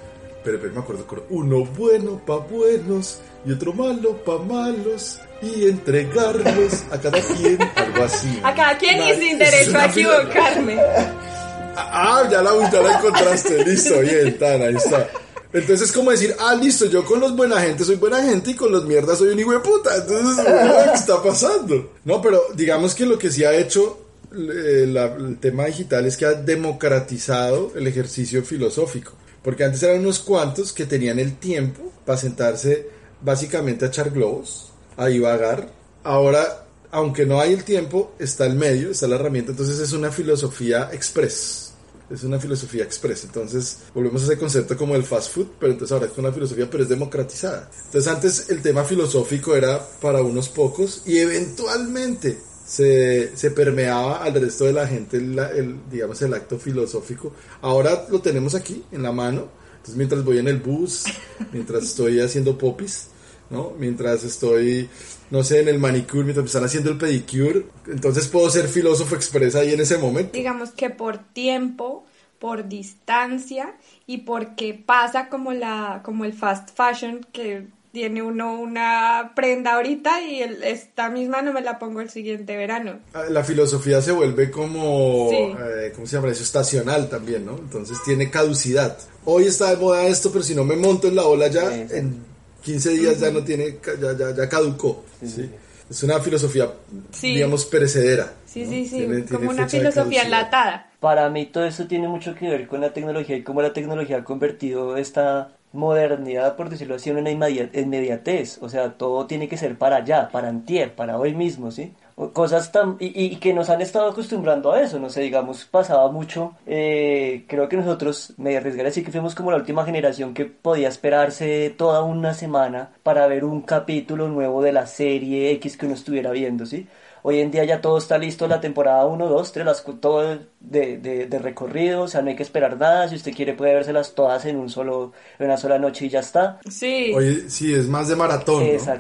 Pero, 0.45 0.61
pero 0.61 0.73
me 0.73 0.81
acuerdo, 0.81 1.07
uno 1.31 1.65
bueno 1.65 2.23
pa' 2.25 2.37
buenos 2.39 3.21
y 3.45 3.53
otro 3.53 3.73
malo 3.73 4.17
pa' 4.25 4.39
malos 4.39 5.19
y 5.43 5.65
entregarlos 5.69 6.85
a 6.91 6.99
cada 7.01 7.21
quien, 7.21 7.59
algo 7.75 8.05
así. 8.05 8.41
A 8.43 8.55
cada 8.55 8.79
quien 8.79 8.97
y 9.03 9.15
sin 9.15 9.43
es 9.43 9.51
derecho 9.51 9.79
a 9.79 9.85
equivocarme. 9.87 10.77
Ah, 11.81 12.29
ya 12.31 12.43
la, 12.43 12.71
ya 12.71 12.81
la 12.83 12.99
encontraste, 12.99 13.65
listo, 13.67 14.01
bien, 14.01 14.39
tan, 14.39 14.63
ahí 14.63 14.75
está. 14.77 15.09
Entonces 15.53 15.89
es 15.89 15.93
como 15.93 16.11
decir, 16.11 16.35
ah, 16.39 16.55
listo, 16.55 16.87
yo 16.87 17.05
con 17.05 17.21
los 17.21 17.35
buena 17.35 17.61
gente 17.61 17.83
soy 17.85 17.97
buena 17.97 18.23
gente 18.23 18.51
y 18.51 18.55
con 18.55 18.71
los 18.71 18.85
mierdas 18.85 19.19
soy 19.19 19.29
un 19.31 19.39
hijo 19.41 19.53
de 19.53 19.61
puta. 19.61 19.97
Entonces, 19.97 20.45
¿qué 20.47 20.91
está 20.95 21.23
pasando? 21.23 21.93
No, 22.05 22.21
pero 22.21 22.43
digamos 22.55 22.95
que 22.95 23.07
lo 23.07 23.19
que 23.19 23.31
sí 23.31 23.45
ha 23.45 23.55
hecho 23.55 24.05
eh, 24.31 24.87
la- 24.87 25.15
el 25.15 25.39
tema 25.39 25.65
digital 25.65 26.05
es 26.05 26.17
que 26.19 26.27
ha 26.27 26.35
democratizado 26.35 27.73
el 27.77 27.87
ejercicio 27.87 28.43
filosófico. 28.43 29.13
Porque 29.43 29.65
antes 29.65 29.83
eran 29.83 30.01
unos 30.01 30.19
cuantos 30.19 30.73
que 30.73 30.85
tenían 30.85 31.19
el 31.19 31.37
tiempo 31.39 31.93
para 32.05 32.19
sentarse 32.19 32.89
básicamente 33.23 33.85
a 33.85 33.89
echar 33.89 34.11
globos, 34.11 34.71
a 34.97 35.07
divagar. 35.07 35.71
Ahora, 36.05 36.65
aunque 36.91 37.25
no 37.25 37.41
hay 37.41 37.55
el 37.55 37.65
tiempo, 37.65 38.13
está 38.19 38.45
el 38.47 38.55
medio, 38.55 38.91
está 38.91 39.07
la 39.09 39.15
herramienta. 39.15 39.53
Entonces 39.53 39.79
es 39.79 39.93
una 39.93 40.11
filosofía 40.11 40.91
express. 40.93 41.68
Es 42.11 42.25
una 42.25 42.39
filosofía 42.39 42.85
express. 42.85 43.25
Entonces 43.25 43.79
volvemos 43.95 44.23
a 44.23 44.25
ese 44.27 44.39
concepto 44.39 44.77
como 44.77 44.95
el 44.95 45.05
fast 45.05 45.33
food, 45.33 45.49
pero 45.59 45.73
entonces 45.73 45.93
ahora 45.93 46.07
es 46.07 46.17
una 46.17 46.33
filosofía, 46.33 46.69
pero 46.71 46.83
es 46.83 46.89
democratizada. 46.89 47.71
Entonces 47.87 48.13
antes 48.13 48.51
el 48.51 48.63
tema 48.63 48.85
filosófico 48.85 49.55
era 49.55 49.87
para 50.01 50.23
unos 50.23 50.49
pocos 50.49 51.03
y 51.07 51.19
eventualmente 51.19 52.39
se, 52.67 53.37
se 53.37 53.51
permeaba 53.51 54.23
al 54.23 54.35
resto 54.35 54.65
de 54.65 54.73
la 54.75 54.87
gente, 54.87 55.17
el, 55.17 55.39
el, 55.39 55.77
digamos, 55.91 56.21
el 56.23 56.35
acto 56.35 56.59
filosófico. 56.59 57.33
Ahora 57.63 58.07
lo 58.11 58.21
tenemos 58.21 58.55
aquí, 58.55 58.85
en 58.93 59.03
la 59.03 59.13
mano. 59.13 59.49
Entonces 59.77 59.97
mientras 59.97 60.25
voy 60.25 60.39
en 60.39 60.49
el 60.49 60.59
bus, 60.59 61.05
mientras 61.53 61.85
estoy 61.85 62.21
haciendo 62.21 62.59
popis, 62.59 63.09
¿no? 63.49 63.73
Mientras 63.79 64.25
estoy, 64.25 64.89
no 65.31 65.43
sé, 65.43 65.61
en 65.61 65.69
el 65.69 65.79
manicure, 65.79 66.25
mientras 66.25 66.43
me 66.45 66.47
están 66.49 66.65
haciendo 66.65 66.91
el 66.91 66.99
pedicure, 66.99 67.67
entonces 67.87 68.29
puedo 68.29 68.49
ser 68.51 68.69
filósofo 68.69 69.15
expresa 69.15 69.61
ahí 69.61 69.73
en 69.73 69.81
ese 69.81 69.99
momento. 69.99 70.33
Digamos 70.33 70.71
que 70.71 70.91
por 70.91 71.19
tiempo, 71.19 72.05
por 72.39 72.69
distancia 72.69 73.75
y 74.07 74.19
porque 74.19 74.75
pasa 74.75 75.29
como 75.29 75.53
la 75.53 76.03
como 76.05 76.25
el 76.25 76.33
fast 76.33 76.71
fashion 76.77 77.27
que 77.33 77.67
tiene 77.91 78.23
uno 78.23 78.61
una 78.61 79.33
prenda 79.35 79.75
ahorita 79.75 80.23
y 80.23 80.43
el- 80.43 80.63
esta 80.63 81.09
misma 81.09 81.41
no 81.43 81.53
me 81.53 81.63
la 81.63 81.79
pongo 81.79 82.01
el 82.01 82.11
siguiente 82.11 82.57
verano. 82.57 83.01
Ah, 83.15 83.25
La 83.31 83.43
filosofía 83.43 84.01
se 84.03 84.13
vuelve 84.13 84.51
como, 84.51 85.29
Sí. 85.31 85.37
eh, 85.37 85.93
¿cómo 85.95 86.07
se 86.07 86.17
llama 86.17 86.29
eso? 86.31 86.43
Estacional 86.43 87.09
también, 87.09 87.45
¿no? 87.47 87.57
Entonces 87.57 87.99
tiene 88.05 88.31
caducidad. 88.31 88.99
Hoy 89.25 89.47
está 89.47 89.71
de 89.71 89.79
moda 89.79 90.07
esto, 90.07 90.31
pero 90.31 90.45
si 90.45 90.55
no 90.55 90.65
me 90.65 90.77
monto 90.77 91.09
en 91.09 91.17
la 91.17 91.25
ola 91.25 91.49
ya, 91.49 91.69
Sí, 91.71 91.85
sí. 91.89 91.97
en 91.97 92.25
15 92.69 92.91
días 92.91 93.19
ya 93.21 93.31
no 93.31 93.43
tiene, 93.43 93.79
ya, 94.03 94.13
ya, 94.17 94.35
ya 94.37 94.49
caducó. 94.49 95.05
¿sí? 95.25 95.51
Es 95.89 96.03
una 96.03 96.21
filosofía, 96.21 96.71
Sí. 97.13 97.35
digamos, 97.35 97.65
perecedera. 97.65 98.35
Sí, 98.45 98.65
¿no? 98.65 98.71
sí, 98.71 98.85
sí, 98.85 98.97
Tiene- 98.99 99.15
tiene 99.23 99.27
como 99.39 99.51
una 99.51 99.65
fecha 99.67 99.79
de 99.85 99.91
filosofía 99.91 100.23
enlatada. 100.25 100.91
Para 101.01 101.31
mí 101.31 101.47
todo 101.47 101.65
eso 101.65 101.87
tiene 101.87 102.09
mucho 102.09 102.35
que 102.35 102.47
ver 102.49 102.67
con 102.67 102.81
la 102.83 102.93
tecnología 102.93 103.37
y 103.37 103.43
cómo 103.43 103.63
la 103.63 103.73
tecnología 103.73 104.19
ha 104.19 104.25
convertido 104.25 104.97
esta 104.99 105.53
modernidad, 105.73 106.57
por 106.57 106.69
decirlo 106.69 106.97
así, 106.97 107.09
en 107.09 107.17
una 107.19 107.31
inmedia- 107.31 107.71
inmediatez. 107.73 108.59
O 108.61 108.69
sea, 108.69 108.93
todo 108.99 109.27
tiene 109.27 109.49
que 109.49 109.57
ser 109.57 109.79
para 109.79 109.97
allá, 109.97 110.29
para 110.31 110.49
antier, 110.49 110.95
para 110.95 111.19
hoy 111.19 111.35
mismo, 111.35 111.71
¿sí? 111.71 111.93
Cosas 112.33 112.73
tan... 112.73 112.97
Y, 112.99 113.13
y 113.27 113.37
que 113.37 113.55
nos 113.55 113.71
han 113.71 113.81
estado 113.81 114.09
acostumbrando 114.11 114.73
a 114.73 114.81
eso, 114.83 114.99
no 114.99 115.09
sé, 115.09 115.21
digamos, 115.21 115.65
pasaba 115.67 116.11
mucho. 116.11 116.57
eh, 116.67 117.45
creo 117.49 117.69
que 117.69 117.77
nosotros, 117.77 118.35
me 118.39 118.57
arriesgaré 118.57 118.89
a 118.89 118.91
decir 118.91 119.05
que 119.05 119.13
fuimos 119.13 119.35
como 119.37 119.51
la 119.53 119.57
última 119.57 119.85
generación 119.85 120.35
que 120.35 120.45
podía 120.47 120.89
esperarse 120.89 121.71
toda 121.77 122.03
una 122.03 122.35
semana 122.35 122.91
para 123.05 123.27
ver 123.29 123.45
un 123.45 123.63
capítulo 123.63 124.29
nuevo 124.29 124.63
de 124.63 124.73
la 124.73 124.87
serie 124.87 125.53
X 125.53 125.77
que 125.77 125.87
uno 125.87 125.95
estuviera 125.95 126.31
viendo, 126.33 126.67
¿sí? 126.67 126.89
Hoy 127.23 127.41
en 127.41 127.51
día 127.51 127.65
ya 127.65 127.81
todo 127.81 127.99
está 127.99 128.17
listo, 128.19 128.47
la 128.49 128.61
temporada 128.61 129.05
1, 129.07 129.29
2, 129.29 129.53
3, 129.53 129.67
las, 129.67 129.85
todo 130.01 130.39
de, 130.61 130.99
de, 130.99 131.27
de 131.27 131.39
recorrido, 131.39 132.03
o 132.03 132.09
sea, 132.09 132.23
no 132.23 132.31
hay 132.31 132.37
que 132.37 132.43
esperar 132.43 132.77
nada, 132.79 133.09
si 133.09 133.17
usted 133.17 133.33
quiere 133.35 133.55
puede 133.55 133.75
vérselas 133.75 134.15
todas 134.15 134.45
en 134.47 134.57
un 134.57 134.71
solo, 134.71 135.13
en 135.39 135.47
una 135.47 135.57
sola 135.57 135.79
noche 135.79 136.07
y 136.07 136.09
ya 136.09 136.21
está. 136.21 136.59
Sí. 136.69 137.13
Oye, 137.15 137.51
sí, 137.51 137.75
es 137.75 137.89
más 137.89 138.09
de 138.09 138.17
maratón, 138.17 138.73
¿no? 138.73 138.99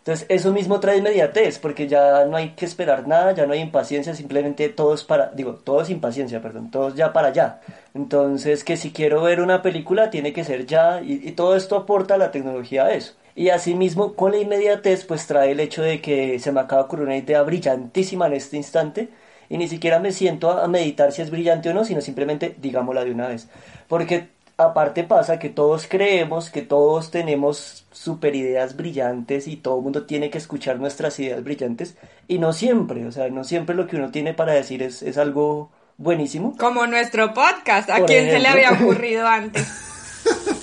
Entonces, 0.00 0.24
eso 0.30 0.50
mismo 0.50 0.80
trae 0.80 0.96
inmediatez, 0.96 1.58
porque 1.58 1.86
ya 1.86 2.24
no 2.24 2.38
hay 2.38 2.50
que 2.52 2.64
esperar 2.64 3.06
nada, 3.06 3.32
ya 3.32 3.44
no 3.44 3.52
hay 3.52 3.60
impaciencia, 3.60 4.14
simplemente 4.14 4.70
todo 4.70 4.94
es 4.94 5.04
para, 5.04 5.30
digo, 5.32 5.56
todo 5.56 5.82
es 5.82 5.90
impaciencia, 5.90 6.40
perdón, 6.40 6.70
todo 6.70 6.88
es 6.88 6.94
ya 6.94 7.12
para 7.12 7.28
allá. 7.28 7.60
Entonces, 7.92 8.64
que 8.64 8.78
si 8.78 8.92
quiero 8.92 9.22
ver 9.22 9.42
una 9.42 9.60
película, 9.60 10.08
tiene 10.08 10.32
que 10.32 10.42
ser 10.42 10.64
ya, 10.64 11.02
y, 11.02 11.32
todo 11.32 11.54
esto 11.54 11.76
aporta 11.76 12.16
la 12.16 12.30
tecnología 12.30 12.86
a 12.86 12.94
eso. 12.94 13.12
Y 13.34 13.50
asimismo, 13.50 14.14
con 14.14 14.32
la 14.32 14.38
inmediatez, 14.38 15.04
pues 15.04 15.26
trae 15.26 15.50
el 15.50 15.60
hecho 15.60 15.82
de 15.82 16.00
que 16.00 16.38
se 16.38 16.50
me 16.50 16.60
acaba 16.60 16.82
ocurrir 16.82 17.04
una 17.04 17.16
idea 17.18 17.42
brillantísima 17.42 18.26
en 18.26 18.32
este 18.32 18.56
instante, 18.56 19.10
y 19.50 19.58
ni 19.58 19.68
siquiera 19.68 19.98
me 19.98 20.12
siento 20.12 20.50
a 20.50 20.66
meditar 20.66 21.12
si 21.12 21.20
es 21.20 21.30
brillante 21.30 21.68
o 21.68 21.74
no, 21.74 21.84
sino 21.84 22.00
simplemente 22.00 22.56
digámosla 22.58 23.04
de 23.04 23.10
una 23.10 23.28
vez. 23.28 23.48
Porque 23.86 24.28
aparte 24.60 25.04
pasa 25.04 25.38
que 25.38 25.48
todos 25.48 25.86
creemos 25.88 26.50
que 26.50 26.62
todos 26.62 27.10
tenemos 27.10 27.86
super 27.92 28.34
ideas 28.34 28.76
brillantes 28.76 29.48
y 29.48 29.56
todo 29.56 29.78
el 29.78 29.82
mundo 29.82 30.06
tiene 30.06 30.30
que 30.30 30.38
escuchar 30.38 30.78
nuestras 30.78 31.18
ideas 31.20 31.42
brillantes 31.42 31.96
y 32.28 32.38
no 32.38 32.52
siempre, 32.52 33.06
o 33.06 33.12
sea, 33.12 33.28
no 33.28 33.44
siempre 33.44 33.74
lo 33.74 33.86
que 33.86 33.96
uno 33.96 34.10
tiene 34.10 34.34
para 34.34 34.52
decir 34.52 34.82
es, 34.82 35.02
es 35.02 35.18
algo 35.18 35.70
buenísimo, 35.96 36.56
Como 36.58 36.86
nuestro 36.86 37.34
podcast. 37.34 37.90
¿A 37.90 37.98
Por 37.98 38.06
quién 38.06 38.30
se 38.30 38.38
le 38.38 38.48
había 38.48 38.72
ocurrido 38.72 39.26
antes? 39.26 39.86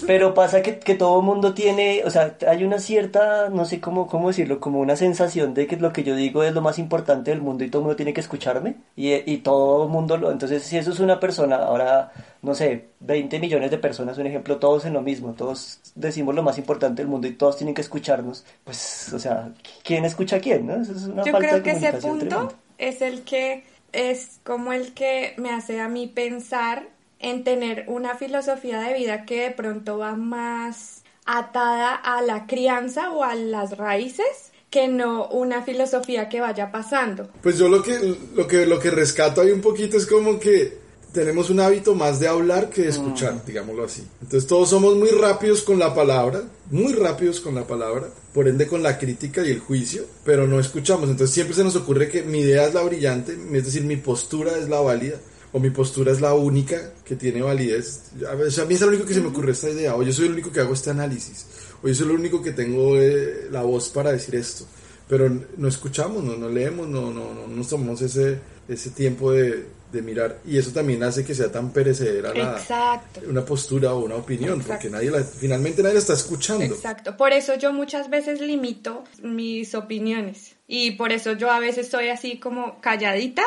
pero 0.06 0.34
pasa 0.34 0.62
que, 0.62 0.80
que 0.80 0.96
todo 0.96 1.20
el 1.20 1.26
mundo 1.26 1.54
tiene, 1.54 2.04
o 2.06 2.10
sea, 2.10 2.38
hay 2.48 2.64
una 2.64 2.80
cierta, 2.80 3.50
no 3.50 3.66
sé 3.66 3.82
cómo, 3.82 4.08
cómo 4.08 4.30
decirlo, 4.30 4.60
como 4.60 4.80
una 4.80 4.96
sensación 4.96 5.54
de 5.54 5.68
que 5.68 5.76
lo 5.78 5.92
que 5.92 6.04
yo 6.04 6.16
digo 6.16 6.44
es 6.44 6.54
lo 6.54 6.62
más 6.62 6.80
importante 6.80 7.32
del 7.32 7.42
mundo 7.42 7.64
y 7.64 7.70
todo 7.70 7.82
el 7.82 7.84
mundo 7.86 7.96
tiene 7.98 8.14
que 8.14 8.22
escucharme 8.22 8.76
y, 8.96 9.14
y 9.32 9.38
todo 9.40 9.84
el 9.84 9.90
mundo 9.90 10.18
lo, 10.18 10.32
entonces 10.32 10.64
si 10.64 10.78
eso 10.78 10.92
es 10.92 11.00
una 11.00 11.20
persona, 11.20 11.58
ahora, 11.58 12.12
no 12.42 12.54
sé, 12.56 12.90
20 13.02 13.40
millones 13.40 13.72
de 13.72 13.78
personas, 13.78 14.18
un 14.18 14.28
ejemplo, 14.28 14.58
todos 14.58 14.86
en 14.86 14.94
lo 14.94 15.02
mismo, 15.02 15.34
todos 15.34 15.82
decimos 15.96 16.36
lo 16.36 16.44
más 16.44 16.58
importante 16.58 17.02
del 17.02 17.10
mundo 17.10 17.28
y 17.28 17.34
todos 17.34 17.58
tienen 17.58 17.76
que 17.76 17.82
escucharnos, 17.82 18.46
pues, 18.64 19.12
o 19.14 19.20
sea, 19.20 19.52
¿quién 19.84 20.06
escucha 20.06 20.38
a 20.38 20.40
quién? 20.40 20.68
¿no? 20.68 20.76
Eso 20.82 20.94
es 20.94 21.04
una 21.06 21.24
Yo 21.24 21.32
falta 21.32 21.40
creo 21.40 21.62
de 21.62 21.64
que 21.64 21.72
ese 21.72 21.94
punto 21.94 22.18
tremenda. 22.18 22.56
es 22.78 23.02
el 23.02 23.24
que 23.24 23.64
es 23.92 24.40
como 24.44 24.72
el 24.74 24.94
que 24.94 25.34
me 25.38 25.50
hace 25.52 25.80
a 25.82 25.88
mí 25.90 26.08
pensar 26.08 26.90
en 27.20 27.44
tener 27.44 27.86
una 27.88 28.16
filosofía 28.16 28.80
de 28.82 28.94
vida 28.94 29.26
que 29.26 29.42
de 29.42 29.52
pronto 29.52 29.98
va 29.98 30.16
más 30.16 31.04
atada 31.26 31.94
a 31.96 32.22
la 32.22 32.46
crianza 32.48 33.12
o 33.12 33.24
a 33.24 33.36
las 33.36 33.78
raíces 33.78 34.52
que 34.70 34.88
no 34.88 35.28
una 35.30 35.64
filosofía 35.64 36.30
que 36.30 36.42
vaya 36.42 36.72
pasando. 36.72 37.30
Pues 37.42 37.58
yo 37.58 37.70
lo 37.70 37.82
que, 37.82 38.16
lo 38.36 38.48
que, 38.48 38.66
lo 38.66 38.80
que 38.80 38.92
rescato 38.92 39.42
ahí 39.42 39.52
un 39.52 39.62
poquito 39.62 39.98
es 39.98 40.06
como 40.06 40.40
que 40.40 40.86
tenemos 41.14 41.50
un 41.50 41.60
hábito 41.62 41.96
más 41.96 42.20
de 42.20 42.28
hablar 42.28 42.70
que 42.70 42.84
de 42.84 42.90
escuchar, 42.90 43.34
Mm. 43.36 43.42
digámoslo 43.48 43.86
así. 43.86 44.06
Entonces 44.22 44.46
todos 44.48 44.70
somos 44.70 44.96
muy 44.96 45.10
rápidos 45.10 45.64
con 45.64 45.80
la 45.80 45.96
palabra, 45.96 46.44
muy 46.70 46.94
rápidos 46.94 47.40
con 47.40 47.56
la 47.56 47.66
palabra, 47.66 48.08
por 48.34 48.48
ende 48.48 48.68
con 48.68 48.84
la 48.84 49.00
crítica 49.00 49.42
y 49.44 49.50
el 49.52 49.60
juicio, 49.60 50.04
pero 50.24 50.46
no 50.48 50.60
escuchamos. 50.60 51.10
Entonces 51.10 51.34
siempre 51.34 51.56
se 51.56 51.64
nos 51.64 51.76
ocurre 51.76 52.10
que 52.10 52.22
mi 52.24 52.40
idea 52.40 52.68
es 52.68 52.74
la 52.74 52.84
brillante, 52.84 53.32
es 53.54 53.66
decir, 53.66 53.84
mi 53.84 53.96
postura 53.96 54.52
es 54.58 54.70
la 54.70 54.82
válida, 54.82 55.16
o 55.52 55.60
mi 55.60 55.70
postura 55.70 56.12
es 56.12 56.22
la 56.22 56.34
única 56.34 56.94
que 57.04 57.16
tiene 57.16 57.42
validez. 57.42 58.12
A 58.30 58.36
veces 58.36 58.60
a 58.60 58.66
mí 58.66 58.76
es 58.76 58.82
lo 58.82 58.88
único 58.88 59.06
que 59.06 59.14
se 59.14 59.22
me 59.22 59.28
ocurre 59.28 59.52
esta 59.52 59.70
idea, 59.70 59.96
o 59.96 60.04
yo 60.04 60.12
soy 60.12 60.28
el 60.28 60.34
único 60.34 60.52
que 60.52 60.60
hago 60.60 60.74
este 60.74 60.90
análisis, 60.90 61.46
o 61.82 61.88
yo 61.88 61.96
soy 61.96 62.08
el 62.08 62.14
único 62.14 62.42
que 62.42 62.52
tengo 62.52 62.98
eh, 63.00 63.48
la 63.52 63.64
voz 63.64 63.90
para 63.90 64.12
decir 64.12 64.36
esto. 64.36 64.66
Pero 65.08 65.30
no 65.56 65.68
escuchamos, 65.70 66.24
no, 66.24 66.36
no 66.36 66.50
leemos, 66.50 66.88
no, 66.88 67.14
no, 67.14 67.34
no 67.34 67.48
nos 67.48 67.70
tomamos 67.70 68.02
ese, 68.02 68.40
ese 68.68 68.90
tiempo 68.90 69.32
de, 69.32 69.66
de 69.92 70.02
mirar. 70.02 70.40
Y 70.46 70.58
eso 70.58 70.72
también 70.72 71.02
hace 71.04 71.24
que 71.24 71.34
sea 71.34 71.52
tan 71.52 71.72
perecedera 71.72 72.34
la, 72.34 73.02
una 73.28 73.46
postura 73.46 73.94
o 73.94 74.00
una 74.04 74.16
opinión, 74.16 74.60
Exacto. 74.60 74.74
porque 74.74 74.90
nadie 74.90 75.12
la, 75.12 75.24
finalmente 75.24 75.82
nadie 75.82 75.96
la 75.96 76.02
está 76.02 76.14
escuchando. 76.14 76.66
Exacto, 76.66 77.16
por 77.16 77.32
eso 77.32 77.56
yo 77.56 77.72
muchas 77.72 78.10
veces 78.10 78.42
limito 78.42 79.04
mis 79.22 79.76
opiniones 79.76 80.56
y 80.68 80.92
por 80.92 81.12
eso 81.12 81.34
yo 81.34 81.50
a 81.50 81.60
veces 81.60 81.88
soy 81.88 82.10
así 82.10 82.38
como 82.38 82.82
calladita. 82.82 83.44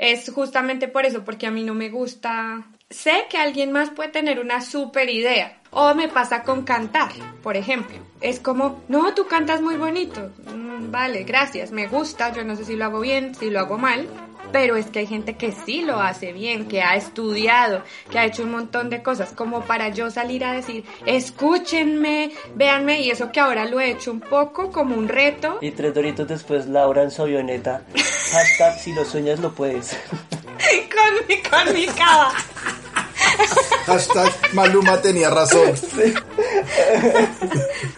Es 0.00 0.32
justamente 0.32 0.88
por 0.88 1.04
eso, 1.04 1.26
porque 1.26 1.46
a 1.46 1.50
mí 1.50 1.62
no 1.62 1.74
me 1.74 1.90
gusta. 1.90 2.64
Sé 2.88 3.26
que 3.28 3.36
alguien 3.36 3.70
más 3.70 3.90
puede 3.90 4.08
tener 4.08 4.40
una 4.40 4.62
super 4.62 5.10
idea. 5.10 5.58
O 5.70 5.94
me 5.94 6.08
pasa 6.08 6.42
con 6.42 6.62
cantar, 6.62 7.10
por 7.42 7.54
ejemplo. 7.54 7.98
Es 8.22 8.40
como, 8.40 8.82
no, 8.88 9.12
tú 9.12 9.26
cantas 9.26 9.60
muy 9.60 9.76
bonito. 9.76 10.32
Mm, 10.54 10.90
vale, 10.90 11.24
gracias, 11.24 11.70
me 11.70 11.86
gusta. 11.86 12.32
Yo 12.32 12.44
no 12.44 12.56
sé 12.56 12.64
si 12.64 12.76
lo 12.76 12.86
hago 12.86 13.00
bien, 13.00 13.34
si 13.34 13.50
lo 13.50 13.60
hago 13.60 13.76
mal. 13.76 14.08
Pero 14.52 14.76
es 14.76 14.86
que 14.86 15.00
hay 15.00 15.06
gente 15.06 15.36
que 15.36 15.52
sí 15.52 15.82
lo 15.82 16.00
hace 16.00 16.32
bien, 16.32 16.66
que 16.66 16.82
ha 16.82 16.96
estudiado, 16.96 17.82
que 18.10 18.18
ha 18.18 18.24
hecho 18.24 18.42
un 18.42 18.52
montón 18.52 18.90
de 18.90 19.02
cosas, 19.02 19.32
como 19.34 19.64
para 19.64 19.88
yo 19.90 20.10
salir 20.10 20.44
a 20.44 20.52
decir, 20.52 20.84
escúchenme, 21.06 22.32
véanme, 22.54 23.00
y 23.02 23.10
eso 23.10 23.30
que 23.32 23.40
ahora 23.40 23.64
lo 23.64 23.80
he 23.80 23.90
hecho 23.90 24.10
un 24.10 24.20
poco 24.20 24.70
como 24.70 24.96
un 24.96 25.08
reto. 25.08 25.58
Y 25.60 25.70
tres 25.70 25.94
doritos 25.94 26.28
después, 26.28 26.66
Laura 26.66 27.02
en 27.02 27.10
su 27.10 27.22
avioneta. 27.22 27.82
Hashtag, 28.32 28.78
si 28.78 28.92
lo 28.92 29.04
sueñas, 29.04 29.40
lo 29.40 29.52
puedes. 29.52 29.96
con 30.60 31.26
mi, 31.28 31.42
con 31.42 31.74
mi 31.74 31.86
cava. 31.86 32.32
Hashtag 33.86 34.32
Maluma 34.54 35.00
tenía 35.00 35.30
razón. 35.30 35.72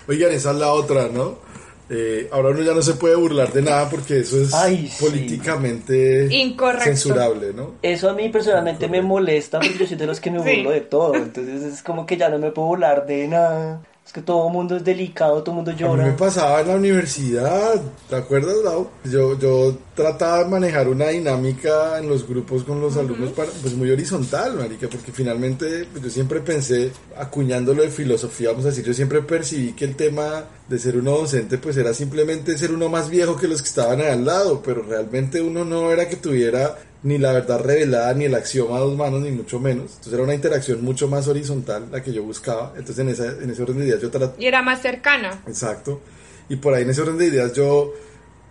Oigan, 0.08 0.32
esa 0.32 0.50
es 0.50 0.56
la 0.56 0.72
otra, 0.72 1.08
¿no? 1.08 1.51
Eh, 1.94 2.28
ahora 2.32 2.48
uno 2.50 2.62
ya 2.62 2.72
no 2.72 2.80
se 2.80 2.94
puede 2.94 3.14
burlar 3.16 3.52
de 3.52 3.60
nada 3.60 3.90
porque 3.90 4.20
eso 4.20 4.40
es 4.40 4.54
Ay, 4.54 4.88
sí. 4.88 5.04
políticamente 5.04 6.26
Incorrecto. 6.34 6.84
censurable, 6.86 7.52
¿no? 7.52 7.74
Eso 7.82 8.08
a 8.08 8.14
mí 8.14 8.28
personalmente 8.30 8.88
me 8.88 9.02
molesta 9.02 9.60
porque 9.60 9.76
yo 9.78 9.86
soy 9.86 9.96
de 9.98 10.06
los 10.06 10.18
que 10.18 10.30
me 10.30 10.42
Sí. 10.42 10.56
burlo 10.56 10.70
de 10.70 10.80
todo. 10.80 11.14
Entonces 11.16 11.62
es 11.62 11.82
como 11.82 12.06
que 12.06 12.16
ya 12.16 12.28
no 12.30 12.38
me 12.38 12.50
puedo 12.50 12.68
burlar 12.68 13.06
de 13.06 13.28
nada. 13.28 13.80
Es 14.04 14.12
que 14.12 14.20
todo 14.20 14.48
el 14.48 14.52
mundo 14.52 14.76
es 14.76 14.84
delicado, 14.84 15.42
todo 15.42 15.52
el 15.52 15.56
mundo 15.56 15.70
A 15.70 15.74
mí 15.74 15.80
me 15.96 16.10
llora. 16.10 16.16
pasaba 16.16 16.60
en 16.60 16.68
la 16.68 16.74
universidad, 16.74 17.80
¿te 18.10 18.16
acuerdas, 18.16 18.56
Lau? 18.64 18.88
Yo, 19.04 19.38
yo 19.38 19.76
trataba 19.94 20.42
de 20.42 20.50
manejar 20.50 20.88
una 20.88 21.08
dinámica 21.08 21.98
en 21.98 22.08
los 22.08 22.26
grupos 22.28 22.64
con 22.64 22.80
los 22.80 22.96
alumnos 22.96 23.30
para, 23.30 23.48
pues 23.62 23.74
muy 23.74 23.90
horizontal, 23.92 24.54
marica, 24.56 24.88
porque 24.88 25.12
finalmente 25.12 25.86
pues, 25.92 26.02
yo 26.02 26.10
siempre 26.10 26.40
pensé, 26.40 26.90
acuñándolo 27.16 27.82
de 27.82 27.90
filosofía, 27.90 28.50
vamos 28.50 28.64
a 28.64 28.68
decir, 28.70 28.84
yo 28.84 28.92
siempre 28.92 29.22
percibí 29.22 29.72
que 29.72 29.84
el 29.84 29.94
tema 29.94 30.44
de 30.68 30.78
ser 30.80 30.96
uno 30.96 31.12
docente 31.12 31.58
pues 31.58 31.76
era 31.76 31.94
simplemente 31.94 32.58
ser 32.58 32.72
uno 32.72 32.88
más 32.88 33.08
viejo 33.08 33.36
que 33.36 33.46
los 33.46 33.62
que 33.62 33.68
estaban 33.68 34.00
al 34.00 34.24
lado, 34.24 34.62
pero 34.64 34.82
realmente 34.82 35.40
uno 35.40 35.64
no 35.64 35.92
era 35.92 36.08
que 36.08 36.16
tuviera 36.16 36.76
ni 37.04 37.18
la 37.18 37.32
verdad 37.32 37.60
revelada, 37.60 38.14
ni 38.14 38.26
el 38.26 38.34
axioma 38.34 38.76
a 38.76 38.80
dos 38.80 38.96
manos, 38.96 39.20
ni 39.22 39.30
mucho 39.32 39.58
menos. 39.58 39.90
Entonces 39.92 40.12
era 40.12 40.22
una 40.22 40.34
interacción 40.34 40.82
mucho 40.84 41.08
más 41.08 41.26
horizontal 41.28 41.86
la 41.90 42.02
que 42.02 42.12
yo 42.12 42.22
buscaba. 42.22 42.70
Entonces 42.76 42.98
en, 43.00 43.08
esa, 43.08 43.26
en 43.42 43.50
ese 43.50 43.62
orden 43.62 43.78
de 43.78 43.86
ideas 43.86 44.00
yo 44.00 44.10
trataba 44.10 44.34
Y 44.38 44.46
era 44.46 44.62
más 44.62 44.80
cercana. 44.82 45.42
Exacto. 45.46 46.00
Y 46.48 46.56
por 46.56 46.74
ahí 46.74 46.82
en 46.82 46.90
ese 46.90 47.00
orden 47.02 47.18
de 47.18 47.26
ideas 47.26 47.52
yo, 47.54 47.92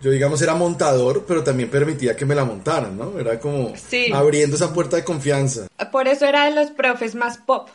yo 0.02 0.10
digamos, 0.10 0.42
era 0.42 0.54
montador, 0.54 1.24
pero 1.26 1.42
también 1.42 1.70
permitía 1.70 2.14
que 2.16 2.24
me 2.26 2.34
la 2.34 2.44
montaran, 2.44 2.96
¿no? 2.98 3.18
Era 3.18 3.38
como 3.40 3.72
Sí. 3.76 4.10
abriendo 4.12 4.56
esa 4.56 4.72
puerta 4.74 4.96
de 4.96 5.04
confianza. 5.04 5.66
Por 5.90 6.08
eso 6.08 6.26
era 6.26 6.44
de 6.44 6.54
los 6.54 6.70
profes 6.72 7.14
más 7.14 7.38
pop. 7.38 7.68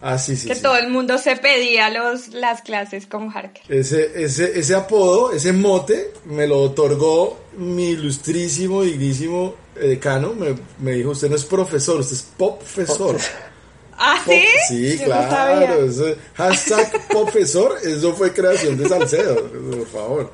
Ah, 0.00 0.16
sí, 0.18 0.36
sí. 0.36 0.46
que 0.46 0.54
sí. 0.54 0.62
todo 0.62 0.76
el 0.76 0.88
mundo 0.90 1.18
se 1.18 1.34
pedía 1.36 1.90
los, 1.90 2.28
las 2.28 2.62
clases 2.62 3.06
con 3.06 3.30
Harker. 3.36 3.62
Ese, 3.68 4.22
ese, 4.22 4.58
ese 4.58 4.74
apodo, 4.74 5.32
ese 5.32 5.52
mote, 5.52 6.12
me 6.24 6.46
lo 6.46 6.60
otorgó 6.62 7.38
mi 7.56 7.90
ilustrísimo, 7.90 8.82
dignísimo 8.82 9.54
eh, 9.76 9.88
decano. 9.88 10.34
Me, 10.34 10.54
me 10.78 10.92
dijo, 10.92 11.10
usted 11.10 11.28
no 11.28 11.34
es 11.36 11.44
profesor, 11.44 11.98
usted 12.00 12.14
es 12.16 12.22
popfesor. 12.36 13.16
¿Ah, 14.00 14.22
Pop- 14.24 14.32
sí? 14.32 14.44
Sí, 14.68 14.98
Yo 14.98 15.08
no 15.08 15.28
sabía. 15.28 15.66
claro. 15.66 16.16
hashtag 16.34 17.08
popfesor, 17.08 17.78
eso 17.84 18.14
fue 18.14 18.32
creación 18.32 18.78
de 18.78 18.88
Salcedo. 18.88 19.50
Por 19.50 19.86
favor, 19.88 20.32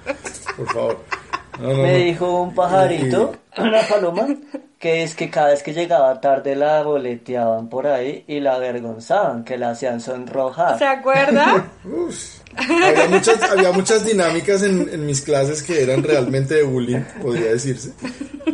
por 0.59 0.73
favor. 0.75 0.99
No, 1.59 1.69
no, 1.73 1.83
Me 1.83 1.93
no. 1.99 2.05
dijo 2.05 2.43
un 2.43 2.55
pajarito, 2.55 3.35
una 3.57 3.81
paloma, 3.89 4.27
que 4.85 5.03
es 5.03 5.15
que 5.15 5.31
cada 5.31 5.49
vez 5.49 5.63
que 5.63 5.73
llegaba 5.73 6.21
tarde 6.21 6.55
la 6.55 6.83
boleteaban 6.83 7.71
por 7.71 7.87
ahí 7.87 8.23
y 8.29 8.39
la 8.41 8.57
avergonzaban, 8.57 9.43
que 9.43 9.57
la 9.57 9.71
hacían 9.71 9.99
sonrojar. 9.99 10.79
¿Se 10.79 10.85
acuerda? 10.85 11.71
Uf. 11.87 12.35
Había 12.55 13.09
muchas, 13.09 13.43
había 13.51 13.73
muchas 13.73 14.05
dinámicas 14.05 14.63
en, 14.63 14.87
en 14.93 15.07
mis 15.07 15.23
clases 15.23 15.63
que 15.63 15.83
eran 15.83 16.03
realmente 16.03 16.57
de 16.57 16.65
bullying, 16.65 17.01
podría 17.23 17.47
decirse. 17.53 17.93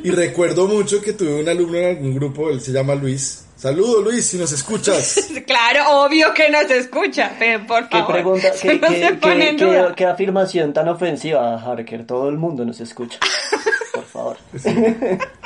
Y 0.04 0.10
recuerdo 0.12 0.68
mucho 0.68 1.02
que 1.02 1.14
tuve 1.14 1.40
un 1.42 1.48
alumno 1.48 1.78
en 1.78 1.96
algún 1.96 2.14
grupo, 2.14 2.48
él 2.48 2.60
se 2.60 2.70
llama 2.70 2.94
Luis. 2.94 3.46
Saludo 3.56 4.00
Luis, 4.00 4.24
si 4.24 4.38
nos 4.38 4.52
escuchas. 4.52 5.16
claro, 5.48 6.04
obvio 6.04 6.32
que 6.32 6.48
no 6.48 6.60
se 6.68 6.78
escucha, 6.78 7.32
pero 7.40 7.66
por 7.66 7.88
¿Qué 7.88 7.98
favor. 7.98 8.12
pregunta, 8.12 8.48
qué, 8.62 8.74
no 8.78 8.86
qué- 8.86 9.18
qué- 9.20 9.56
qué- 9.58 9.92
qué 9.96 10.06
afirmación 10.06 10.72
tan 10.72 10.88
ofensiva, 10.88 11.60
Harker? 11.60 12.06
Todo 12.06 12.28
el 12.28 12.36
mundo 12.38 12.64
nos 12.64 12.78
escucha. 12.80 13.18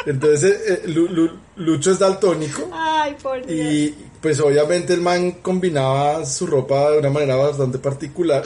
Entonces, 0.06 0.56
eh, 0.68 0.82
Lu- 0.86 1.08
Lu- 1.08 1.30
Lucho 1.56 1.90
es 1.92 1.98
daltónico. 1.98 2.68
Ay, 2.72 3.16
por 3.22 3.44
Dios. 3.46 3.72
Y 3.72 3.94
pues 4.20 4.40
obviamente 4.40 4.92
el 4.94 5.00
man 5.00 5.32
combinaba 5.42 6.24
su 6.26 6.46
ropa 6.46 6.90
de 6.90 6.98
una 6.98 7.10
manera 7.10 7.36
bastante 7.36 7.78
particular. 7.78 8.42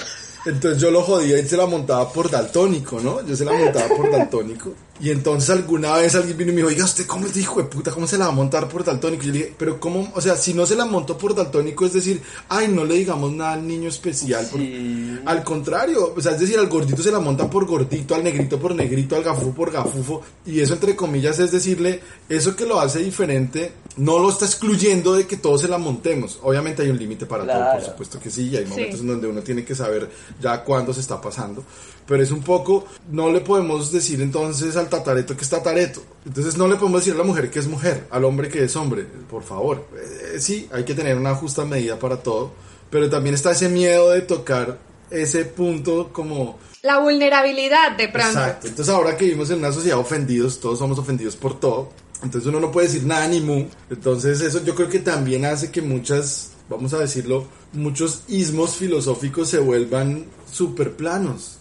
Entonces 0.46 0.80
yo 0.80 0.90
lo 0.90 1.02
jodía 1.02 1.38
y 1.38 1.46
se 1.46 1.56
la 1.56 1.66
montaba 1.66 2.10
por 2.12 2.30
daltónico, 2.30 3.00
¿no? 3.00 3.24
Yo 3.26 3.34
se 3.36 3.44
la 3.44 3.52
montaba 3.52 3.88
por 3.96 4.10
daltónico. 4.10 4.72
Y 5.00 5.10
entonces 5.10 5.50
alguna 5.50 5.92
vez 5.92 6.14
alguien 6.16 6.36
vino 6.36 6.50
y 6.50 6.54
me 6.54 6.60
dijo, 6.62 6.68
oiga, 6.68 6.84
¿usted 6.84 7.06
cómo 7.06 7.26
es 7.26 7.34
de 7.34 7.40
hijo 7.40 7.62
de 7.62 7.68
puta? 7.68 7.90
¿Cómo 7.92 8.06
se 8.06 8.18
la 8.18 8.26
va 8.26 8.32
a 8.32 8.34
montar 8.34 8.68
por 8.68 8.82
daltónico? 8.84 9.22
Y 9.22 9.26
yo 9.26 9.32
le 9.32 9.38
dije, 9.38 9.54
pero 9.56 9.78
¿cómo? 9.78 10.10
O 10.14 10.20
sea, 10.20 10.36
si 10.36 10.54
no 10.54 10.66
se 10.66 10.74
la 10.74 10.86
montó 10.86 11.16
por 11.16 11.34
daltónico, 11.34 11.86
es 11.86 11.92
decir, 11.92 12.20
ay, 12.48 12.68
no 12.68 12.84
le 12.84 12.94
digamos 12.94 13.32
nada 13.32 13.52
al 13.52 13.66
niño 13.66 13.88
especial. 13.88 14.44
Sí. 14.52 15.18
Al 15.24 15.44
contrario, 15.44 16.14
o 16.16 16.20
sea, 16.20 16.32
es 16.32 16.40
decir, 16.40 16.58
al 16.58 16.68
gordito 16.68 17.02
se 17.02 17.12
la 17.12 17.20
monta 17.20 17.48
por 17.48 17.64
gordito, 17.66 18.14
al 18.14 18.24
negrito 18.24 18.58
por 18.58 18.74
negrito, 18.74 19.14
al 19.16 19.22
gafufo 19.22 19.52
por 19.52 19.70
gafufo. 19.70 20.22
Y 20.44 20.60
eso, 20.60 20.74
entre 20.74 20.96
comillas, 20.96 21.38
es 21.38 21.52
decirle, 21.52 22.00
eso 22.28 22.56
que 22.56 22.66
lo 22.66 22.80
hace 22.80 22.98
diferente, 22.98 23.72
no 23.96 24.18
lo 24.18 24.30
está 24.30 24.46
excluyendo 24.46 25.14
de 25.14 25.26
que 25.26 25.36
todos 25.36 25.60
se 25.60 25.68
la 25.68 25.78
montemos. 25.78 26.38
Obviamente 26.42 26.82
hay 26.82 26.90
un 26.90 26.98
límite 26.98 27.26
para 27.26 27.44
todo, 27.46 27.72
por 27.74 27.82
supuesto 27.84 28.20
que 28.20 28.30
sí, 28.30 28.48
y 28.48 28.56
hay 28.56 28.64
Sí. 28.64 28.70
momentos 28.70 29.00
en 29.00 29.06
donde 29.06 29.26
uno 29.28 29.42
tiene 29.42 29.64
que 29.64 29.74
saber 29.74 30.10
ya 30.40 30.62
cuándo 30.64 30.92
se 30.92 31.00
está 31.00 31.20
pasando. 31.20 31.62
Pero 32.08 32.22
es 32.22 32.30
un 32.30 32.42
poco, 32.42 32.86
no 33.10 33.30
le 33.30 33.42
podemos 33.42 33.92
decir 33.92 34.22
entonces 34.22 34.76
al 34.76 34.88
tatareto 34.88 35.36
que 35.36 35.42
es 35.42 35.50
tatareto. 35.50 36.02
Entonces 36.24 36.56
no 36.56 36.66
le 36.66 36.76
podemos 36.76 37.02
decir 37.02 37.12
a 37.12 37.18
la 37.18 37.24
mujer 37.24 37.50
que 37.50 37.58
es 37.58 37.68
mujer, 37.68 38.06
al 38.10 38.24
hombre 38.24 38.48
que 38.48 38.64
es 38.64 38.74
hombre, 38.76 39.04
por 39.28 39.42
favor. 39.42 39.86
Eh, 39.94 40.40
sí, 40.40 40.66
hay 40.72 40.84
que 40.84 40.94
tener 40.94 41.18
una 41.18 41.34
justa 41.34 41.66
medida 41.66 41.98
para 41.98 42.16
todo. 42.16 42.52
Pero 42.90 43.10
también 43.10 43.34
está 43.34 43.50
ese 43.50 43.68
miedo 43.68 44.10
de 44.10 44.22
tocar 44.22 44.78
ese 45.10 45.44
punto 45.44 46.10
como... 46.10 46.58
La 46.80 46.98
vulnerabilidad 47.00 47.96
de 47.96 48.08
pronto. 48.08 48.38
Exacto. 48.38 48.68
Entonces 48.68 48.94
ahora 48.94 49.14
que 49.14 49.26
vivimos 49.26 49.50
en 49.50 49.58
una 49.58 49.72
sociedad 49.72 49.98
ofendidos, 49.98 50.60
todos 50.60 50.78
somos 50.78 50.98
ofendidos 50.98 51.36
por 51.36 51.60
todo. 51.60 51.90
Entonces 52.22 52.48
uno 52.48 52.58
no 52.58 52.72
puede 52.72 52.86
decir 52.86 53.04
nada 53.04 53.28
ni 53.28 53.40
mu. 53.40 53.66
Entonces 53.90 54.40
eso 54.40 54.64
yo 54.64 54.74
creo 54.74 54.88
que 54.88 55.00
también 55.00 55.44
hace 55.44 55.70
que 55.70 55.82
muchas, 55.82 56.52
vamos 56.70 56.94
a 56.94 56.98
decirlo, 56.98 57.46
muchos 57.74 58.22
ismos 58.28 58.76
filosóficos 58.76 59.50
se 59.50 59.58
vuelvan 59.58 60.24
súper 60.50 60.96
planos. 60.96 61.57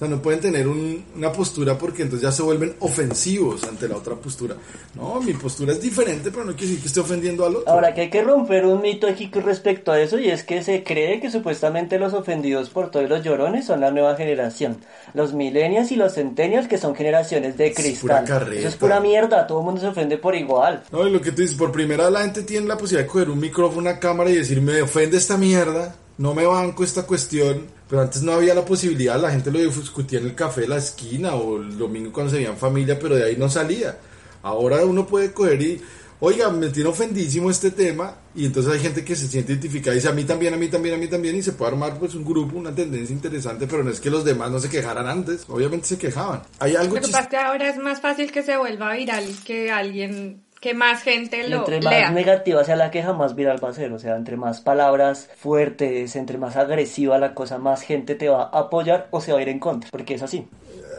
O 0.00 0.02
sea, 0.02 0.08
no 0.08 0.22
pueden 0.22 0.40
tener 0.40 0.66
un- 0.66 1.04
una 1.14 1.30
postura 1.30 1.76
porque 1.76 2.00
entonces 2.04 2.26
ya 2.26 2.32
se 2.32 2.40
vuelven 2.42 2.74
ofensivos 2.80 3.64
ante 3.64 3.86
la 3.86 3.96
otra 3.98 4.14
postura. 4.14 4.56
No, 4.94 5.20
mi 5.20 5.34
postura 5.34 5.74
es 5.74 5.82
diferente, 5.82 6.30
pero 6.30 6.42
no 6.46 6.52
quiere 6.52 6.68
decir 6.68 6.80
que 6.80 6.86
esté 6.86 7.00
ofendiendo 7.00 7.44
al 7.44 7.56
otro. 7.56 7.70
Ahora 7.70 7.92
que 7.92 8.00
hay 8.00 8.08
que 8.08 8.22
romper 8.22 8.64
un 8.64 8.80
mito 8.80 9.06
aquí 9.06 9.30
respecto 9.34 9.92
a 9.92 10.00
eso 10.00 10.18
y 10.18 10.30
es 10.30 10.42
que 10.42 10.62
se 10.62 10.82
cree 10.84 11.20
que 11.20 11.30
supuestamente 11.30 11.98
los 11.98 12.14
ofendidos 12.14 12.70
por 12.70 12.90
todos 12.90 13.10
los 13.10 13.22
llorones 13.22 13.66
son 13.66 13.80
la 13.82 13.90
nueva 13.90 14.16
generación. 14.16 14.78
Los 15.12 15.34
millennials 15.34 15.92
y 15.92 15.96
los 15.96 16.14
centennials 16.14 16.66
que 16.66 16.78
son 16.78 16.94
generaciones 16.94 17.58
de 17.58 17.66
Es 17.66 17.98
pura 18.00 18.20
cristal. 18.24 18.52
Eso 18.54 18.68
es 18.68 18.76
pura 18.76 19.00
mierda, 19.00 19.46
todo 19.46 19.58
el 19.58 19.66
mundo 19.66 19.82
se 19.82 19.88
ofende 19.88 20.16
por 20.16 20.34
igual. 20.34 20.82
No, 20.92 21.06
y 21.06 21.10
lo 21.10 21.20
que 21.20 21.30
tú 21.32 21.42
dices, 21.42 21.56
por 21.58 21.72
primera 21.72 22.08
la 22.08 22.22
gente 22.22 22.42
tiene 22.42 22.66
la 22.66 22.78
posibilidad 22.78 23.06
de 23.06 23.12
coger 23.12 23.28
un 23.28 23.38
micrófono, 23.38 23.80
una 23.82 23.98
cámara 23.98 24.30
y 24.30 24.36
decir, 24.36 24.62
me 24.62 24.80
ofende 24.80 25.18
esta 25.18 25.36
mierda, 25.36 25.94
no 26.20 26.34
me 26.34 26.44
banco 26.44 26.84
esta 26.84 27.04
cuestión, 27.06 27.66
pero 27.88 28.02
antes 28.02 28.22
no 28.22 28.32
había 28.32 28.54
la 28.54 28.64
posibilidad, 28.64 29.18
la 29.20 29.30
gente 29.30 29.50
lo 29.50 29.58
discutía 29.58 30.18
en 30.20 30.26
el 30.26 30.34
café 30.34 30.60
de 30.62 30.68
la 30.68 30.76
esquina 30.76 31.34
o 31.34 31.56
el 31.62 31.78
domingo 31.78 32.12
cuando 32.12 32.30
se 32.30 32.36
veía 32.36 32.50
en 32.50 32.58
familia, 32.58 32.98
pero 32.98 33.16
de 33.16 33.24
ahí 33.24 33.36
no 33.36 33.48
salía. 33.48 33.98
Ahora 34.42 34.84
uno 34.84 35.06
puede 35.06 35.32
coger 35.32 35.62
y, 35.62 35.80
oiga, 36.20 36.50
me 36.50 36.68
tiene 36.68 36.90
ofendísimo 36.90 37.50
este 37.50 37.70
tema, 37.70 38.16
y 38.34 38.44
entonces 38.44 38.70
hay 38.72 38.80
gente 38.80 39.02
que 39.02 39.16
se 39.16 39.28
siente 39.28 39.52
identificada 39.52 39.94
y 39.94 39.98
dice 39.98 40.08
a 40.08 40.12
mí 40.12 40.24
también, 40.24 40.52
a 40.52 40.56
mí 40.58 40.68
también, 40.68 40.94
a 40.94 40.98
mí 40.98 41.08
también, 41.08 41.36
y 41.36 41.42
se 41.42 41.52
puede 41.52 41.72
armar 41.72 41.98
pues 41.98 42.14
un 42.14 42.24
grupo, 42.24 42.56
una 42.58 42.74
tendencia 42.74 43.14
interesante, 43.14 43.66
pero 43.66 43.82
no 43.82 43.90
es 43.90 43.98
que 43.98 44.10
los 44.10 44.22
demás 44.24 44.50
no 44.50 44.60
se 44.60 44.68
quejaran 44.68 45.06
antes, 45.08 45.44
obviamente 45.48 45.86
se 45.88 45.96
quejaban. 45.98 46.42
Hay 46.58 46.76
algo 46.76 46.96
Lo 46.96 47.00
que 47.00 47.06
chis- 47.08 47.12
pasa 47.12 47.24
es 47.24 47.28
que 47.30 47.36
ahora 47.38 47.68
es 47.70 47.78
más 47.78 48.00
fácil 48.02 48.30
que 48.30 48.42
se 48.42 48.56
vuelva 48.58 48.92
viral 48.94 49.24
que 49.44 49.70
alguien, 49.70 50.42
que 50.60 50.74
más 50.74 51.02
gente 51.02 51.48
lo 51.48 51.58
entre 51.60 51.80
más 51.80 51.92
lea. 51.94 52.10
negativa 52.10 52.62
sea 52.64 52.76
la 52.76 52.90
queja, 52.90 53.12
más 53.14 53.34
viral 53.34 53.62
va 53.64 53.70
a 53.70 53.74
ser. 53.74 53.92
O 53.92 53.98
sea, 53.98 54.16
entre 54.16 54.36
más 54.36 54.60
palabras 54.60 55.28
fuertes, 55.36 56.14
entre 56.16 56.36
más 56.38 56.56
agresiva 56.56 57.18
la 57.18 57.34
cosa, 57.34 57.58
más 57.58 57.82
gente 57.82 58.14
te 58.14 58.28
va 58.28 58.44
a 58.52 58.58
apoyar 58.60 59.08
o 59.10 59.20
se 59.20 59.32
va 59.32 59.38
a 59.38 59.42
ir 59.42 59.48
en 59.48 59.58
contra. 59.58 59.90
Porque 59.90 60.14
es 60.14 60.22
así. 60.22 60.46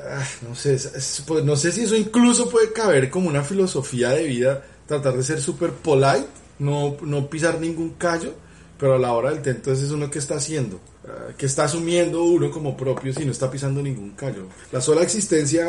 Ah, 0.09 0.23
no 0.47 0.55
sé, 0.55 0.73
es- 0.73 0.85
es- 0.93 1.23
pues, 1.27 1.43
no 1.43 1.55
sé 1.55 1.71
si 1.71 1.83
eso 1.83 1.95
incluso 1.95 2.49
puede 2.49 2.73
caber 2.73 3.09
como 3.09 3.29
una 3.29 3.43
filosofía 3.43 4.09
de 4.09 4.23
vida, 4.23 4.63
tratar 4.87 5.15
de 5.15 5.23
ser 5.23 5.39
súper 5.39 5.71
polite, 5.73 6.25
no, 6.59 6.97
no 7.01 7.27
pisar 7.29 7.59
ningún 7.59 7.91
callo, 7.91 8.33
pero 8.79 8.95
a 8.95 8.99
la 8.99 9.13
hora 9.13 9.29
del 9.29 9.41
té, 9.43 9.51
entonces 9.51 9.85
es 9.85 9.91
uno 9.91 10.09
que 10.09 10.19
está 10.19 10.35
haciendo, 10.35 10.79
Ah, 11.07 11.33
que 11.35 11.45
está 11.47 11.63
asumiendo 11.63 12.23
uno 12.23 12.51
como 12.51 12.77
propio 12.77 13.11
si 13.13 13.25
no 13.25 13.31
está 13.31 13.49
pisando 13.49 13.81
ningún 13.81 14.11
callo. 14.11 14.47
La 14.71 14.81
sola 14.81 15.01
existencia 15.01 15.67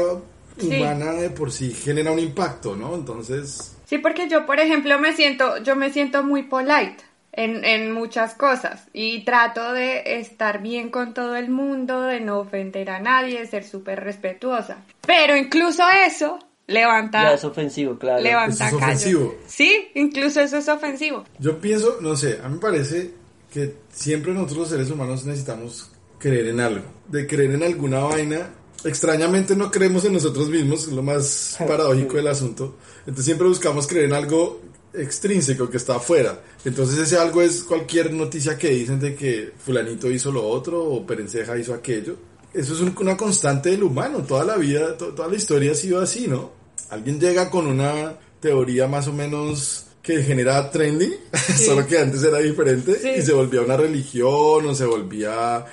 Sí. 0.59 0.67
humana 0.69 1.13
de 1.13 1.31
por 1.31 1.51
sí 1.51 1.73
genera 1.73 2.13
un 2.13 2.19
impacto, 2.19 2.77
¿no? 2.77 2.95
Entonces, 2.95 3.77
Sí, 3.93 3.99
porque 3.99 4.27
yo, 4.27 4.47
por 4.47 4.59
ejemplo, 4.59 4.99
me 4.99 5.15
siento, 5.15 5.59
yo 5.59 5.77
me 5.77 5.93
siento 5.93 6.23
muy 6.23 6.45
polite 6.45 6.97
en, 7.31 7.63
en 7.63 7.93
muchas 7.93 8.33
cosas 8.33 8.87
y 8.95 9.23
trato 9.23 9.75
de 9.75 10.19
estar 10.19 10.63
bien 10.63 10.89
con 10.89 11.13
todo 11.13 11.37
el 11.37 11.51
mundo, 11.51 12.01
de 12.01 12.19
no 12.19 12.39
ofender 12.39 12.89
a 12.89 13.01
nadie, 13.01 13.41
de 13.41 13.47
ser 13.47 13.65
súper 13.65 14.03
respetuosa. 14.03 14.79
Pero 15.07 15.37
incluso 15.37 15.83
eso 16.07 16.39
levanta, 16.69 17.23
Ya 17.23 17.35
es 17.35 17.45
ofensivo, 17.45 17.99
claro. 17.99 18.23
levanta 18.23 18.69
Eso 18.69 18.79
es 18.79 18.83
ofensivo. 18.83 19.35
Sí, 19.47 19.91
incluso 19.95 20.41
eso 20.41 20.57
es 20.57 20.69
ofensivo. 20.71 21.25
Yo 21.39 21.61
pienso, 21.61 21.99
no 22.01 22.17
sé, 22.17 22.39
a 22.43 22.49
mí 22.49 22.55
me 22.55 22.61
parece 22.63 23.11
que 23.53 23.75
siempre 23.91 24.33
nosotros 24.33 24.59
los 24.59 24.69
seres 24.71 24.91
humanos 24.91 25.27
necesitamos 25.27 25.93
creer 26.19 26.49
en 26.49 26.61
algo. 26.61 26.87
De 27.09 27.27
creer 27.27 27.51
en 27.51 27.63
alguna 27.63 28.05
vaina. 28.05 28.55
Extrañamente 28.85 29.55
no 29.55 29.71
creemos 29.71 30.07
en 30.07 30.15
nosotros 30.15 30.49
mismos, 30.49 30.85
es 30.85 30.93
lo 30.93 31.03
más 31.03 31.57
paradójico 31.69 32.17
del 32.17 32.29
asunto. 32.29 32.79
Entonces 33.03 33.25
siempre 33.25 33.49
buscamos 33.49 33.87
creer 33.87 34.07
en 34.07 34.13
algo 34.13 34.61
extrínseco 34.95 35.69
que 35.71 35.77
está 35.79 35.97
afuera. 35.97 36.41
Entonces 36.65 36.99
ese 36.99 37.17
algo 37.17 37.43
es 37.43 37.63
cualquier 37.63 38.13
noticia 38.13 38.57
que 38.59 38.71
dicen 38.71 39.01
de 39.01 39.15
que 39.15 39.53
fulanito 39.65 40.11
hizo 40.11 40.31
lo 40.31 40.47
otro 40.47 40.85
o 40.85 41.07
Perenceja 41.07 41.57
hizo 41.59 41.75
aquello. 41.75 42.17
Eso 42.55 42.75
es 42.75 42.81
un- 42.81 42.95
una 43.01 43.17
constante 43.17 43.71
del 43.71 43.83
humano. 43.83 44.19
Toda 44.23 44.45
la 44.45 44.57
vida, 44.57 44.97
to- 44.97 45.15
toda 45.15 45.29
la 45.29 45.37
historia 45.37 45.73
ha 45.73 45.75
sido 45.75 46.01
así, 46.01 46.29
¿no? 46.29 46.53
Alguien 46.91 47.19
llega 47.19 47.49
con 47.51 47.67
una 47.67 48.19
teoría 48.41 48.87
más 48.87 49.09
o 49.09 49.13
menos 49.13 49.87
que 50.03 50.23
genera 50.23 50.71
trending, 50.71 51.15
solo 51.65 51.87
que 51.87 51.99
antes 51.99 52.23
era 52.25 52.39
diferente 52.39 52.95
Sí. 53.01 53.09
y 53.19 53.23
se 53.23 53.33
volvía 53.33 53.63
una 53.63 53.77
religión 53.77 54.67
o 54.67 54.75
se 54.75 54.85
volvía 54.85 55.65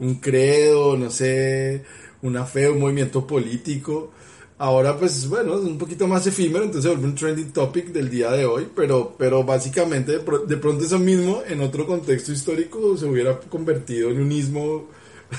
un 0.00 0.16
credo, 0.16 0.96
no 0.96 1.08
sé, 1.10 1.82
una 2.22 2.44
fe, 2.44 2.68
un 2.68 2.80
movimiento 2.80 3.26
político. 3.26 4.12
Ahora 4.58 4.98
pues 4.98 5.28
bueno, 5.28 5.58
es 5.58 5.64
un 5.64 5.76
poquito 5.76 6.06
más 6.06 6.26
efímero, 6.26 6.64
entonces 6.64 6.90
vuelve 6.90 7.08
un 7.08 7.14
trending 7.14 7.52
topic 7.52 7.88
del 7.88 8.08
día 8.08 8.30
de 8.30 8.46
hoy, 8.46 8.66
pero, 8.74 9.14
pero 9.18 9.44
básicamente 9.44 10.18
de, 10.18 10.24
de 10.46 10.56
pronto 10.56 10.84
eso 10.84 10.98
mismo 10.98 11.42
en 11.46 11.60
otro 11.60 11.86
contexto 11.86 12.32
histórico 12.32 12.96
se 12.96 13.04
hubiera 13.04 13.38
convertido 13.38 14.10
en 14.10 14.22
un 14.22 14.32
ismo 14.32 14.88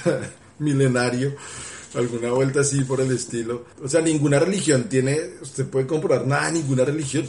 milenario, 0.60 1.36
alguna 1.96 2.32
vuelta 2.32 2.62
así 2.62 2.82
por 2.82 3.02
el 3.02 3.12
estilo. 3.12 3.66
O 3.84 3.88
sea, 3.88 4.02
ninguna 4.02 4.40
religión 4.40 4.88
tiene, 4.88 5.18
usted 5.42 5.66
puede 5.68 5.88
comprobar 5.88 6.28
nada, 6.28 6.52
ninguna 6.52 6.86
religión 6.86 7.26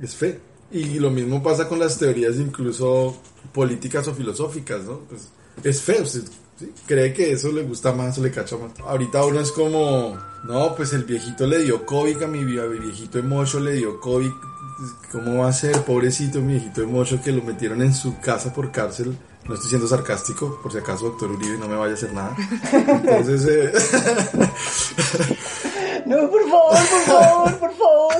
es 0.00 0.14
fe. 0.14 0.38
Y 0.72 0.98
lo 0.98 1.10
mismo 1.10 1.42
pasa 1.42 1.68
con 1.68 1.78
las 1.78 1.98
teorías 1.98 2.36
incluso 2.36 3.16
políticas 3.52 4.08
o 4.08 4.14
filosóficas, 4.14 4.84
¿no? 4.84 5.00
Pues 5.08 5.28
es 5.62 5.80
fe, 5.80 6.02
¿sí? 6.58 6.72
cree 6.86 7.12
que 7.12 7.32
eso 7.32 7.52
le 7.52 7.62
gusta 7.62 7.92
más 7.92 8.18
o 8.18 8.22
le 8.22 8.30
cacha 8.30 8.56
más. 8.56 8.72
Ahorita 8.80 9.24
uno 9.24 9.40
es 9.40 9.52
como, 9.52 10.18
no, 10.44 10.74
pues 10.74 10.92
el 10.92 11.04
viejito 11.04 11.46
le 11.46 11.58
dio 11.58 11.84
COVID, 11.86 12.22
a 12.22 12.26
mi 12.26 12.44
viejito 12.44 13.18
Emocho 13.18 13.60
le 13.60 13.72
dio 13.72 14.00
COVID. 14.00 14.30
¿Cómo 15.12 15.42
va 15.42 15.48
a 15.48 15.52
ser, 15.52 15.82
pobrecito 15.82 16.40
mi 16.40 16.54
viejito 16.54 16.82
Emocho, 16.82 17.20
que 17.22 17.32
lo 17.32 17.42
metieron 17.42 17.82
en 17.82 17.94
su 17.94 18.18
casa 18.20 18.52
por 18.52 18.72
cárcel? 18.72 19.16
No 19.46 19.54
estoy 19.54 19.68
siendo 19.68 19.86
sarcástico, 19.86 20.58
por 20.62 20.72
si 20.72 20.78
acaso, 20.78 21.04
doctor 21.04 21.30
Uribe, 21.30 21.58
no 21.58 21.68
me 21.68 21.76
vaya 21.76 21.92
a 21.92 21.96
hacer 21.96 22.12
nada. 22.12 22.34
Entonces, 22.72 23.46
eh, 23.46 23.72
No, 26.06 26.30
por 26.30 26.48
favor, 26.48 26.76
por 26.76 27.00
favor, 27.04 27.58
por 27.58 27.74
favor. 27.74 28.14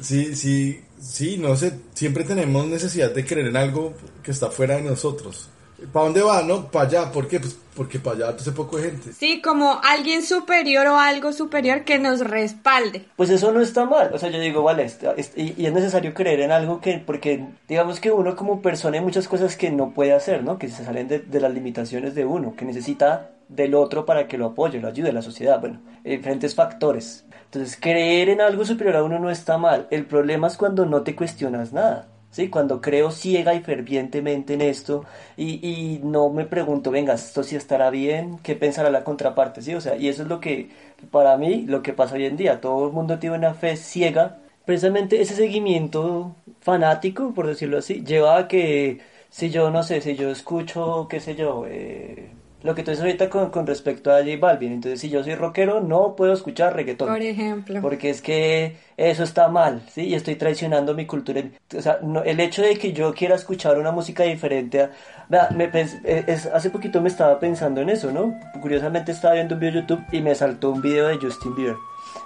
Sí, 0.00 0.34
sí, 0.34 0.80
sí, 1.00 1.36
no 1.38 1.56
sé, 1.56 1.78
siempre 1.94 2.24
tenemos 2.24 2.66
necesidad 2.66 3.10
de 3.10 3.24
creer 3.24 3.48
en 3.48 3.56
algo 3.56 3.94
que 4.22 4.30
está 4.30 4.50
fuera 4.50 4.76
de 4.76 4.82
nosotros. 4.82 5.50
¿Para 5.92 6.04
dónde 6.06 6.22
va? 6.22 6.42
No, 6.42 6.66
para 6.70 6.86
allá. 6.88 7.12
¿Por 7.12 7.28
qué? 7.28 7.40
Pues 7.40 7.58
porque 7.74 7.98
para 7.98 8.16
allá 8.16 8.36
hace 8.38 8.52
poco 8.52 8.76
de 8.76 8.90
gente. 8.90 9.12
Sí, 9.12 9.42
como 9.42 9.80
alguien 9.82 10.22
superior 10.22 10.86
o 10.86 10.96
algo 10.96 11.32
superior 11.32 11.82
que 11.82 11.98
nos 11.98 12.20
respalde. 12.20 13.06
Pues 13.16 13.30
eso 13.30 13.50
no 13.50 13.60
está 13.60 13.84
mal, 13.84 14.10
o 14.14 14.18
sea, 14.18 14.30
yo 14.30 14.38
digo, 14.38 14.62
vale, 14.62 14.84
está- 14.84 15.12
es- 15.16 15.32
y, 15.36 15.54
y 15.60 15.66
es 15.66 15.72
necesario 15.72 16.14
creer 16.14 16.40
en 16.40 16.52
algo 16.52 16.80
que, 16.80 16.98
porque 17.04 17.44
digamos 17.68 17.98
que 17.98 18.12
uno 18.12 18.36
como 18.36 18.62
persona 18.62 18.96
hay 18.98 19.02
muchas 19.04 19.26
cosas 19.26 19.56
que 19.56 19.70
no 19.72 19.90
puede 19.92 20.12
hacer, 20.12 20.44
¿no? 20.44 20.56
Que 20.56 20.68
se 20.68 20.84
salen 20.84 21.08
de, 21.08 21.18
de 21.18 21.40
las 21.40 21.52
limitaciones 21.52 22.14
de 22.14 22.24
uno, 22.24 22.54
que 22.56 22.64
necesita 22.64 23.30
del 23.48 23.74
otro 23.74 24.06
para 24.06 24.28
que 24.28 24.38
lo 24.38 24.46
apoye, 24.46 24.80
lo 24.80 24.86
ayude, 24.88 25.12
la 25.12 25.20
sociedad, 25.22 25.60
bueno, 25.60 25.80
diferentes 26.04 26.54
factores. 26.54 27.24
Entonces, 27.46 27.76
creer 27.80 28.28
en 28.28 28.40
algo 28.40 28.64
superior 28.64 28.96
a 28.96 29.02
uno 29.02 29.18
no 29.18 29.30
está 29.30 29.58
mal, 29.58 29.88
el 29.90 30.06
problema 30.06 30.46
es 30.46 30.56
cuando 30.56 30.86
no 30.86 31.02
te 31.02 31.16
cuestionas 31.16 31.72
nada. 31.72 32.06
¿Sí? 32.34 32.48
Cuando 32.50 32.80
creo 32.80 33.10
ciega 33.12 33.54
y 33.54 33.60
fervientemente 33.62 34.54
en 34.54 34.60
esto 34.60 35.04
y, 35.36 35.60
y 35.66 36.00
no 36.02 36.30
me 36.30 36.44
pregunto, 36.46 36.90
venga, 36.90 37.14
esto 37.14 37.44
sí 37.44 37.54
estará 37.56 37.90
bien, 37.90 38.38
¿qué 38.42 38.56
pensará 38.56 38.90
la 38.90 39.04
contraparte? 39.04 39.62
¿Sí? 39.62 39.74
O 39.74 39.80
sea, 39.80 39.96
y 39.96 40.08
eso 40.08 40.22
es 40.22 40.28
lo 40.28 40.40
que, 40.40 40.70
para 41.10 41.36
mí, 41.36 41.64
lo 41.66 41.82
que 41.82 41.92
pasa 41.92 42.16
hoy 42.16 42.24
en 42.26 42.36
día. 42.36 42.60
Todo 42.60 42.86
el 42.86 42.92
mundo 42.92 43.18
tiene 43.18 43.36
una 43.36 43.54
fe 43.54 43.76
ciega. 43.76 44.38
Precisamente 44.64 45.20
ese 45.20 45.34
seguimiento 45.36 46.34
fanático, 46.60 47.32
por 47.34 47.46
decirlo 47.46 47.78
así, 47.78 48.02
lleva 48.04 48.38
a 48.38 48.48
que 48.48 49.00
si 49.30 49.50
yo, 49.50 49.70
no 49.70 49.82
sé, 49.82 50.00
si 50.00 50.16
yo 50.16 50.30
escucho, 50.30 51.06
qué 51.08 51.20
sé 51.20 51.34
yo, 51.36 51.64
eh, 51.68 52.30
lo 52.64 52.74
que 52.74 52.82
tú 52.82 52.90
dices 52.90 53.04
ahorita 53.04 53.30
con, 53.30 53.50
con 53.50 53.66
respecto 53.66 54.10
a 54.10 54.18
J 54.24 54.30
Balvin, 54.40 54.72
entonces 54.72 55.00
si 55.00 55.08
yo 55.10 55.22
soy 55.22 55.34
rockero, 55.36 55.80
no 55.80 56.16
puedo 56.16 56.32
escuchar 56.32 56.74
reggaetón. 56.74 57.08
Por 57.08 57.22
ejemplo. 57.22 57.80
Porque 57.82 58.10
es 58.10 58.20
que 58.22 58.76
eso 58.96 59.22
está 59.22 59.46
mal, 59.48 59.82
¿sí? 59.92 60.02
Y 60.08 60.14
estoy 60.14 60.34
traicionando 60.36 60.94
mi 60.94 61.06
cultura. 61.06 61.42
O 61.76 61.80
sea, 61.80 61.98
no- 62.02 62.22
el 62.24 62.40
hecho 62.40 62.62
de 62.62 62.76
que 62.76 62.92
yo 62.92 63.14
quiera 63.14 63.36
escuchar 63.36 63.78
una 63.78 63.92
música 63.92 64.24
diferente 64.24 64.80
a... 64.80 64.90
Vea, 65.28 65.48
me 65.54 65.70
pens- 65.70 66.00
eh, 66.04 66.24
es- 66.26 66.46
hace 66.46 66.70
poquito 66.70 67.00
me 67.00 67.08
estaba 67.08 67.38
pensando 67.38 67.80
en 67.80 67.90
eso, 67.90 68.10
¿no? 68.10 68.34
Curiosamente 68.60 69.12
estaba 69.12 69.34
viendo 69.34 69.54
un 69.54 69.60
video 69.60 69.74
de 69.74 69.80
YouTube 69.82 70.04
y 70.10 70.20
me 70.22 70.34
saltó 70.34 70.70
un 70.70 70.80
video 70.82 71.08
de 71.08 71.16
Justin 71.18 71.54
Bieber. 71.54 71.76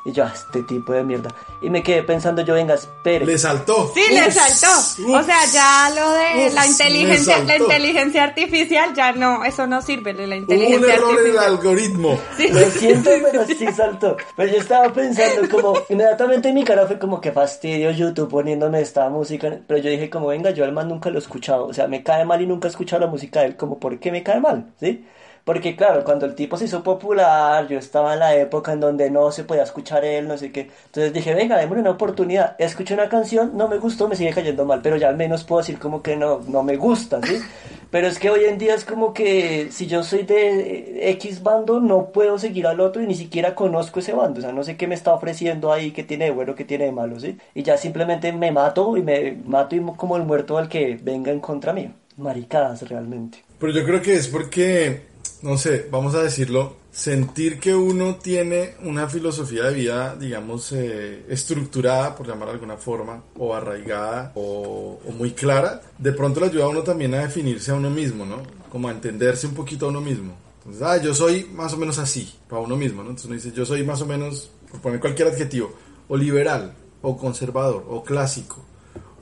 Y 0.08 0.12
yo, 0.12 0.24
"Ah, 0.24 0.32
este 0.34 0.62
tipo 0.62 0.94
de 0.94 1.04
mierda. 1.04 1.28
Y 1.60 1.68
me 1.68 1.82
quedé 1.82 2.02
pensando 2.02 2.40
yo, 2.40 2.54
venga, 2.54 2.72
espere. 2.74 3.26
Le 3.26 3.36
saltó. 3.36 3.90
Sí, 3.92 4.00
le 4.10 4.26
Ups, 4.26 4.34
saltó. 4.34 5.12
O 5.12 5.22
sea, 5.22 5.44
ya 5.52 5.90
lo 5.94 6.10
de 6.12 6.46
ups, 6.46 6.54
la 6.54 6.66
inteligencia, 6.66 7.38
la 7.44 7.56
inteligencia 7.58 8.24
artificial 8.24 8.94
ya 8.94 9.12
no, 9.12 9.44
eso 9.44 9.66
no 9.66 9.82
sirve 9.82 10.14
de 10.14 10.26
la 10.26 10.36
Hubo 10.36 10.44
un 10.46 10.50
inteligencia 10.52 10.94
error 10.94 11.18
en 11.20 11.30
el 11.32 11.38
algoritmo. 11.38 12.18
Sí. 12.38 12.48
Lo 12.48 12.60
siento, 12.70 13.10
pero 13.30 13.44
sí 13.46 13.66
saltó. 13.76 14.16
Pero 14.34 14.50
yo 14.52 14.58
estaba 14.60 14.90
pensando 14.94 15.46
como, 15.50 15.74
inmediatamente 15.90 16.52
mi 16.54 16.64
cara 16.64 16.86
fue 16.86 16.98
como 16.98 17.20
que 17.20 17.30
fastidio 17.32 17.90
YouTube 17.90 18.30
poniéndome 18.30 18.80
esta 18.80 19.10
música. 19.10 19.58
Pero 19.66 19.78
yo 19.80 19.90
dije 19.90 20.08
como, 20.08 20.28
venga, 20.28 20.52
yo 20.52 20.64
al 20.64 20.72
man 20.72 20.88
nunca 20.88 21.10
lo 21.10 21.16
he 21.16 21.20
escuchado. 21.20 21.66
O 21.66 21.74
sea, 21.74 21.86
me 21.86 22.02
cae 22.02 22.24
mal 22.24 22.40
y 22.40 22.46
nunca 22.46 22.68
he 22.68 22.70
escuchado 22.70 23.00
la 23.04 23.08
música 23.10 23.40
de 23.40 23.46
él. 23.48 23.56
Como, 23.56 23.78
¿por 23.78 23.98
qué 23.98 24.10
me 24.10 24.22
cae 24.22 24.40
mal? 24.40 24.72
¿Sí? 24.80 25.04
Porque 25.48 25.74
claro, 25.74 26.04
cuando 26.04 26.26
el 26.26 26.34
tipo 26.34 26.58
se 26.58 26.66
hizo 26.66 26.82
popular, 26.82 27.66
yo 27.68 27.78
estaba 27.78 28.12
en 28.12 28.18
la 28.18 28.36
época 28.36 28.74
en 28.74 28.80
donde 28.80 29.10
no 29.10 29.32
se 29.32 29.44
podía 29.44 29.62
escuchar 29.62 30.04
él, 30.04 30.28
no 30.28 30.36
sé 30.36 30.52
qué. 30.52 30.68
Entonces 30.84 31.10
dije, 31.10 31.32
venga, 31.32 31.56
démosle 31.56 31.80
una 31.80 31.92
oportunidad. 31.92 32.54
Escuché 32.58 32.92
una 32.92 33.08
canción, 33.08 33.52
no 33.56 33.66
me 33.66 33.78
gustó, 33.78 34.08
me 34.08 34.14
sigue 34.14 34.34
cayendo 34.34 34.66
mal, 34.66 34.80
pero 34.82 34.98
ya 34.98 35.08
al 35.08 35.16
menos 35.16 35.44
puedo 35.44 35.62
decir 35.62 35.78
como 35.78 36.02
que 36.02 36.16
no, 36.16 36.42
no 36.46 36.62
me 36.62 36.76
gusta, 36.76 37.18
¿sí? 37.22 37.38
Pero 37.90 38.08
es 38.08 38.18
que 38.18 38.28
hoy 38.28 38.44
en 38.44 38.58
día 38.58 38.74
es 38.74 38.84
como 38.84 39.14
que 39.14 39.68
si 39.70 39.86
yo 39.86 40.02
soy 40.02 40.24
de 40.24 41.08
X 41.12 41.42
bando, 41.42 41.80
no 41.80 42.12
puedo 42.12 42.36
seguir 42.36 42.66
al 42.66 42.80
otro 42.80 43.00
y 43.02 43.06
ni 43.06 43.14
siquiera 43.14 43.54
conozco 43.54 44.00
ese 44.00 44.12
bando. 44.12 44.40
O 44.40 44.42
sea, 44.42 44.52
no 44.52 44.62
sé 44.62 44.76
qué 44.76 44.86
me 44.86 44.94
está 44.94 45.14
ofreciendo 45.14 45.72
ahí, 45.72 45.92
qué 45.92 46.04
tiene 46.04 46.26
de 46.26 46.30
bueno, 46.32 46.54
qué 46.54 46.66
tiene 46.66 46.84
de 46.84 46.92
malo, 46.92 47.18
¿sí? 47.18 47.38
Y 47.54 47.62
ya 47.62 47.78
simplemente 47.78 48.34
me 48.34 48.52
mato 48.52 48.98
y 48.98 49.02
me 49.02 49.38
mato 49.46 49.74
y 49.74 49.80
como 49.96 50.18
el 50.18 50.24
muerto 50.24 50.58
al 50.58 50.68
que 50.68 51.00
venga 51.02 51.32
en 51.32 51.40
contra 51.40 51.72
mío. 51.72 51.92
Maricadas 52.18 52.86
realmente. 52.86 53.42
Pero 53.58 53.72
yo 53.72 53.84
creo 53.84 54.02
que 54.02 54.14
es 54.14 54.28
porque, 54.28 55.08
no 55.42 55.56
sé, 55.56 55.88
vamos 55.90 56.14
a 56.14 56.22
decirlo, 56.22 56.76
sentir 56.90 57.60
que 57.60 57.74
uno 57.74 58.16
tiene 58.16 58.74
una 58.82 59.08
filosofía 59.08 59.64
de 59.64 59.74
vida, 59.74 60.16
digamos, 60.16 60.72
eh, 60.72 61.24
estructurada, 61.28 62.14
por 62.16 62.26
llamar 62.26 62.48
de 62.48 62.54
alguna 62.54 62.76
forma, 62.76 63.22
o 63.36 63.54
arraigada, 63.54 64.32
o, 64.34 64.98
o, 65.06 65.12
muy 65.12 65.32
clara, 65.32 65.80
de 65.96 66.12
pronto 66.12 66.40
le 66.40 66.46
ayuda 66.46 66.64
a 66.64 66.68
uno 66.68 66.82
también 66.82 67.14
a 67.14 67.20
definirse 67.20 67.70
a 67.70 67.74
uno 67.74 67.90
mismo, 67.90 68.24
¿no? 68.26 68.42
Como 68.70 68.88
a 68.88 68.92
entenderse 68.92 69.46
un 69.46 69.54
poquito 69.54 69.86
a 69.86 69.90
uno 69.90 70.00
mismo. 70.00 70.34
Entonces, 70.58 70.82
ah, 70.82 70.96
yo 70.96 71.14
soy 71.14 71.44
más 71.44 71.72
o 71.72 71.76
menos 71.76 71.98
así, 71.98 72.34
para 72.48 72.62
uno 72.62 72.76
mismo, 72.76 73.02
¿no? 73.02 73.10
Entonces 73.10 73.26
uno 73.26 73.34
dice, 73.36 73.52
yo 73.52 73.64
soy 73.64 73.84
más 73.84 74.02
o 74.02 74.06
menos, 74.06 74.50
por 74.70 74.80
poner 74.80 75.00
cualquier 75.00 75.28
adjetivo, 75.28 75.72
o 76.08 76.16
liberal, 76.16 76.74
o 77.00 77.16
conservador, 77.16 77.84
o 77.88 78.02
clásico, 78.02 78.64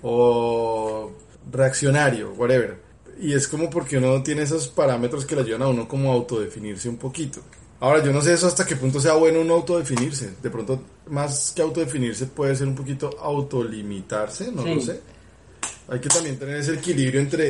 o 0.03 1.13
reaccionario, 1.51 2.33
whatever. 2.33 2.86
Y 3.21 3.33
es 3.33 3.49
como 3.49 3.71
porque 3.71 3.99
uno 3.99 4.23
tiene 4.23 4.43
esos 4.43 4.69
parámetros 4.69 5.25
que 5.25 5.35
le 5.35 5.43
ayudan 5.43 5.63
a 5.63 5.69
uno 5.69 5.89
como 5.89 6.11
a 6.11 6.15
autodefinirse 6.15 6.89
un 6.89 6.97
poquito. 6.97 7.41
Ahora, 7.81 8.03
yo 8.03 8.13
no 8.13 8.21
sé 8.23 8.33
eso 8.33 8.47
hasta 8.47 8.67
qué 8.67 8.77
punto 8.77 9.01
sea 9.01 9.15
bueno 9.15 9.41
uno 9.41 9.55
autodefinirse. 9.55 10.35
De 10.43 10.51
pronto, 10.51 10.81
más 11.09 11.53
que 11.55 11.63
autodefinirse, 11.63 12.27
puede 12.27 12.55
ser 12.57 12.69
un 12.69 12.75
poquito 12.75 13.17
autolimitarse, 13.21 14.51
no 14.53 14.65
lo 14.65 14.81
sé. 14.81 15.01
Hay 15.89 16.01
que 16.01 16.09
también 16.09 16.39
tener 16.39 16.57
ese 16.57 16.75
equilibrio 16.75 17.21
entre 17.21 17.49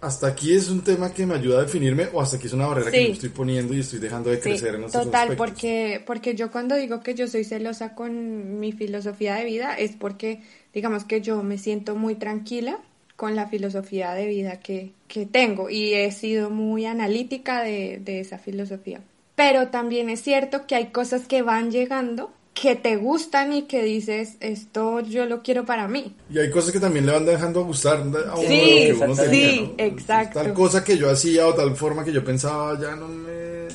hasta 0.00 0.28
aquí 0.28 0.54
es 0.54 0.70
un 0.70 0.82
tema 0.82 1.12
que 1.12 1.26
me 1.26 1.34
ayuda 1.34 1.58
a 1.58 1.62
definirme 1.62 2.08
o 2.12 2.20
hasta 2.20 2.38
aquí 2.38 2.46
es 2.46 2.54
una 2.54 2.66
barrera 2.66 2.90
que 2.90 3.00
me 3.00 3.10
estoy 3.10 3.28
poniendo 3.28 3.74
y 3.74 3.80
estoy 3.80 3.98
dejando 3.98 4.30
de 4.30 4.40
crecer 4.40 4.74
en 4.74 4.84
estos 4.84 5.04
Total, 5.04 5.36
porque 5.36 6.02
porque 6.06 6.34
yo 6.34 6.50
cuando 6.50 6.74
digo 6.74 7.02
que 7.02 7.14
yo 7.14 7.28
soy 7.28 7.44
celosa 7.44 7.94
con 7.94 8.58
mi 8.58 8.72
filosofía 8.72 9.34
de 9.34 9.44
vida 9.44 9.74
es 9.74 9.92
porque 9.92 10.42
digamos 10.72 11.04
que 11.04 11.20
yo 11.20 11.42
me 11.42 11.58
siento 11.58 11.96
muy 11.96 12.14
tranquila 12.14 12.78
con 13.20 13.36
la 13.36 13.48
filosofía 13.48 14.14
de 14.14 14.28
vida 14.28 14.60
que, 14.60 14.92
que 15.06 15.26
tengo 15.26 15.68
y 15.68 15.92
he 15.92 16.10
sido 16.10 16.48
muy 16.48 16.86
analítica 16.86 17.62
de, 17.62 18.00
de 18.02 18.20
esa 18.20 18.38
filosofía. 18.38 19.02
Pero 19.34 19.68
también 19.68 20.08
es 20.08 20.22
cierto 20.22 20.66
que 20.66 20.74
hay 20.74 20.86
cosas 20.86 21.26
que 21.26 21.42
van 21.42 21.70
llegando 21.70 22.32
que 22.54 22.76
te 22.76 22.96
gustan 22.96 23.52
y 23.52 23.64
que 23.64 23.82
dices, 23.82 24.36
esto 24.40 25.00
yo 25.00 25.26
lo 25.26 25.42
quiero 25.42 25.66
para 25.66 25.86
mí. 25.86 26.14
Y 26.32 26.38
hay 26.38 26.50
cosas 26.50 26.72
que 26.72 26.80
también 26.80 27.04
le 27.04 27.12
van 27.12 27.26
dejando 27.26 27.62
gustar 27.62 27.98
a 27.98 28.02
uno 28.04 28.36
sí, 28.38 28.88
lo 28.88 28.98
que 28.98 29.04
uno 29.04 29.14
tenía, 29.14 29.50
Sí, 29.50 29.74
exacto. 29.76 30.40
Tal 30.40 30.54
cosa 30.54 30.82
que 30.82 30.96
yo 30.96 31.10
hacía 31.10 31.46
o 31.46 31.52
tal 31.52 31.76
forma 31.76 32.02
que 32.02 32.12
yo 32.12 32.24
pensaba 32.24 32.80
ya 32.80 32.96
no 32.96 33.06
me 33.06 33.68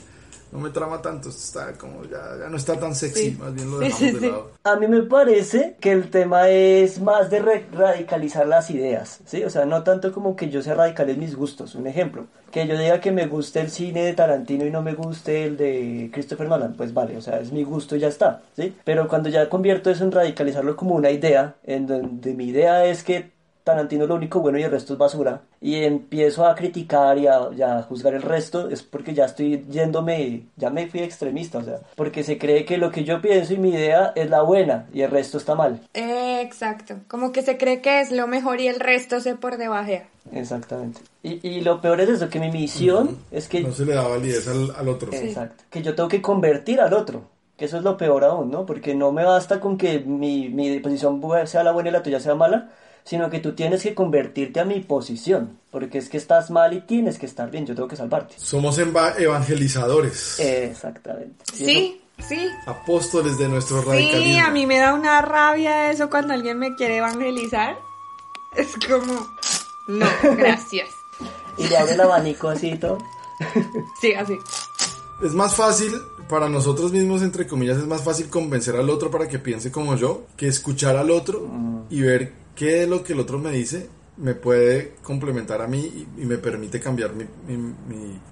no 0.55 0.61
me 0.61 0.69
trama 0.69 1.01
tanto, 1.01 1.29
está 1.29 1.73
como 1.73 2.03
ya, 2.05 2.37
ya 2.39 2.49
no 2.49 2.55
está 2.55 2.79
tan 2.79 2.95
sexy, 2.95 3.31
más 3.31 3.53
bien 3.53 3.69
lo 3.69 3.79
dejamos 3.79 4.21
de 4.21 4.27
lado. 4.27 4.51
A 4.63 4.75
mí 4.77 4.87
me 4.87 5.01
parece 5.01 5.75
que 5.81 5.91
el 5.91 6.09
tema 6.09 6.49
es 6.49 7.01
más 7.01 7.29
de 7.29 7.39
radicalizar 7.73 8.47
las 8.47 8.69
ideas, 8.69 9.19
¿sí? 9.25 9.43
O 9.43 9.49
sea, 9.49 9.65
no 9.65 9.83
tanto 9.83 10.13
como 10.13 10.35
que 10.35 10.49
yo 10.49 10.61
sea 10.61 10.75
radical 10.75 11.09
en 11.09 11.19
mis 11.19 11.35
gustos. 11.35 11.75
Un 11.75 11.87
ejemplo, 11.87 12.27
que 12.51 12.65
yo 12.67 12.77
diga 12.77 13.01
que 13.01 13.11
me 13.11 13.27
guste 13.27 13.59
el 13.59 13.69
cine 13.69 14.03
de 14.03 14.13
Tarantino 14.13 14.65
y 14.65 14.71
no 14.71 14.81
me 14.81 14.93
guste 14.93 15.43
el 15.43 15.57
de 15.57 16.09
Christopher 16.13 16.47
Nolan, 16.47 16.73
pues 16.73 16.93
vale, 16.93 17.17
o 17.17 17.21
sea, 17.21 17.41
es 17.41 17.51
mi 17.51 17.63
gusto 17.63 17.97
y 17.97 17.99
ya 17.99 18.07
está, 18.07 18.43
¿sí? 18.55 18.73
Pero 18.85 19.09
cuando 19.09 19.27
ya 19.27 19.49
convierto 19.49 19.89
eso 19.89 20.05
en 20.05 20.13
radicalizarlo 20.13 20.77
como 20.77 20.95
una 20.95 21.11
idea, 21.11 21.55
en 21.65 21.85
donde 21.85 22.33
mi 22.33 22.45
idea 22.45 22.85
es 22.85 23.03
que 23.03 23.34
Tarantino 23.65 24.03
es 24.03 24.09
lo 24.09 24.15
único 24.15 24.41
bueno 24.41 24.59
y 24.59 24.63
el 24.63 24.69
resto 24.69 24.93
es 24.93 24.99
basura, 24.99 25.41
y 25.59 25.83
empiezo 25.83 26.45
a 26.45 26.53
criticar 26.53 27.17
y 27.17 27.25
a, 27.25 27.81
juzgar 27.81 28.13
el 28.13 28.21
resto, 28.21 28.69
es 28.69 28.83
porque 28.83 29.15
ya 29.15 29.25
estoy 29.25 29.65
yéndome, 29.67 30.43
ya 30.55 30.69
me 30.69 30.85
fui 30.85 30.99
extremista, 30.99 31.57
o 31.57 31.63
sea, 31.63 31.79
porque 31.95 32.23
se 32.23 32.37
cree 32.37 32.63
que 32.63 32.77
lo 32.77 32.91
que 32.91 33.03
yo 33.03 33.19
pienso 33.23 33.55
y 33.55 33.57
mi 33.57 33.71
idea 33.71 34.13
es 34.15 34.29
la 34.29 34.43
buena 34.43 34.87
y 34.93 35.01
el 35.01 35.09
resto 35.09 35.39
está 35.39 35.55
mal. 35.55 35.81
exacto, 35.95 36.99
como 37.07 37.31
que 37.31 37.41
se 37.41 37.57
cree 37.57 37.81
que 37.81 38.01
es 38.01 38.11
lo 38.11 38.27
mejor 38.27 38.61
y 38.61 38.67
el 38.67 38.79
resto 38.79 39.19
se 39.19 39.33
por 39.33 39.57
debajo. 39.57 40.03
Exactamente. 40.31 41.01
Y, 41.23 41.47
y, 41.47 41.61
lo 41.61 41.81
peor 41.81 42.01
es 42.01 42.09
eso, 42.09 42.29
que 42.29 42.39
mi 42.39 42.51
misión 42.51 43.17
es 43.31 43.47
que... 43.47 43.61
No 43.61 43.71
se 43.71 43.85
le 43.85 43.95
da 43.95 44.07
validez 44.07 44.47
al, 44.47 44.75
al 44.75 44.89
otro. 44.89 45.11
Exacto. 45.11 45.63
Que 45.71 45.81
yo 45.81 45.95
tengo 45.95 46.07
que 46.07 46.21
convertir 46.21 46.79
al 46.81 46.93
otro. 46.93 47.23
Que 47.57 47.65
eso 47.65 47.77
es 47.77 47.83
lo 47.83 47.97
peor 47.97 48.23
aún, 48.25 48.51
¿no? 48.51 48.65
Porque 48.65 48.95
no 48.95 49.11
me 49.11 49.23
basta 49.23 49.59
con 49.59 49.77
que 49.77 49.99
mi, 49.99 50.49
mi 50.49 50.79
posición 50.79 51.21
sea 51.45 51.63
la 51.63 51.71
buena 51.71 51.89
y 51.89 51.93
la 51.93 52.03
tuya 52.03 52.19
sea 52.19 52.35
mala, 52.35 52.71
sino 53.05 53.29
que 53.29 53.39
tú 53.39 53.53
tienes 53.53 53.83
que 53.83 53.93
convertirte 53.93 54.59
a 54.59 54.65
mi 54.65 54.79
posición, 54.81 55.59
porque 55.71 55.99
es 55.99 56.09
que 56.09 56.17
estás 56.17 56.49
mal 56.49 56.73
y 56.73 56.81
tienes 56.81 57.19
que 57.19 57.27
estar 57.27 57.51
bien, 57.51 57.65
yo 57.65 57.75
tengo 57.75 57.87
que 57.87 57.95
salvarte. 57.95 58.35
Somos 58.37 58.77
evangelizadores. 58.79 60.39
Exactamente. 60.39 61.45
Sí. 61.53 62.01
Sí. 62.27 62.49
Apóstoles 62.65 63.37
de 63.37 63.49
nuestro 63.49 63.81
radicalismo. 63.81 64.33
Sí, 64.33 64.39
a 64.39 64.49
mí 64.49 64.65
me 64.65 64.77
da 64.77 64.93
una 64.93 65.21
rabia 65.21 65.91
eso 65.91 66.09
cuando 66.09 66.33
alguien 66.33 66.57
me 66.57 66.73
quiere 66.75 66.97
evangelizar. 66.97 67.77
Es 68.55 68.73
como, 68.87 69.27
no, 69.89 70.07
gracias. 70.37 70.87
y 71.57 71.67
le 71.67 71.77
abre 71.77 71.93
el 71.93 72.01
abanico 72.01 72.47
así 72.47 72.71
y 72.71 72.77
todo. 72.77 72.99
sí, 74.01 74.13
así. 74.13 74.37
Es 75.21 75.33
más 75.33 75.55
fácil 75.55 75.91
para 76.29 76.47
nosotros 76.47 76.93
mismos, 76.93 77.21
entre 77.21 77.45
comillas, 77.47 77.77
es 77.77 77.85
más 77.85 78.01
fácil 78.01 78.29
convencer 78.29 78.77
al 78.77 78.89
otro 78.89 79.11
para 79.11 79.27
que 79.27 79.37
piense 79.37 79.69
como 79.69 79.95
yo 79.97 80.23
que 80.37 80.47
escuchar 80.47 80.95
al 80.95 81.11
otro 81.11 81.41
mm. 81.41 81.81
y 81.89 82.01
ver 82.01 82.44
qué 82.55 82.71
de 82.71 82.87
lo 82.87 83.03
que 83.03 83.13
el 83.13 83.19
otro 83.19 83.37
me 83.39 83.51
dice 83.51 83.89
me 84.17 84.33
puede 84.33 84.95
complementar 85.03 85.61
a 85.61 85.67
mí 85.67 86.07
y, 86.17 86.25
me 86.25 86.37
permite 86.37 86.79
cambiar 86.79 87.13
mi, 87.13 87.25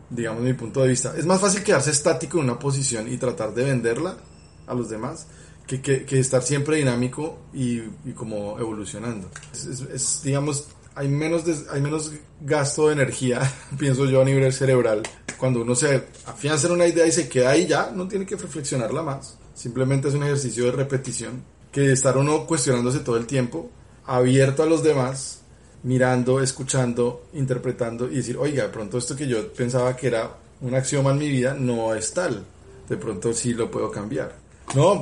digamos, 0.09 0.41
mi 0.41 0.53
punto 0.53 0.81
de 0.81 0.87
vista. 0.87 1.13
Es 1.17 1.25
más 1.25 1.41
fácil 1.41 1.63
quedarse 1.63 1.91
estático 1.91 2.37
en 2.37 2.45
una 2.45 2.57
posición 2.57 3.11
y 3.11 3.17
tratar 3.17 3.53
de 3.53 3.65
venderla 3.65 4.17
a 4.65 4.73
los 4.73 4.89
demás 4.89 5.27
que, 5.67 5.81
que, 5.81 6.19
estar 6.19 6.41
siempre 6.41 6.77
dinámico 6.77 7.39
y, 7.53 7.81
como 8.15 8.57
evolucionando. 8.59 9.29
Es, 9.53 10.21
digamos, 10.23 10.67
hay 10.95 11.09
menos, 11.09 11.43
hay 11.69 11.81
menos 11.81 12.13
gasto 12.41 12.87
de 12.87 12.93
energía, 12.93 13.41
pienso 13.77 14.05
yo, 14.05 14.21
a 14.21 14.25
nivel 14.25 14.53
cerebral. 14.53 15.03
Cuando 15.37 15.61
uno 15.61 15.75
se 15.75 15.95
afianza 16.25 16.67
en 16.67 16.73
una 16.73 16.87
idea 16.87 17.05
y 17.05 17.11
se 17.11 17.27
queda 17.27 17.51
ahí 17.51 17.67
ya, 17.67 17.91
no 17.93 18.07
tiene 18.07 18.25
que 18.25 18.37
reflexionarla 18.37 19.01
más. 19.01 19.37
Simplemente 19.53 20.07
es 20.07 20.13
un 20.13 20.23
ejercicio 20.23 20.65
de 20.65 20.71
repetición 20.71 21.43
que 21.71 21.91
estar 21.91 22.17
uno 22.17 22.45
cuestionándose 22.45 22.99
todo 22.99 23.17
el 23.17 23.25
tiempo 23.25 23.69
abierto 24.05 24.63
a 24.63 24.65
los 24.65 24.83
demás, 24.83 25.41
mirando, 25.83 26.41
escuchando, 26.41 27.25
interpretando 27.33 28.09
y 28.09 28.15
decir, 28.15 28.37
oiga, 28.37 28.63
de 28.63 28.69
pronto 28.69 28.97
esto 28.97 29.15
que 29.15 29.27
yo 29.27 29.51
pensaba 29.53 29.95
que 29.95 30.07
era 30.07 30.29
un 30.61 30.75
axioma 30.75 31.11
en 31.11 31.17
mi 31.17 31.29
vida 31.29 31.53
no 31.53 31.93
es 31.93 32.13
tal. 32.13 32.43
De 32.87 32.97
pronto 32.97 33.33
sí 33.33 33.53
lo 33.53 33.69
puedo 33.69 33.91
cambiar. 33.91 34.35
No, 34.75 35.01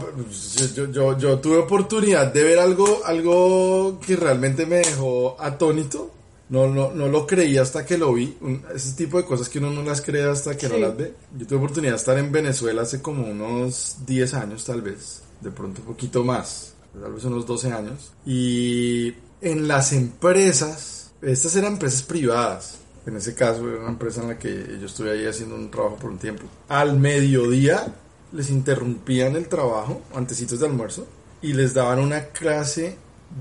yo, 0.76 0.92
yo, 0.92 1.18
yo 1.18 1.40
tuve 1.40 1.58
oportunidad 1.58 2.34
de 2.34 2.44
ver 2.44 2.60
algo, 2.60 3.02
algo 3.06 4.00
que 4.06 4.16
realmente 4.16 4.66
me 4.66 4.78
dejó 4.78 5.36
atónito. 5.40 6.12
No, 6.50 6.68
no, 6.68 6.92
no 6.92 7.08
lo 7.08 7.26
creí 7.26 7.58
hasta 7.58 7.86
que 7.86 7.98
lo 7.98 8.14
vi. 8.14 8.38
ese 8.76 8.92
tipo 8.98 9.18
de 9.18 9.24
cosas 9.24 9.48
que 9.48 9.60
uno 9.60 9.72
no 9.72 9.84
las 9.84 10.02
cree 10.02 10.30
hasta 10.30 10.58
que 10.58 10.68
no 10.68 10.78
las 10.78 10.98
ve. 10.98 11.14
Yo 11.38 11.48
tuve 11.48 11.60
oportunidad 11.60 11.94
de 11.94 11.98
estar 11.98 12.18
en 12.18 12.32
Venezuela 12.32 12.82
hace 12.82 13.02
como 13.02 13.26
unos 13.26 13.98
10 14.06 14.34
años 14.34 14.66
tal 14.66 14.82
vez. 14.82 15.22
De 15.40 15.52
pronto 15.52 15.82
un 15.82 15.88
poquito 15.88 16.24
más 16.26 16.74
tal 17.00 17.14
vez 17.14 17.24
unos 17.24 17.46
12 17.46 17.72
años. 17.72 18.14
Y 18.26 19.14
en 19.42 19.68
las 19.68 19.94
empresas, 19.94 21.12
estas 21.22 21.56
eran 21.56 21.74
empresas 21.74 22.04
privadas. 22.04 22.78
En 23.06 23.16
ese 23.16 23.34
caso 23.34 23.68
era 23.68 23.80
una 23.80 23.90
empresa 23.90 24.22
en 24.22 24.30
la 24.30 24.38
que 24.38 24.78
yo 24.80 24.86
estuve 24.86 25.12
ahí 25.12 25.26
haciendo 25.26 25.56
un 25.56 25.72
trabajo 25.72 25.96
por 25.96 26.12
un 26.12 26.20
tiempo. 26.20 26.44
Al 26.70 26.98
mediodía 27.00 27.94
les 28.32 28.50
interrumpían 28.50 29.36
el 29.36 29.48
trabajo, 29.48 30.02
antecitos 30.16 30.60
de 30.60 30.68
almuerzo, 30.68 31.08
y 31.42 31.54
les 31.54 31.74
daban 31.74 32.00
una 32.00 32.26
clase 32.26 32.96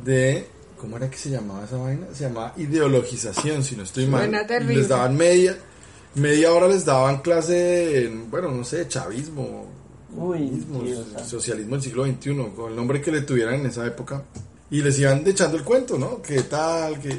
de... 0.04 0.46
¿Cómo 0.78 0.96
era 0.96 1.10
que 1.10 1.18
se 1.18 1.28
llamaba 1.28 1.64
esa 1.64 1.76
vaina? 1.76 2.06
Se 2.14 2.24
llamaba 2.24 2.54
ideologización, 2.56 3.62
si 3.62 3.76
no 3.76 3.82
estoy 3.82 4.06
mal. 4.06 4.32
les 4.66 4.88
daban 4.88 5.14
media, 5.14 5.54
media 6.14 6.52
hora 6.52 6.68
les 6.68 6.86
daban 6.86 7.20
clase 7.20 7.52
de, 7.52 8.08
bueno, 8.30 8.50
no 8.50 8.64
sé, 8.64 8.88
chavismo, 8.88 9.68
Uy, 10.16 10.64
socialismo 11.24 11.76
del 11.76 11.82
siglo 11.82 12.04
XXI, 12.04 12.36
con 12.54 12.70
el 12.70 12.76
nombre 12.76 13.00
que 13.00 13.12
le 13.12 13.22
tuvieran 13.22 13.54
en 13.54 13.66
esa 13.66 13.86
época. 13.86 14.22
Y 14.70 14.82
les 14.82 14.98
iban 14.98 15.26
echando 15.26 15.56
el 15.56 15.64
cuento, 15.64 15.98
¿no? 15.98 16.22
Que 16.22 16.42
tal, 16.42 17.00
que 17.00 17.18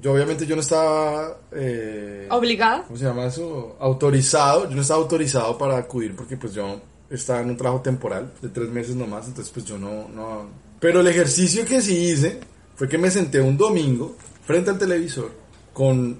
yo 0.00 0.12
obviamente 0.12 0.46
yo 0.46 0.54
no 0.54 0.62
estaba... 0.62 1.38
Eh, 1.52 2.26
¿Obligado? 2.30 2.84
¿Cómo 2.84 2.96
se 2.96 3.04
llama 3.04 3.26
eso? 3.26 3.76
Autorizado. 3.80 4.68
Yo 4.68 4.76
no 4.76 4.82
estaba 4.82 5.00
autorizado 5.00 5.56
para 5.58 5.76
acudir 5.76 6.14
porque 6.14 6.36
pues 6.36 6.54
yo 6.54 6.80
estaba 7.10 7.40
en 7.40 7.50
un 7.50 7.56
trabajo 7.56 7.82
temporal 7.82 8.32
de 8.40 8.48
tres 8.48 8.68
meses 8.68 8.94
nomás, 8.94 9.26
entonces 9.26 9.52
pues 9.52 9.66
yo 9.66 9.78
no... 9.78 10.08
no... 10.08 10.48
Pero 10.80 11.00
el 11.00 11.06
ejercicio 11.06 11.64
que 11.64 11.80
sí 11.80 11.96
hice 11.96 12.40
fue 12.74 12.88
que 12.88 12.98
me 12.98 13.10
senté 13.10 13.40
un 13.40 13.56
domingo 13.56 14.16
frente 14.44 14.70
al 14.70 14.78
televisor 14.78 15.30
con 15.72 16.18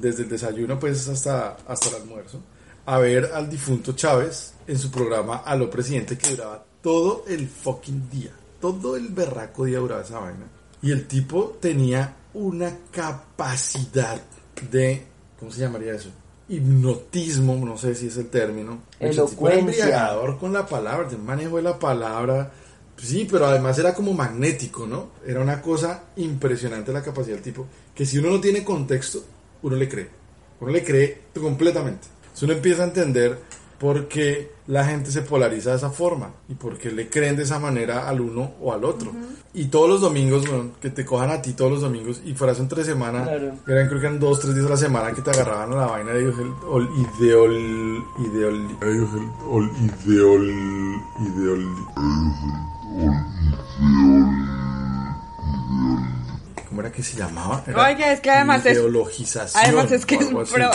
desde 0.00 0.22
el 0.22 0.28
desayuno 0.28 0.78
pues 0.78 1.08
hasta, 1.08 1.56
hasta 1.66 1.88
el 1.88 2.02
almuerzo 2.02 2.40
a 2.86 2.98
ver 2.98 3.30
al 3.34 3.50
difunto 3.50 3.92
Chávez 3.92 4.54
en 4.68 4.78
su 4.78 4.90
programa 4.90 5.38
a 5.38 5.56
lo 5.56 5.68
presidente 5.68 6.16
que 6.16 6.30
duraba 6.30 6.62
todo 6.82 7.24
el 7.26 7.48
fucking 7.48 8.08
día. 8.10 8.30
Todo 8.60 8.96
el 8.96 9.08
berraco 9.08 9.64
día 9.64 9.78
duraba 9.78 10.02
esa 10.02 10.20
vaina. 10.20 10.46
Y 10.82 10.92
el 10.92 11.08
tipo 11.08 11.56
tenía 11.60 12.14
una 12.34 12.76
capacidad 12.92 14.20
de, 14.70 15.06
¿cómo 15.38 15.50
se 15.50 15.60
llamaría 15.60 15.94
eso? 15.94 16.10
Hipnotismo, 16.48 17.56
no 17.56 17.76
sé 17.78 17.94
si 17.94 18.08
es 18.08 18.16
el 18.18 18.28
término. 18.28 18.82
Elocuencia. 19.00 20.14
con 20.38 20.52
la 20.52 20.66
palabra, 20.66 21.08
el 21.10 21.18
manejo 21.18 21.56
de 21.56 21.62
la 21.62 21.78
palabra. 21.78 22.52
Sí, 22.96 23.26
pero 23.30 23.46
además 23.46 23.78
era 23.78 23.94
como 23.94 24.12
magnético, 24.12 24.86
¿no? 24.86 25.10
Era 25.26 25.40
una 25.40 25.62
cosa 25.62 26.04
impresionante 26.16 26.92
la 26.92 27.02
capacidad 27.02 27.36
del 27.36 27.44
tipo, 27.44 27.66
que 27.94 28.04
si 28.04 28.18
uno 28.18 28.30
no 28.30 28.40
tiene 28.40 28.64
contexto, 28.64 29.24
uno 29.62 29.76
le 29.76 29.88
cree. 29.88 30.08
Uno 30.60 30.72
le 30.72 30.84
cree 30.84 31.22
completamente. 31.40 32.08
Si 32.34 32.44
uno 32.44 32.54
empieza 32.54 32.82
a 32.82 32.86
entender 32.86 33.38
porque 33.78 34.50
la 34.66 34.84
gente 34.84 35.10
se 35.10 35.22
polariza 35.22 35.70
de 35.70 35.76
esa 35.76 35.90
forma 35.90 36.30
y 36.48 36.54
porque 36.54 36.90
le 36.90 37.08
creen 37.08 37.36
de 37.36 37.44
esa 37.44 37.58
manera 37.58 38.08
al 38.08 38.20
uno 38.20 38.52
o 38.60 38.72
al 38.72 38.84
otro. 38.84 39.12
Y 39.54 39.66
todos 39.66 39.88
los 39.88 40.00
domingos, 40.00 40.46
bueno, 40.48 40.70
que 40.80 40.90
te 40.90 41.04
cojan 41.04 41.30
a 41.30 41.40
ti 41.40 41.52
todos 41.54 41.70
los 41.70 41.80
domingos 41.80 42.20
y 42.24 42.34
fueras 42.34 42.58
entre 42.60 42.84
semana, 42.84 43.22
Claro. 43.24 43.52
eran 43.66 43.88
creo 43.88 44.00
que 44.00 44.06
eran 44.06 44.18
dos, 44.20 44.40
tres 44.40 44.54
días 44.54 44.66
a 44.66 44.70
la 44.70 44.76
semana 44.76 45.12
que 45.12 45.22
te 45.22 45.30
agarraban 45.30 45.72
a 45.72 45.76
la 45.76 45.86
vaina 45.86 46.12
de 46.12 46.22
ideol, 46.22 46.54
ol- 46.68 46.90
ideol, 47.18 48.04
ideol, 48.18 48.78
ol- 49.48 49.70
ideol, 50.06 50.50
ideol, 51.20 51.64
¿Cómo 56.78 56.86
era 56.86 56.94
que 56.96 57.02
se 57.02 57.16
llamaba? 57.18 57.64
Era 57.66 57.82
Oye, 57.88 58.12
es 58.12 58.20
que 58.20 58.30
además 58.30 58.64
es- 58.64 58.74
ideologización 58.78 59.64
Además 59.64 59.90
es 59.90 60.06
que 60.06 60.14
es, 60.14 60.26
pro- 60.26 60.70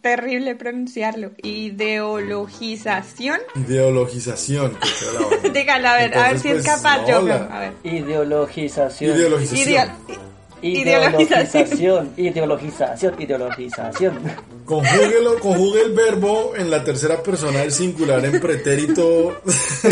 terrible 0.00 0.54
pronunciarlo. 0.54 1.32
Ideologización. 1.42 3.40
Ideologización. 3.56 4.76
que 4.78 5.48
la. 5.48 5.48
Dígalo, 5.52 5.88
a 5.88 5.94
ver, 5.96 6.16
a 6.16 6.28
ver 6.28 6.38
si 6.38 6.46
es 6.50 6.54
pues, 6.62 6.66
capaz 6.66 6.98
no, 6.98 7.08
yo. 7.08 7.22
la- 7.22 7.34
A 7.46 7.58
ver. 7.58 7.72
Ideologización. 7.82 9.16
Ideologización. 9.16 9.66
Ideo- 9.66 10.22
Ideologización. 10.62 12.12
Ideologización. 12.16 13.14
Ideologización. 13.20 14.20
Conjúguelo, 14.64 15.40
conjugue 15.40 15.82
el 15.82 15.92
verbo 15.92 16.52
en 16.56 16.70
la 16.70 16.84
tercera 16.84 17.20
persona 17.20 17.58
del 17.62 17.72
singular 17.72 18.24
en 18.24 18.40
pretérito. 18.40 19.42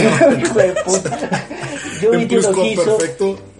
Yo 2.00 2.12
En 2.14 2.20
ideologizo. 2.22 2.98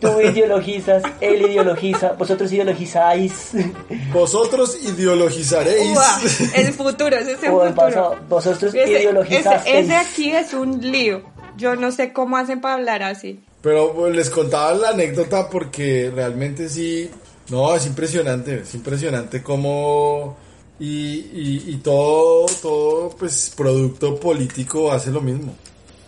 Tú 0.01 0.21
ideologizas. 0.21 1.03
Él 1.21 1.43
ideologiza. 1.43 2.13
Vosotros 2.13 2.53
ideologizáis. 2.53 3.51
Vosotros 4.13 4.79
ideologizaréis. 4.83 5.97
Ua, 5.97 6.21
el 6.55 6.73
futuro, 6.73 7.17
ese 7.17 7.33
es 7.33 7.43
el 7.43 7.51
futuro. 7.51 7.75
pasado, 7.75 8.17
vosotros 8.29 8.75
Ese, 8.75 8.91
ideologizasteis. 9.03 9.67
ese, 9.67 9.81
ese 9.81 9.97
aquí 9.97 10.31
es 10.33 10.55
un 10.55 10.81
lío. 10.81 11.23
Yo 11.57 11.77
no 11.77 11.93
sé 11.93 12.13
cómo 12.13 12.37
hacen 12.37 12.61
para 12.61 12.75
hablar 12.75 13.03
así. 13.03 13.41
Pero 13.61 13.93
pues, 13.93 14.17
les 14.17 14.31
contaba 14.31 14.73
la 14.73 14.89
anécdota 14.91 15.49
porque 15.51 16.11
realmente 16.15 16.69
sí. 16.69 17.11
No, 17.51 17.75
es 17.75 17.85
impresionante. 17.87 18.61
Es 18.63 18.75
impresionante 18.75 19.43
cómo. 19.43 20.37
Y, 20.79 20.87
y, 20.87 21.65
y 21.67 21.77
todo, 21.83 22.47
todo, 22.63 23.11
pues, 23.11 23.53
producto 23.55 24.19
político 24.19 24.91
hace 24.91 25.11
lo 25.11 25.21
mismo. 25.21 25.55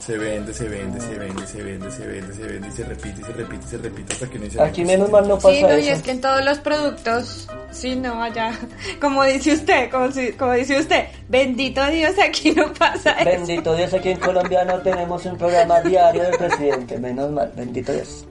Se 0.05 0.19
vende, 0.19 0.53
se 0.53 0.69
vende, 0.69 1.01
se 1.01 1.15
vende, 1.17 1.47
se 1.47 1.63
vende, 1.63 1.91
se 1.93 2.05
vende, 2.07 2.35
se 2.35 2.43
vende, 2.43 2.67
y 2.69 2.71
se 2.73 2.83
repite, 2.85 3.21
y 3.21 3.25
se 3.25 3.33
repite, 3.33 3.65
y 3.65 3.69
se 3.69 3.79
repite 3.79 4.13
hasta 4.15 4.27
que 4.29 4.39
no 4.39 4.45
dice 4.47 4.61
Aquí 4.61 4.85
menos 4.85 5.11
mal 5.11 5.29
no 5.29 5.37
pasa 5.37 5.51
Sí, 5.55 5.63
no, 5.63 5.79
y 5.79 5.89
es 5.89 6.03
que 6.03 6.11
en 6.11 6.21
todos 6.21 6.45
los 6.45 6.59
productos, 6.59 7.47
sí, 7.71 7.95
no, 7.95 8.21
allá, 8.21 8.51
como 9.01 9.23
dice 9.23 9.53
usted, 9.53 9.91
como, 9.93 10.11
si- 10.11 10.33
como 10.33 10.55
dice 10.55 10.77
usted, 10.81 11.05
bendito 11.29 11.87
Dios, 11.87 12.15
aquí 12.19 12.51
no 12.51 12.73
pasa 12.73 13.13
eso. 13.13 13.25
Bendito 13.31 13.77
Dios, 13.77 13.95
aquí 13.95 14.09
en 14.11 14.19
Colombia 14.19 14.65
no 14.65 14.81
tenemos 14.81 15.25
un 15.25 15.39
programa 15.39 15.81
diario 15.83 16.25
del 16.25 16.37
presidente. 16.37 16.99
Menos 16.99 17.31
mal, 17.31 17.53
bendito 17.55 17.93
Dios. 17.93 18.27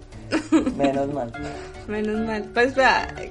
Menos 0.76 1.08
mal. 1.14 1.32
Menos 1.88 2.20
mal. 2.28 2.44
Pues 2.54 2.74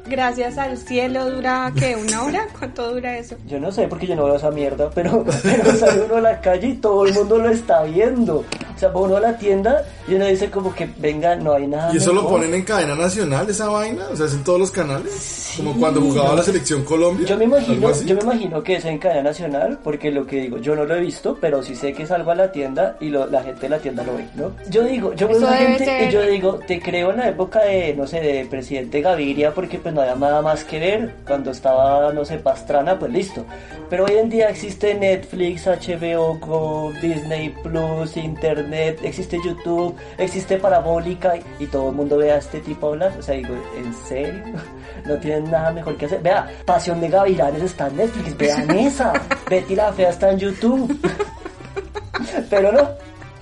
gracias 0.07 0.59
al 0.59 0.77
cielo 0.77 1.31
dura, 1.31 1.73
¿qué? 1.79 1.97
¿Una 1.97 2.23
hora? 2.25 2.47
¿Cuánto 2.59 2.93
dura 2.93 3.17
eso? 3.19 3.37
Yo 3.47 3.59
no 3.59 3.71
sé 3.73 3.87
porque 3.89 4.07
yo 4.07 4.17
no 4.17 4.25
veo 4.25 4.37
esa 4.37 4.51
mierda, 4.51 4.91
pero, 4.95 5.25
pero 5.43 5.73
sale 5.77 6.03
uno 6.03 6.17
a 6.17 6.21
la 6.21 6.41
calle 6.41 6.69
y 6.69 6.75
todo 6.75 7.07
el 7.07 7.15
mundo 7.15 7.39
lo 7.39 7.49
está 7.51 7.83
viendo. 7.85 8.45
O 8.75 8.79
sea, 8.81 8.89
va 8.89 9.01
uno 9.01 9.17
a 9.17 9.21
la 9.21 9.37
tienda 9.37 9.85
y 10.09 10.15
uno 10.15 10.25
dice 10.27 10.51
como 10.51 10.75
que 10.75 10.89
venga, 10.99 11.37
no 11.37 11.53
hay 11.53 11.67
nada. 11.67 11.93
¿Y 11.93 11.99
eso 11.99 12.13
lo 12.15 12.27
ponen 12.27 12.55
en 12.55 12.63
cadena 12.63 12.95
nacional, 12.95 13.49
esa 13.51 13.69
vaina? 13.69 14.07
O 14.11 14.17
sea, 14.17 14.25
es 14.27 14.33
en 14.35 14.43
todos 14.43 14.59
los 14.59 14.71
canales. 14.71 15.53
Como 15.57 15.77
cuando 15.79 16.01
jugaba 16.01 16.31
no. 16.31 16.37
la 16.37 16.43
selección 16.43 16.83
Colombia. 16.85 17.27
Yo 17.27 17.37
me 17.37 17.45
imagino, 17.45 17.93
yo 17.93 18.15
me 18.17 18.23
imagino 18.23 18.63
que 18.63 18.77
es 18.77 18.85
en 18.87 18.99
cadena 18.99 19.23
nacional, 19.25 19.79
porque 19.85 20.11
lo 20.11 20.27
que 20.27 20.37
digo, 20.43 20.59
yo 20.59 20.75
no 20.75 20.85
lo 20.85 20.95
he 20.97 21.01
visto, 21.01 21.37
pero 21.41 21.63
sí 21.63 21.75
sé 21.75 21.93
que 21.93 22.07
salgo 22.07 22.31
a 22.31 22.35
la 22.35 22.51
tienda 22.53 22.97
y 23.01 23.11
lo- 23.11 23.27
la 23.27 23.43
gente 23.43 23.63
de 23.63 23.69
la 23.69 23.79
tienda 23.79 24.03
lo 24.03 24.17
ve, 24.17 24.25
¿no? 24.35 24.53
Yo 24.71 24.83
digo, 24.85 25.13
yo 25.15 25.29
veo 25.29 25.47
a 25.47 25.53
gente 25.57 25.85
ser- 25.85 26.09
y 26.09 26.13
yo 26.13 26.23
digo, 26.23 26.59
te 26.67 26.81
creo 26.81 27.11
en 27.11 27.19
la 27.19 27.29
época 27.29 27.61
de, 27.61 27.95
no 27.95 28.07
sé, 28.07 28.21
de 28.21 28.40
presidente 28.47 29.01
Gaviria, 29.01 29.53
porque 29.55 29.79
pues 29.79 29.95
no 29.95 30.01
había 30.01 30.15
nada 30.15 30.43
más 30.43 30.65
que 30.65 30.79
ver, 30.79 31.15
cuando 31.27 31.51
estaba, 31.51 32.13
no 32.13 32.25
sé, 32.25 32.39
Pastrana, 32.39 32.99
pues 32.99 33.13
listo. 33.13 33.45
Pero 33.89 34.05
hoy 34.05 34.13
en 34.13 34.29
día 34.29 34.49
existe 34.49 34.95
Netflix, 34.95 35.67
HBO, 35.67 36.39
Go, 36.39 36.93
Disney 37.03 37.55
Plus, 37.63 38.17
Internet, 38.17 39.01
existe 39.03 39.39
YouTube, 39.45 39.97
existe 40.19 40.59
Parabólica 40.59 41.37
y, 41.37 41.65
y 41.65 41.67
todo 41.67 41.91
el 41.91 41.97
mundo 41.97 42.19
ve 42.19 42.33
a 42.33 42.37
este 42.37 42.61
tipo 42.61 42.89
hablar. 42.89 43.13
O 43.19 43.23
sea, 43.23 43.35
digo, 43.35 43.55
¿en 43.77 43.95
serio? 44.07 44.45
No 45.07 45.17
tienen 45.17 45.51
nada 45.51 45.73
mejor 45.73 45.97
que 45.97 46.07
hacer. 46.07 46.21
Vea, 46.21 46.47
Pasión 46.67 47.01
de 47.01 47.09
Gavilanes 47.09 47.63
está 47.63 47.89
en 47.89 47.97
Netflix, 47.97 48.37
vean 48.37 48.71
esa. 48.79 49.13
Betty 49.49 49.75
la 49.75 49.93
Fea 49.93 50.11
está 50.11 50.31
en 50.31 50.39
YouTube. 50.39 50.99
Pero 52.51 52.71
no, 52.71 52.91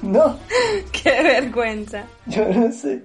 no, 0.03 0.38
¡Qué 0.92 1.22
vergüenza! 1.22 2.05
yo 2.26 2.49
no 2.49 2.70
sé. 2.72 3.03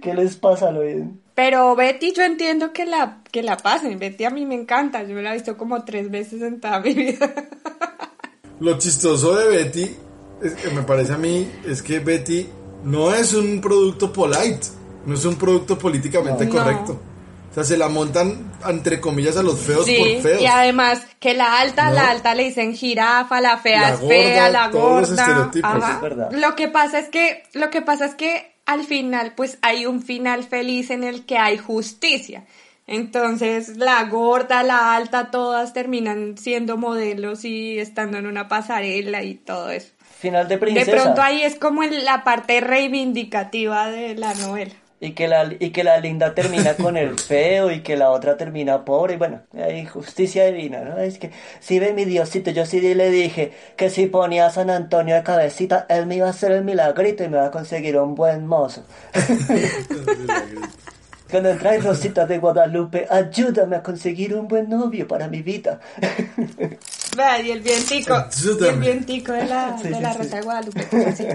¿Qué 0.00 0.14
les 0.14 0.36
pasa, 0.36 0.70
lo 0.70 0.80
bien? 0.80 1.20
Pero 1.34 1.74
Betty, 1.74 2.12
yo 2.12 2.22
entiendo 2.22 2.72
que 2.72 2.86
la, 2.86 3.18
que 3.32 3.42
la 3.42 3.56
pasen. 3.56 3.98
Betty 3.98 4.24
a 4.24 4.30
mí 4.30 4.46
me 4.46 4.54
encanta. 4.54 5.02
Yo 5.02 5.20
la 5.20 5.30
he 5.30 5.34
visto 5.34 5.56
como 5.56 5.84
tres 5.84 6.10
veces 6.10 6.42
en 6.42 6.60
toda 6.60 6.78
mi 6.80 6.94
vida. 6.94 7.32
Lo 8.60 8.78
chistoso 8.78 9.34
de 9.36 9.48
Betty, 9.48 9.90
es 10.42 10.54
que 10.54 10.70
me 10.70 10.82
parece 10.82 11.12
a 11.14 11.18
mí, 11.18 11.50
es 11.66 11.82
que 11.82 11.98
Betty 11.98 12.48
no 12.84 13.12
es 13.12 13.32
un 13.34 13.60
producto 13.60 14.12
polite, 14.12 14.60
no 15.06 15.14
es 15.14 15.24
un 15.24 15.34
producto 15.36 15.76
políticamente 15.78 16.46
No. 16.46 16.52
correcto. 16.52 17.00
O 17.50 17.54
sea, 17.54 17.62
se 17.64 17.76
la 17.76 17.88
montan, 17.88 18.52
entre 18.68 19.00
comillas, 19.00 19.36
a 19.36 19.42
los 19.42 19.60
feos 19.60 19.84
Sí, 19.84 19.96
por 19.96 20.22
feos. 20.22 20.42
y 20.42 20.46
además 20.46 21.02
que 21.20 21.34
la 21.34 21.60
alta, 21.60 21.86
¿No? 21.88 21.94
la 21.94 22.10
alta 22.10 22.34
le 22.34 22.44
dicen 22.44 22.74
jirafa, 22.74 23.40
la 23.40 23.58
fea 23.58 23.80
La 23.80 23.88
es 23.94 24.00
fea, 24.00 24.44
gorda, 24.46 24.50
la 24.50 24.70
todos 24.70 25.00
los 25.00 25.10
gorda. 25.10 25.22
estereotipos. 25.22 25.70
Ajá. 25.72 25.94
Es 25.94 26.00
verdad. 26.00 26.32
Lo 26.32 26.56
que 26.56 26.68
pasa 26.68 26.98
es 26.98 27.08
que, 27.10 27.42
lo 27.54 27.70
que 27.70 27.80
pasa 27.82 28.06
es 28.06 28.14
que 28.16 28.53
al 28.66 28.84
final, 28.84 29.32
pues 29.34 29.58
hay 29.62 29.86
un 29.86 30.02
final 30.02 30.44
feliz 30.44 30.90
en 30.90 31.04
el 31.04 31.24
que 31.24 31.38
hay 31.38 31.58
justicia. 31.58 32.44
Entonces, 32.86 33.76
la 33.78 34.02
gorda, 34.04 34.62
la 34.62 34.94
alta, 34.94 35.30
todas 35.30 35.72
terminan 35.72 36.36
siendo 36.36 36.76
modelos 36.76 37.44
y 37.44 37.78
estando 37.78 38.18
en 38.18 38.26
una 38.26 38.48
pasarela 38.48 39.22
y 39.22 39.34
todo 39.36 39.70
eso. 39.70 39.92
Final 40.18 40.48
de 40.48 40.56
De 40.56 40.60
princesa. 40.60 40.90
pronto 40.90 41.22
ahí 41.22 41.42
es 41.42 41.56
como 41.56 41.82
en 41.82 42.04
la 42.04 42.24
parte 42.24 42.60
reivindicativa 42.60 43.90
de 43.90 44.14
la 44.14 44.34
novela. 44.34 44.74
Y 45.04 45.12
que, 45.12 45.28
la, 45.28 45.52
y 45.58 45.70
que 45.70 45.84
la 45.84 45.98
linda 45.98 46.34
termina 46.34 46.74
con 46.76 46.96
el 46.96 47.18
feo 47.18 47.70
y 47.70 47.82
que 47.82 47.94
la 47.94 48.08
otra 48.10 48.38
termina 48.38 48.86
pobre. 48.86 49.14
Y 49.14 49.16
bueno, 49.18 49.42
hay 49.52 49.84
justicia 49.84 50.46
divina, 50.46 50.80
¿no? 50.80 50.96
Es 50.96 51.18
que, 51.18 51.30
si 51.60 51.78
ve 51.78 51.92
mi 51.92 52.06
Diosito, 52.06 52.50
yo 52.52 52.64
sí 52.64 52.80
le 52.80 53.10
dije 53.10 53.52
que 53.76 53.90
si 53.90 54.06
ponía 54.06 54.46
a 54.46 54.50
San 54.50 54.70
Antonio 54.70 55.14
de 55.14 55.22
cabecita, 55.22 55.84
él 55.90 56.06
me 56.06 56.16
iba 56.16 56.26
a 56.26 56.30
hacer 56.30 56.52
el 56.52 56.64
milagrito 56.64 57.22
y 57.22 57.28
me 57.28 57.36
va 57.36 57.48
a 57.48 57.50
conseguir 57.50 57.98
un 57.98 58.14
buen 58.14 58.46
mozo. 58.46 58.82
Cuando 61.30 61.50
entra 61.50 61.76
Rosita 61.78 62.24
de 62.24 62.38
Guadalupe, 62.38 63.06
ayúdame 63.10 63.76
a 63.76 63.82
conseguir 63.82 64.34
un 64.34 64.48
buen 64.48 64.70
novio 64.70 65.06
para 65.06 65.28
mi 65.28 65.42
vida. 65.42 65.80
Vea, 67.16 67.42
y 67.42 67.50
el 67.50 67.60
vientico, 67.60 68.24
y 68.58 68.64
el 68.64 68.78
vientico 68.78 69.32
de 69.32 69.44
la, 69.44 69.76
Sí, 69.76 69.88
de 69.88 69.96
sí, 69.96 70.00
la 70.00 70.12
sí. 70.12 70.18
Rosa 70.18 70.36
de 70.36 70.42
Guadalupe. 70.42 70.86
pues, 70.90 71.06
así. 71.08 71.26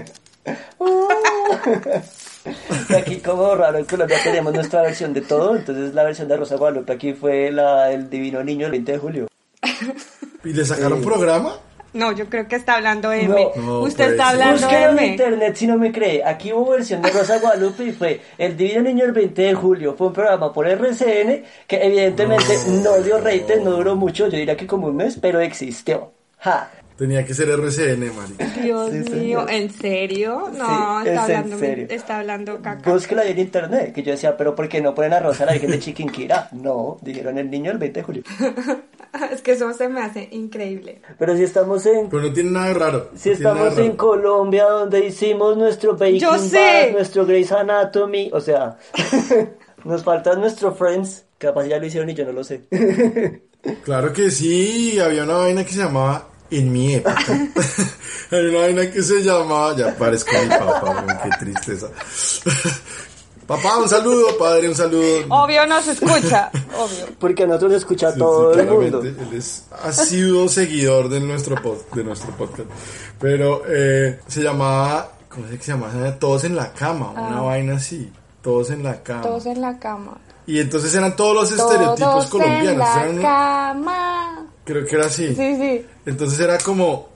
Y 2.88 2.94
aquí 2.94 3.16
como 3.18 3.54
raro 3.54 3.78
en 3.78 3.84
Colombia 3.84 4.18
tenemos 4.22 4.52
nuestra 4.52 4.82
versión 4.82 5.12
de 5.12 5.20
todo, 5.20 5.56
entonces 5.56 5.94
la 5.94 6.04
versión 6.04 6.28
de 6.28 6.36
Rosa 6.36 6.56
Guadalupe 6.56 6.92
aquí 6.92 7.12
fue 7.12 7.50
la 7.50 7.92
el 7.92 8.08
Divino 8.08 8.42
Niño 8.42 8.66
el 8.66 8.72
20 8.72 8.92
de 8.92 8.98
julio. 8.98 9.28
¿Y 10.44 10.52
le 10.52 10.64
sacaron 10.64 11.02
programa? 11.02 11.56
No, 11.92 12.12
yo 12.12 12.26
creo 12.26 12.46
que 12.46 12.56
está 12.56 12.76
hablando 12.76 13.12
M. 13.12 13.26
No. 13.56 13.62
No, 13.62 13.80
Usted 13.80 14.04
pues. 14.04 14.10
está 14.12 14.28
hablando 14.28 14.68
en 14.70 15.12
internet 15.12 15.56
si 15.56 15.66
no 15.66 15.76
me 15.76 15.90
cree. 15.90 16.22
Aquí 16.24 16.52
hubo 16.52 16.70
versión 16.70 17.02
de 17.02 17.10
Rosa 17.10 17.38
Guadalupe 17.38 17.84
y 17.84 17.92
fue 17.92 18.20
El 18.38 18.56
Divino 18.56 18.82
Niño 18.82 19.04
el 19.04 19.12
20 19.12 19.42
de 19.42 19.54
julio. 19.54 19.94
Fue 19.96 20.06
un 20.08 20.12
programa 20.12 20.52
por 20.52 20.68
RCN 20.68 21.42
que 21.66 21.84
evidentemente 21.84 22.54
no, 22.68 22.96
dio 23.02 23.18
rating, 23.18 23.64
no 23.64 23.72
duró 23.72 23.96
mucho, 23.96 24.28
yo 24.28 24.38
diría 24.38 24.56
que 24.56 24.66
como 24.66 24.86
un 24.86 24.96
mes, 24.96 25.18
pero 25.20 25.40
existió. 25.40 26.12
Ja. 26.38 26.70
Tenía 27.00 27.24
que 27.24 27.32
ser 27.32 27.48
RCN, 27.48 28.14
marica. 28.14 28.44
Dios 28.62 28.90
Sí, 28.92 29.10
mío. 29.14 29.46
¿en 29.48 29.70
serio? 29.70 30.50
No, 30.54 31.00
Sí, 31.02 31.08
está, 31.08 31.22
es 31.24 31.28
en 31.30 31.36
hablando, 31.36 31.58
serio. 31.58 31.86
está 31.88 32.18
hablando 32.18 32.60
caca. 32.60 32.92
Búsquela 32.92 33.22
ahí 33.22 33.30
en 33.30 33.38
internet, 33.38 33.94
que 33.94 34.02
yo 34.02 34.10
decía, 34.12 34.36
pero 34.36 34.54
¿por 34.54 34.68
qué 34.68 34.82
no 34.82 34.94
ponen 34.94 35.14
a 35.14 35.20
Rosa 35.20 35.46
la 35.46 35.52
Virgen 35.52 35.70
de 35.70 35.78
Chiquinquirá? 35.78 36.50
No, 36.52 36.98
dijeron 37.00 37.38
el 37.38 37.50
niño 37.50 37.70
el 37.70 37.78
20 37.78 38.00
de 38.00 38.04
julio. 38.04 38.22
Es 39.32 39.42
que 39.42 39.52
eso 39.52 39.72
se 39.72 39.88
me 39.88 40.02
hace 40.02 40.28
increíble. 40.30 41.00
Pero 41.18 41.36
si 41.36 41.42
estamos 41.42 41.84
en 41.86 42.08
Pero 42.08 42.22
no 42.22 42.32
tiene 42.32 42.50
nada 42.52 42.68
de 42.68 42.74
raro. 42.74 43.10
Si 43.16 43.30
no 43.30 43.34
estamos 43.34 43.78
en. 43.78 43.96
Colombia 43.96 44.64
donde 44.66 45.04
hicimos 45.06 45.56
nuestro 45.56 45.96
Breaking 45.96 46.20
Yo 46.20 46.38
sé. 46.38 46.84
Bad, 46.86 46.92
nuestro 46.92 47.26
Grey's 47.26 47.50
Anatomy, 47.50 48.30
o 48.32 48.40
sea, 48.40 48.76
nos 49.84 50.04
falta 50.04 50.34
nuestro 50.36 50.74
Friends, 50.74 51.24
capaz 51.38 51.64
ya 51.64 51.78
lo 51.78 51.86
hicieron 51.86 52.08
y 52.10 52.14
yo 52.14 52.24
no 52.26 52.32
lo 52.32 52.44
sé. 52.44 52.62
Claro 53.84 54.10
que 54.14 54.30
sí, 54.30 54.98
había 55.00 55.24
una 55.24 55.34
vaina 55.34 55.64
que 55.64 55.72
se 55.72 55.80
llamaba 55.80 56.29
En 56.50 56.72
mi 56.72 56.94
época. 56.94 57.16
había 58.32 58.50
una 58.50 58.58
vaina 58.60 58.90
que 58.90 59.02
se 59.02 59.22
llamaba, 59.22 59.76
ya 59.76 59.96
parezco 59.96 60.30
mi 60.42 60.48
papá, 60.48 61.20
qué 61.22 61.30
tristeza. 61.44 61.88
Papá, 63.46 63.78
un 63.78 63.88
saludo, 63.88 64.38
padre, 64.38 64.68
un 64.68 64.76
saludo. 64.76 65.24
Obvio 65.28 65.66
nos 65.66 65.84
escucha, 65.88 66.52
obvio. 66.78 67.06
Porque 67.18 67.42
a 67.42 67.46
nosotros 67.48 67.72
escucha 67.72 68.12
Sí, 68.12 68.18
todo 68.20 68.54
sí, 68.54 68.60
el 68.60 68.66
mundo. 68.68 69.00
claramente, 69.00 69.24
Él 69.28 69.38
es 69.38 69.64
asiduo 69.82 70.48
seguidor 70.48 71.08
de 71.08 71.18
nuestro, 71.20 71.56
pod- 71.56 71.82
de 71.92 72.04
nuestro 72.04 72.30
podcast. 72.36 72.68
Pero 73.18 73.62
eh, 73.66 74.20
se 74.28 74.42
llamaba, 74.44 75.10
¿cómo 75.28 75.46
es 75.46 75.58
que 75.58 75.64
se 75.64 75.72
llama? 75.72 75.88
Todos 76.20 76.44
en 76.44 76.54
la 76.54 76.72
cama, 76.72 77.10
una 77.10 77.40
vaina 77.40 77.74
así. 77.76 78.12
Todos 78.40 78.70
en 78.70 78.84
la 78.84 79.02
cama. 79.02 79.22
Ah. 79.24 79.26
Todos 79.28 79.46
en 79.46 79.60
la 79.60 79.78
cama. 79.80 80.18
Y 80.46 80.60
entonces 80.60 80.94
eran 80.94 81.16
todos 81.16 81.34
los 81.34 81.50
estereotipos 81.50 81.98
Todos 81.98 82.24
en 82.26 82.30
colombianos. 82.30 82.78
la 82.78 83.02
eran- 83.04 83.20
cama. 83.22 84.46
creo 84.64 84.86
que 84.86 84.94
era 84.94 85.06
así. 85.06 85.26
Sí, 85.34 85.56
sí. 85.56 85.86
Entonces 86.10 86.38
era 86.40 86.58
como 86.58 87.08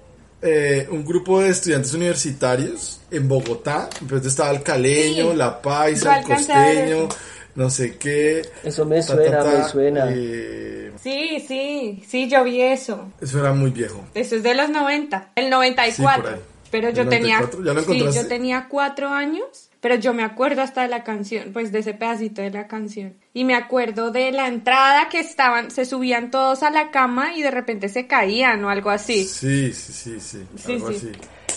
eh, 0.42 0.86
un 0.90 1.04
grupo 1.04 1.40
de 1.40 1.48
estudiantes 1.50 1.92
universitarios 1.94 3.00
en 3.10 3.28
Bogotá. 3.28 3.88
Entonces 4.00 4.28
estaba 4.28 4.50
el 4.50 4.62
caleño, 4.62 5.30
Sí. 5.32 5.36
la 5.36 5.60
paisa, 5.62 6.18
el 6.18 6.24
costeño, 6.26 7.08
no 7.54 7.70
sé 7.70 7.96
qué. 7.96 8.42
Eso 8.62 8.84
me 8.84 8.96
ta, 8.96 9.02
suena, 9.02 9.38
ta, 9.38 9.44
ta, 9.52 9.58
me 9.58 9.68
suena. 9.68 10.06
eh, 10.10 10.92
Sí, 11.02 11.44
sí, 11.46 12.02
sí, 12.08 12.28
yo 12.30 12.44
vi 12.44 12.60
eso. 12.62 13.10
eso 13.20 13.38
era 13.40 13.52
muy 13.52 13.70
viejo. 13.70 14.02
Eso 14.14 14.36
es 14.36 14.42
de 14.42 14.54
los 14.54 14.70
90, 14.70 15.32
el 15.34 15.50
94. 15.50 16.22
Sí, 16.22 16.22
por 16.24 16.34
ahí. 16.34 16.40
Pero 16.70 16.90
yo 16.90 17.02
¿El 17.02 17.08
tenía, 17.08 17.40
94? 17.40 17.64
¿Ya 17.64 17.72
lo 17.72 17.82
sí, 18.10 18.18
yo 18.20 18.26
tenía 18.28 18.66
cuatro 18.68 19.08
años, 19.10 19.70
pero 19.80 19.94
yo 19.96 20.12
me 20.12 20.24
acuerdo 20.24 20.60
hasta 20.62 20.82
de 20.82 20.88
la 20.88 21.04
canción, 21.04 21.52
pues 21.52 21.70
de 21.72 21.78
ese 21.80 21.94
pedacito 21.94 22.42
de 22.42 22.50
la 22.50 22.66
canción. 22.66 23.14
Y 23.36 23.44
me 23.44 23.56
acuerdo 23.56 24.12
de 24.12 24.30
la 24.30 24.46
entrada 24.46 25.08
que 25.08 25.18
estaban, 25.18 25.70
se 25.72 25.84
subían 25.84 26.30
todos 26.30 26.62
a 26.62 26.70
la 26.70 26.90
cama 26.92 27.34
y 27.34 27.42
de 27.42 27.50
repente 27.50 27.88
se 27.88 28.06
caían 28.06 28.64
o 28.64 28.70
algo 28.70 28.90
así. 28.90 29.24
Sí, 29.24 29.72
sí, 29.72 29.92
sí, 29.92 30.20
sí. 30.20 30.46
Sí, 30.56 30.72
algo 30.74 30.92
sí. 30.92 30.96
así. 31.10 31.12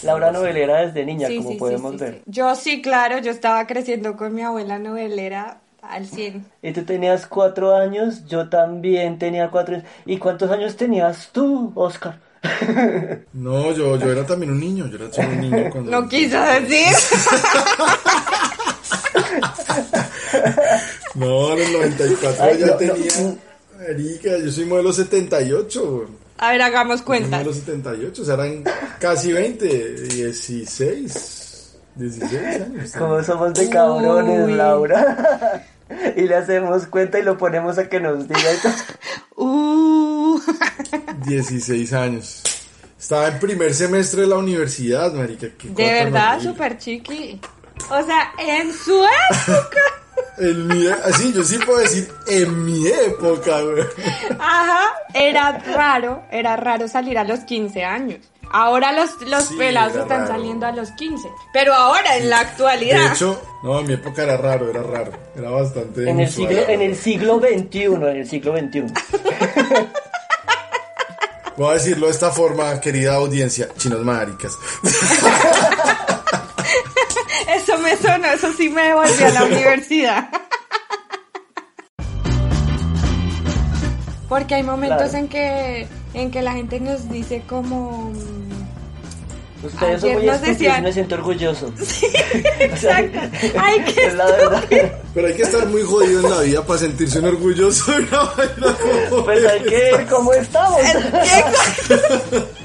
Laura 0.05 0.31
novelera 0.31 0.85
desde 0.87 1.05
niña, 1.05 1.27
Sí, 1.27 1.37
como 1.37 1.57
podemos 1.57 1.91
sí, 1.93 1.97
ver. 1.99 2.13
sí. 2.15 2.21
Yo 2.25 2.55
sí, 2.55 2.81
claro, 2.81 3.19
yo 3.19 3.29
estaba 3.31 3.65
creciendo 3.67 4.17
con 4.17 4.33
mi 4.33 4.41
abuela 4.41 4.79
novelera 4.79 5.59
al 5.83 6.07
100. 6.07 6.45
Y 6.63 6.71
tú 6.73 6.83
tenías 6.83 7.27
cuatro 7.27 7.75
años, 7.75 8.25
yo 8.27 8.49
también 8.49 9.19
tenía 9.19 9.49
cuatro 9.49 9.75
años. 9.75 9.87
¿Y 10.05 10.17
cuántos 10.17 10.49
años 10.51 10.75
tenías 10.77 11.29
tú, 11.31 11.71
Oscar? 11.75 12.19
No, 13.33 13.71
yo, 13.71 13.97
yo 13.97 14.11
era 14.11 14.25
también 14.25 14.51
un 14.51 14.59
niño. 14.59 14.87
Yo 14.87 14.95
era 14.97 15.13
solo 15.13 15.29
un 15.29 15.41
niño 15.41 15.69
cuando. 15.71 15.91
No 15.91 16.07
quiso 16.09 16.39
decir. 16.41 16.87
No, 21.17 21.53
en 21.53 21.59
el 21.63 21.73
94 21.73 22.43
Ay, 22.45 22.57
ya 22.59 22.65
no, 22.67 22.73
tenía. 22.75 23.11
no. 23.21 23.37
Marica, 23.77 24.37
yo 24.37 24.51
soy 24.51 24.65
modelo 24.65 24.93
78. 24.93 25.91
güey. 25.91 26.07
A 26.37 26.51
ver, 26.51 26.61
hagamos 26.61 27.01
cuenta. 27.01 27.37
modelo 27.37 27.53
78, 27.53 28.21
o 28.21 28.25
sea, 28.25 28.35
eran 28.35 28.63
casi 28.99 29.31
20, 29.33 29.93
16. 29.93 31.77
16 31.95 32.33
años. 32.61 32.91
Como 32.97 33.23
somos 33.23 33.53
de 33.55 33.69
cabrones, 33.69 34.45
Uy. 34.45 34.53
Laura. 34.53 35.65
y 36.15 36.21
le 36.21 36.35
hacemos 36.35 36.85
cuenta 36.87 37.17
y 37.19 37.23
lo 37.23 37.37
ponemos 37.37 37.77
a 37.77 37.89
que 37.89 37.99
nos 37.99 38.27
diga 38.27 38.51
esto. 38.51 38.69
Uh. 39.39 40.39
16 41.27 41.93
años. 41.93 42.41
Estaba 42.99 43.27
en 43.27 43.39
primer 43.39 43.71
semestre 43.75 44.21
de 44.21 44.27
la 44.27 44.37
universidad, 44.37 45.13
marica. 45.13 45.47
qué 45.55 45.69
De 45.69 45.83
verdad, 46.03 46.39
súper 46.41 46.79
chiqui. 46.79 47.39
O 47.91 48.03
sea, 48.03 48.31
en 48.39 48.73
su 48.73 48.99
época. 49.39 49.79
En 50.39 50.67
mi, 50.67 50.87
así, 50.87 51.33
yo 51.33 51.43
sí 51.43 51.57
puedo 51.65 51.79
decir, 51.79 52.07
en 52.27 52.63
mi 52.65 52.87
época, 52.87 53.61
güey. 53.61 53.83
Ajá, 54.39 54.81
era 55.13 55.57
raro, 55.57 56.23
era 56.31 56.55
raro 56.55 56.87
salir 56.87 57.17
a 57.17 57.23
los 57.23 57.39
15 57.41 57.83
años. 57.83 58.19
Ahora 58.51 58.93
los, 58.93 59.09
los 59.27 59.43
Sí, 59.45 59.57
están 59.61 60.07
raro. 60.07 60.27
saliendo 60.27 60.65
a 60.67 60.71
los 60.71 60.91
15. 60.91 61.27
Pero 61.51 61.73
ahora, 61.73 62.15
en 62.17 62.29
la 62.29 62.39
De 62.39 62.45
actualidad. 62.45 63.11
hecho, 63.13 63.41
no, 63.63 63.79
en 63.79 63.87
mi 63.87 63.93
época 63.93 64.23
era 64.23 64.37
raro, 64.37 64.69
era 64.69 64.83
raro. 64.83 65.11
Era 65.35 65.49
bastante. 65.49 66.09
En 66.09 66.19
el 66.21 66.29
siglo, 66.29 66.57
en 66.67 66.81
el 66.81 66.95
siglo 66.95 67.39
XXI, 67.39 67.83
en 67.85 68.03
el 68.03 68.29
siglo 68.29 68.55
XXI. 68.57 68.83
Voy 71.57 71.71
a 71.71 71.73
decirlo 71.73 72.05
de 72.05 72.11
esta 72.11 72.29
forma, 72.29 72.79
querida 72.79 73.15
audiencia, 73.15 73.67
chinos 73.77 74.01
maricas. 74.05 74.53
Sonó, 78.27 78.49
eso 78.49 78.53
sí 78.57 78.69
me 78.69 78.81
devolvió 78.83 79.25
a 79.27 79.29
la 79.31 79.43
universidad. 79.45 80.29
Porque 84.29 84.55
hay 84.55 84.63
momentos 84.63 84.97
Claro. 85.11 85.17
en 85.17 85.27
que 85.29 85.87
en 86.13 86.31
que 86.31 86.41
la 86.41 86.51
gente 86.53 86.79
nos 86.79 87.09
dice 87.09 87.43
como 87.47 88.11
Ustedes 89.63 90.01
son 90.01 90.13
muy 90.13 90.27
estúpidos 90.29 90.41
decían- 90.41 90.83
me 90.83 90.93
siento 90.93 91.15
orgulloso. 91.15 91.73
Exacto. 92.59 93.19
Hay 93.59 93.81
que 93.85 94.05
Es 94.05 94.13
la 94.15 94.25
verdad. 94.25 94.63
Pero 95.13 95.27
hay 95.27 95.33
que 95.33 95.41
estar 95.43 95.65
muy 95.67 95.81
jodido 95.81 96.21
en 96.21 96.29
la 96.29 96.41
vida 96.41 96.65
para 96.65 96.79
sentirse 96.79 97.19
un 97.19 97.25
orgulloso 97.25 97.91
de 97.91 97.97
una 98.03 98.19
vaina 98.23 98.77
como 99.09 99.25
Pues 99.25 99.45
hay 99.47 99.61
que 99.63 99.69
ver 99.75 100.05
cómo 100.07 100.33
estamos. 100.33 100.79
Exacto. 100.81 102.47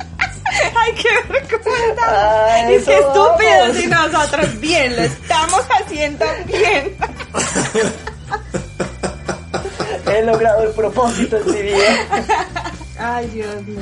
Hay 0.74 0.92
que 0.94 1.08
ver 1.28 1.48
cómo 1.62 1.76
estamos. 1.76 2.70
Eso 2.70 2.86
qué 2.86 2.98
estúpidos 2.98 3.78
y 3.78 3.86
nosotros 3.86 4.60
bien, 4.60 4.96
lo 4.96 5.02
estamos 5.02 5.62
haciendo 5.80 6.24
bien. 6.46 6.96
He 10.06 10.22
logrado 10.22 10.64
el 10.64 10.70
propósito 10.72 11.36
en 11.38 11.50
mi 11.52 11.62
vida. 11.62 12.61
Ay, 13.04 13.26
Dios 13.28 13.66
mío. 13.66 13.78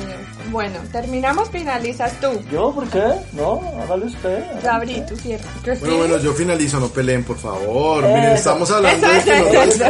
Bueno, 0.49 0.79
terminamos, 0.91 1.49
finalizas 1.49 2.11
tú. 2.19 2.27
¿Yo? 2.51 2.71
¿Por 2.73 2.87
qué? 2.89 3.03
No, 3.33 3.61
hágalo 3.83 4.05
usted. 4.07 4.43
Gabri, 4.63 5.03
tú 5.07 5.15
cierra. 5.15 5.45
Yo 5.63 5.73
Bueno, 5.75 5.85
sí. 5.93 5.97
bueno, 5.99 6.17
yo 6.17 6.33
finalizo, 6.33 6.79
no 6.79 6.87
peleen, 6.89 7.23
por 7.23 7.37
favor. 7.37 8.03
Miren, 8.03 8.31
estamos 8.31 8.69
hablando 8.71 9.05
Eso, 9.07 9.15
de 9.17 9.23
que 9.23 9.37
eso, 9.37 9.53
no- 9.53 9.61
eso. 9.61 9.85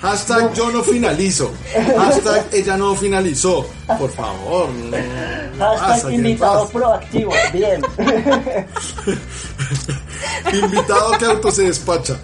Hashtag 0.00 0.54
yo 0.54 0.70
no 0.70 0.82
finalizo. 0.84 1.50
Hashtag 1.98 2.46
ella 2.52 2.76
no 2.76 2.94
finalizó. 2.94 3.66
Por 3.98 4.10
favor. 4.12 4.68
Hashtag 5.58 6.08
¿qué 6.10 6.14
invitado 6.14 6.68
proactivo. 6.68 7.32
Bien. 7.52 7.82
Invitado 10.52 11.10
que 11.18 11.24
auto 11.24 11.50
se 11.50 11.62
despacha. 11.64 12.16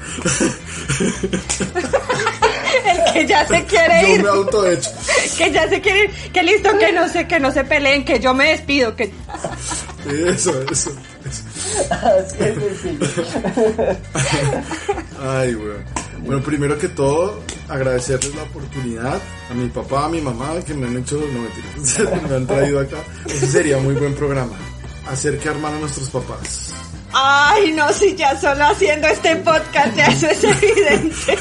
El 2.85 3.13
que 3.13 3.27
ya 3.27 3.47
se 3.47 3.65
quiere 3.65 4.03
Yo 4.03 4.09
ir. 4.09 4.23
me 4.23 4.29
auto 4.29 4.67
hecho. 4.67 4.91
Que 5.39 5.51
ya 5.51 5.69
se 5.69 5.81
quiere 5.81 6.05
ir. 6.05 6.11
Que 6.33 6.43
listo, 6.43 6.77
que 6.79 6.93
no 6.93 7.09
se, 7.09 7.27
que 7.27 7.41
no 7.41 7.51
se 7.53 7.65
peleen, 7.65 8.05
que 8.05 8.21
yo 8.21 8.35
me 8.35 8.51
despido. 8.51 8.95
Que... 8.95 9.13
Eso, 10.07 10.63
eso. 10.71 10.93
eso. 11.25 11.43
Así 11.91 12.37
es 12.41 12.57
sencillo. 12.57 13.07
Ay, 15.21 15.55
weón. 15.55 15.85
Bueno, 16.25 16.43
primero 16.43 16.79
que 16.79 16.89
todo, 16.89 17.43
agradecerles 17.69 18.35
la 18.37 18.45
oportunidad 18.45 19.21
a 19.51 19.55
mi 19.55 19.69
papá, 19.69 20.05
a 20.05 20.09
mi 20.09 20.21
mamá, 20.21 20.55
que 20.65 20.73
me 20.73 20.87
han 20.87 20.97
hecho, 20.97 21.17
no 21.17 21.41
me 22.29 22.37
han 22.37 22.47
traído 22.47 22.81
acá. 22.81 22.99
Ese 23.27 23.47
sería 23.47 23.79
muy 23.79 23.95
buen 23.95 24.15
programa. 24.15 24.57
Hacer 25.09 25.39
que 25.39 25.49
arman 25.49 25.75
a 25.75 25.79
nuestros 25.81 26.09
papás. 26.11 26.73
Ay, 27.13 27.73
no, 27.73 27.93
si 27.93 28.15
ya 28.15 28.41
solo 28.41 28.65
haciendo 28.65 29.09
este 29.09 29.37
podcast 29.37 29.97
ya 29.97 30.07
eso 30.07 30.29
es 30.29 30.45
evidente. 30.45 31.39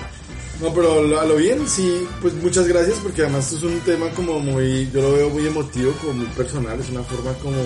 No, 0.60 0.74
pero 0.74 1.18
a 1.18 1.24
lo 1.24 1.36
bien, 1.36 1.66
sí, 1.66 2.06
pues 2.20 2.34
muchas 2.34 2.68
gracias 2.68 2.98
porque 3.02 3.22
además 3.22 3.50
es 3.50 3.62
un 3.62 3.80
tema 3.80 4.10
como 4.10 4.38
muy, 4.40 4.90
yo 4.92 5.00
lo 5.00 5.12
veo 5.14 5.30
muy 5.30 5.46
emotivo, 5.46 5.92
como 6.00 6.12
muy 6.12 6.26
personal, 6.26 6.78
es 6.78 6.90
una 6.90 7.02
forma 7.02 7.32
como, 7.42 7.56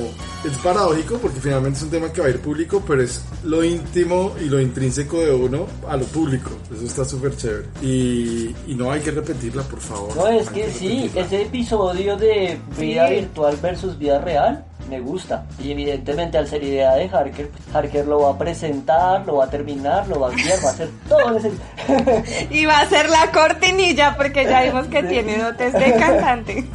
es 0.44 0.56
paradójico 0.62 1.18
porque 1.18 1.40
finalmente 1.40 1.78
es 1.78 1.82
un 1.84 1.90
tema 1.90 2.12
que 2.12 2.20
va 2.20 2.28
a 2.28 2.30
ir 2.30 2.38
público, 2.40 2.82
pero 2.86 3.02
es 3.02 3.22
lo 3.42 3.64
íntimo 3.64 4.32
y 4.40 4.44
lo 4.44 4.60
intrínseco 4.60 5.18
de 5.20 5.32
uno 5.32 5.66
a 5.88 5.96
lo 5.96 6.04
público, 6.04 6.50
eso 6.72 6.84
está 6.84 7.04
súper 7.04 7.36
chévere. 7.36 7.66
Y, 7.82 8.54
y 8.68 8.74
no 8.76 8.92
hay 8.92 9.00
que 9.00 9.10
repetirla, 9.10 9.62
por 9.64 9.80
favor. 9.80 10.14
No, 10.16 10.28
es 10.28 10.46
Hay 10.48 10.54
que 10.54 10.70
sí, 10.70 11.10
ese 11.16 11.42
episodio 11.42 12.16
de 12.16 12.58
vida 12.78 13.08
Sí. 13.08 13.14
virtual 13.16 13.58
versus 13.60 13.98
vida 13.98 14.20
real 14.20 14.64
me 14.88 15.00
gusta. 15.00 15.46
Y 15.58 15.72
evidentemente 15.72 16.38
al 16.38 16.48
ser 16.48 16.62
idea 16.62 16.94
de 16.94 17.08
Harker, 17.08 17.50
Harker 17.72 18.06
lo 18.06 18.20
va 18.20 18.30
a 18.30 18.38
presentar, 18.38 19.26
lo 19.26 19.36
va 19.36 19.44
a 19.44 19.50
terminar, 19.50 20.06
lo 20.08 20.20
va 20.20 20.28
a 20.28 20.30
guiar, 20.30 20.64
va 20.64 20.68
a 20.68 20.72
hacer 20.72 20.90
todo 21.08 21.36
ese... 21.36 21.52
Y 22.50 22.64
va 22.66 22.80
a 22.80 22.88
ser 22.88 23.08
la 23.08 23.30
cortinilla 23.32 24.16
porque 24.16 24.44
ya 24.44 24.62
vimos 24.62 24.86
que 24.86 25.02
tiene 25.02 25.38
dotes 25.38 25.72
de 25.72 25.94
cantante. 25.94 26.64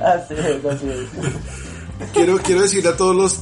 así 0.00 0.34
es, 0.34 0.64
así 0.64 0.90
es. 0.90 2.12
Quiero, 2.12 2.38
quiero 2.38 2.62
decirle 2.62 2.90
a 2.90 2.96
todos 2.96 3.14
los 3.14 3.40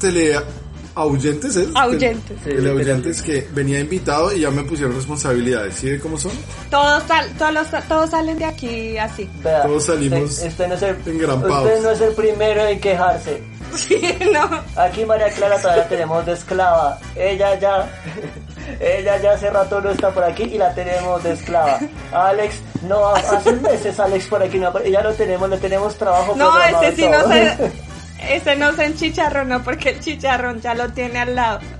teleahuyentes, 0.95 1.57
¿eh? 1.57 1.69
Ahuyentes. 1.75 2.37
Sí, 2.45 2.51
Teleahuyentes 2.51 3.23
que 3.23 3.49
venía 3.53 3.81
invitado 3.81 4.33
y 4.33 4.41
ya 4.41 4.51
me 4.51 4.63
pusieron 4.65 4.95
responsabilidades. 4.95 5.75
¿Sí 5.75 5.91
ve 5.91 5.99
cómo 6.01 6.19
son? 6.19 6.33
Todos, 6.71 7.03
sal- 7.05 7.31
todos, 7.39 7.53
los- 7.55 7.89
todos 7.89 8.11
salen 8.11 8.39
de 8.39 8.45
aquí 8.45 8.99
así. 8.99 9.29
Vea, 9.43 9.63
Todos 9.63 9.85
salimos 9.87 10.31
usted, 10.31 10.49
usted 10.49 10.69
no 10.69 10.75
es 10.75 10.83
el, 10.83 10.97
engrampados. 11.07 11.65
usted 11.67 11.83
no 11.83 11.91
es 11.91 12.01
el 12.01 12.15
primero 12.15 12.67
en 12.67 12.81
quejarse. 12.81 13.43
Sí, 13.77 14.01
no. 14.33 14.51
Aquí 14.81 15.05
María 15.05 15.31
Clara 15.31 15.59
todavía 15.61 15.89
tenemos 15.89 16.27
de 16.27 16.33
esclava. 16.33 16.99
Ella 17.17 17.59
ya, 17.59 17.91
ella 18.81 19.21
ya 19.21 19.33
hace 19.33 19.49
rato 19.51 19.81
no 19.81 19.91
está 19.91 20.11
por 20.11 20.25
aquí 20.25 20.43
y 20.45 20.59
la 20.59 20.75
tenemos 20.75 21.23
de 21.25 21.33
esclava. 21.33 21.79
Alex, 22.13 22.57
no, 22.87 23.07
hace 23.15 23.53
meses 23.53 23.99
Alex 23.99 24.27
por 24.27 24.43
aquí 24.43 24.59
no 24.59 24.73
Ya 24.85 25.03
lo 25.03 25.13
tenemos, 25.15 25.49
le 25.49 25.57
tenemos 25.59 25.95
trabajo. 25.97 26.35
No, 26.37 26.51
ese 26.63 26.97
sí 26.97 27.05
y 27.05 27.09
no 27.09 27.19
todo. 27.23 27.33
se. 27.33 27.73
ese 28.31 28.57
no 28.57 28.73
se 28.75 28.85
enchicharronó 28.87 29.63
porque 29.63 29.91
el 29.91 30.01
chicharrón 30.01 30.61
ya 30.61 30.75
lo 30.75 30.89
tiene 30.93 31.19
al 31.21 31.35
lado. 31.35 31.61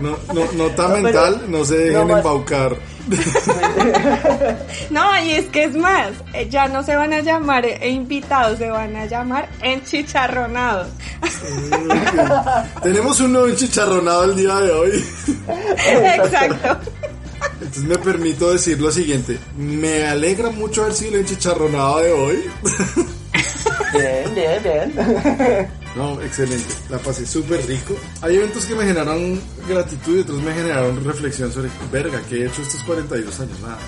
No, 0.00 0.16
no, 0.32 0.52
nota 0.52 0.84
No, 0.88 0.96
mental, 0.96 1.42
no 1.48 1.64
se 1.64 1.76
dejen 1.76 1.92
no 1.94 2.06
más- 2.06 2.16
embaucar. 2.18 2.76
No, 4.90 5.22
y 5.24 5.32
es 5.32 5.46
que 5.46 5.64
es 5.64 5.74
más, 5.76 6.10
eh, 6.32 6.48
ya 6.48 6.68
no 6.68 6.82
se 6.82 6.94
van 6.96 7.12
a 7.12 7.20
llamar 7.20 7.64
eh, 7.66 7.88
invitados, 7.90 8.58
se 8.58 8.70
van 8.70 8.96
a 8.96 9.04
llamar 9.06 9.48
enchicharronados. 9.62 10.88
Tenemos 12.82 13.20
un 13.20 13.32
nuevo 13.32 13.48
enchicharronado 13.48 14.24
el 14.24 14.36
día 14.36 14.56
de 14.56 14.72
hoy. 14.72 15.04
Exacto. 16.16 16.78
Entonces 17.60 17.82
me 17.84 17.98
permito 17.98 18.52
decir 18.52 18.80
lo 18.80 18.90
siguiente. 18.90 19.38
Me 19.56 20.06
alegra 20.06 20.50
mucho 20.50 20.82
haber 20.82 20.94
sido 20.94 21.14
el 21.14 21.20
enchicharronado 21.20 21.98
de 22.00 22.12
hoy. 22.12 22.44
Bien, 23.92 24.34
bien, 24.34 24.62
bien. 24.62 25.70
No, 25.96 26.20
excelente. 26.20 26.72
La 26.88 26.98
pasé 26.98 27.26
súper 27.26 27.66
rico. 27.66 27.94
Hay 28.22 28.36
eventos 28.36 28.64
que 28.64 28.76
me 28.76 28.84
generaron 28.84 29.40
gratitud 29.68 30.18
y 30.18 30.20
otros 30.20 30.40
me 30.40 30.52
generaron 30.52 31.04
reflexión 31.04 31.52
sobre, 31.52 31.68
verga, 31.90 32.20
¿qué 32.28 32.42
he 32.42 32.46
hecho 32.46 32.62
estos 32.62 32.84
42 32.84 33.40
años? 33.40 33.58
Nada. 33.60 33.78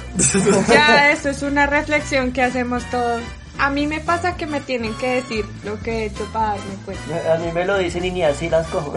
Ya, 0.69 1.13
eso 1.13 1.29
es 1.29 1.43
una 1.43 1.67
reflexión 1.67 2.33
que 2.33 2.43
hacemos 2.43 2.85
todos. 2.91 3.23
A 3.59 3.71
mí 3.71 3.87
me 3.87 4.01
pasa 4.01 4.37
que 4.37 4.47
me 4.47 4.61
tienen 4.61 4.95
que 4.95 5.23
decir 5.23 5.45
lo 5.65 5.79
que 5.79 5.91
he 5.91 6.05
hecho 6.07 6.25
para 6.33 6.57
darme 6.57 6.75
cuenta. 6.85 7.35
A 7.35 7.39
mí 7.39 7.53
me 7.53 7.65
lo 7.65 7.79
dicen 7.79 8.05
y 8.05 8.11
ni 8.11 8.23
así 8.25 8.49
las 8.49 8.67
cojo. 8.69 8.95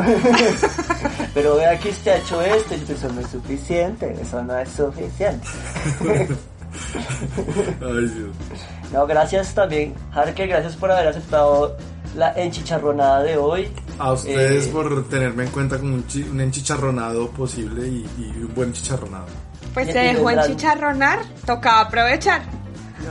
Pero 1.33 1.57
vea 1.57 1.77
que 1.77 1.89
usted 1.89 2.11
ha 2.11 2.17
hecho 2.17 2.41
esto 2.41 2.73
y 2.73 2.91
eso 2.91 3.09
no 3.09 3.21
es 3.21 3.27
suficiente, 3.27 4.15
eso 4.19 4.41
no 4.41 4.57
es 4.57 4.69
suficiente. 4.69 5.47
Ay, 7.81 8.07
Dios. 8.07 8.35
No, 8.95 9.05
gracias 9.05 9.53
también, 9.53 9.93
Jarque, 10.13 10.47
gracias 10.47 10.77
por 10.77 10.89
haber 10.89 11.09
aceptado 11.09 11.75
la 12.15 12.31
enchicharronada 12.33 13.23
de 13.23 13.35
hoy. 13.37 13.67
A 13.99 14.13
ustedes 14.13 14.67
Eh, 14.67 14.69
por 14.71 15.09
tenerme 15.09 15.43
en 15.43 15.49
cuenta 15.49 15.77
como 15.77 15.95
un, 15.95 16.07
chi- 16.07 16.23
un 16.23 16.39
enchicharronado 16.39 17.29
posible 17.31 17.85
y, 17.89 18.05
y 18.17 18.41
un 18.41 18.53
buen 18.55 18.71
chicharronado. 18.71 19.25
Pues 19.73 19.87
se 19.91 19.99
dejó 19.99 20.29
enchicharronar, 20.31 21.19
tocaba 21.45 21.81
aprovechar. 21.81 22.43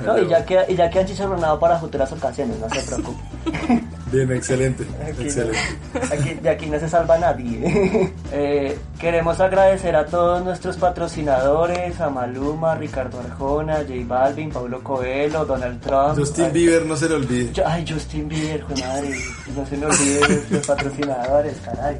No, 0.06 0.18
y 0.18 0.26
ya 0.26 0.42
queda, 0.46 0.64
y 0.70 0.74
ya 0.74 0.88
queda 0.88 1.02
enchicharronado 1.02 1.60
para 1.60 1.78
futuras 1.78 2.10
ocasiones, 2.12 2.58
no 2.58 2.68
se 2.70 2.80
preocupe. 2.80 3.20
Bien, 4.14 4.30
excelente. 4.32 4.84
Aquí, 5.02 5.22
Excelente. 5.24 5.58
no- 5.92 6.00
aquí- 6.14 6.34
de 6.34 6.48
aquí 6.50 6.66
no 6.66 6.78
se 6.78 6.88
salva 6.88 7.18
nadie. 7.18 8.12
Eh, 8.36 8.76
queremos 8.98 9.38
agradecer 9.38 9.94
a 9.94 10.06
todos 10.06 10.42
nuestros 10.44 10.76
patrocinadores, 10.76 12.00
a 12.00 12.10
Maluma, 12.10 12.74
Ricardo 12.74 13.20
Arjona, 13.20 13.76
J 13.76 13.92
Balvin, 14.06 14.50
Pablo 14.50 14.82
Coelho, 14.82 15.44
Donald 15.44 15.80
Trump. 15.80 16.18
Justin 16.18 16.46
Ay, 16.46 16.50
Bieber, 16.52 16.84
no 16.84 16.96
se 16.96 17.08
le 17.08 17.14
olvide. 17.14 17.52
yo- 17.52 17.62
Ay, 17.64 17.84
Justin 17.88 18.28
Bieber, 18.28 18.64
madre, 18.80 19.10
no 19.54 19.64
se 19.66 19.76
me 19.76 19.86
olviden 19.86 20.44
los 20.50 20.66
patrocinadores, 20.66 21.54
caray. 21.64 21.96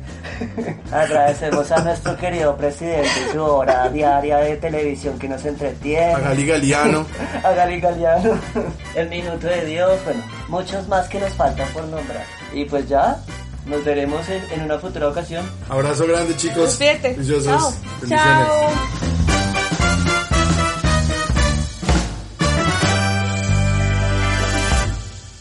Agradecemos 0.93 1.71
a 1.71 1.81
nuestro 1.85 2.17
querido 2.17 2.57
presidente 2.57 3.09
su 3.33 3.41
hora 3.43 3.89
diaria 3.91 4.39
de 4.39 4.57
televisión 4.57 5.17
que 5.19 5.29
nos 5.29 5.45
entretiene. 5.45 6.15
A 6.15 6.19
Gali 6.19 6.47
Galiano. 6.47 7.07
a 7.45 7.53
Gali 7.53 7.81
Galeano, 7.81 8.33
el 8.97 9.09
minuto 9.09 9.47
de 9.47 9.65
Dios, 9.67 9.93
bueno, 10.05 10.23
muchos 10.49 10.89
más 10.89 11.09
que 11.09 11.21
nos 11.21 11.33
faltan 11.35 11.69
por 11.73 11.85
nombrar. 12.05 12.27
Y 12.53 12.65
pues 12.65 12.89
ya, 12.89 13.21
nos 13.67 13.85
veremos 13.85 14.29
en, 14.29 14.43
en 14.53 14.63
una 14.63 14.79
futura 14.79 15.09
ocasión. 15.09 15.45
Abrazo 15.69 16.07
grande, 16.07 16.37
chicos. 16.37 16.79
Juiciosos. 16.79 17.45
Chao. 17.45 17.75
Bendiciones. 18.01 18.47
Chao. 18.47 19.14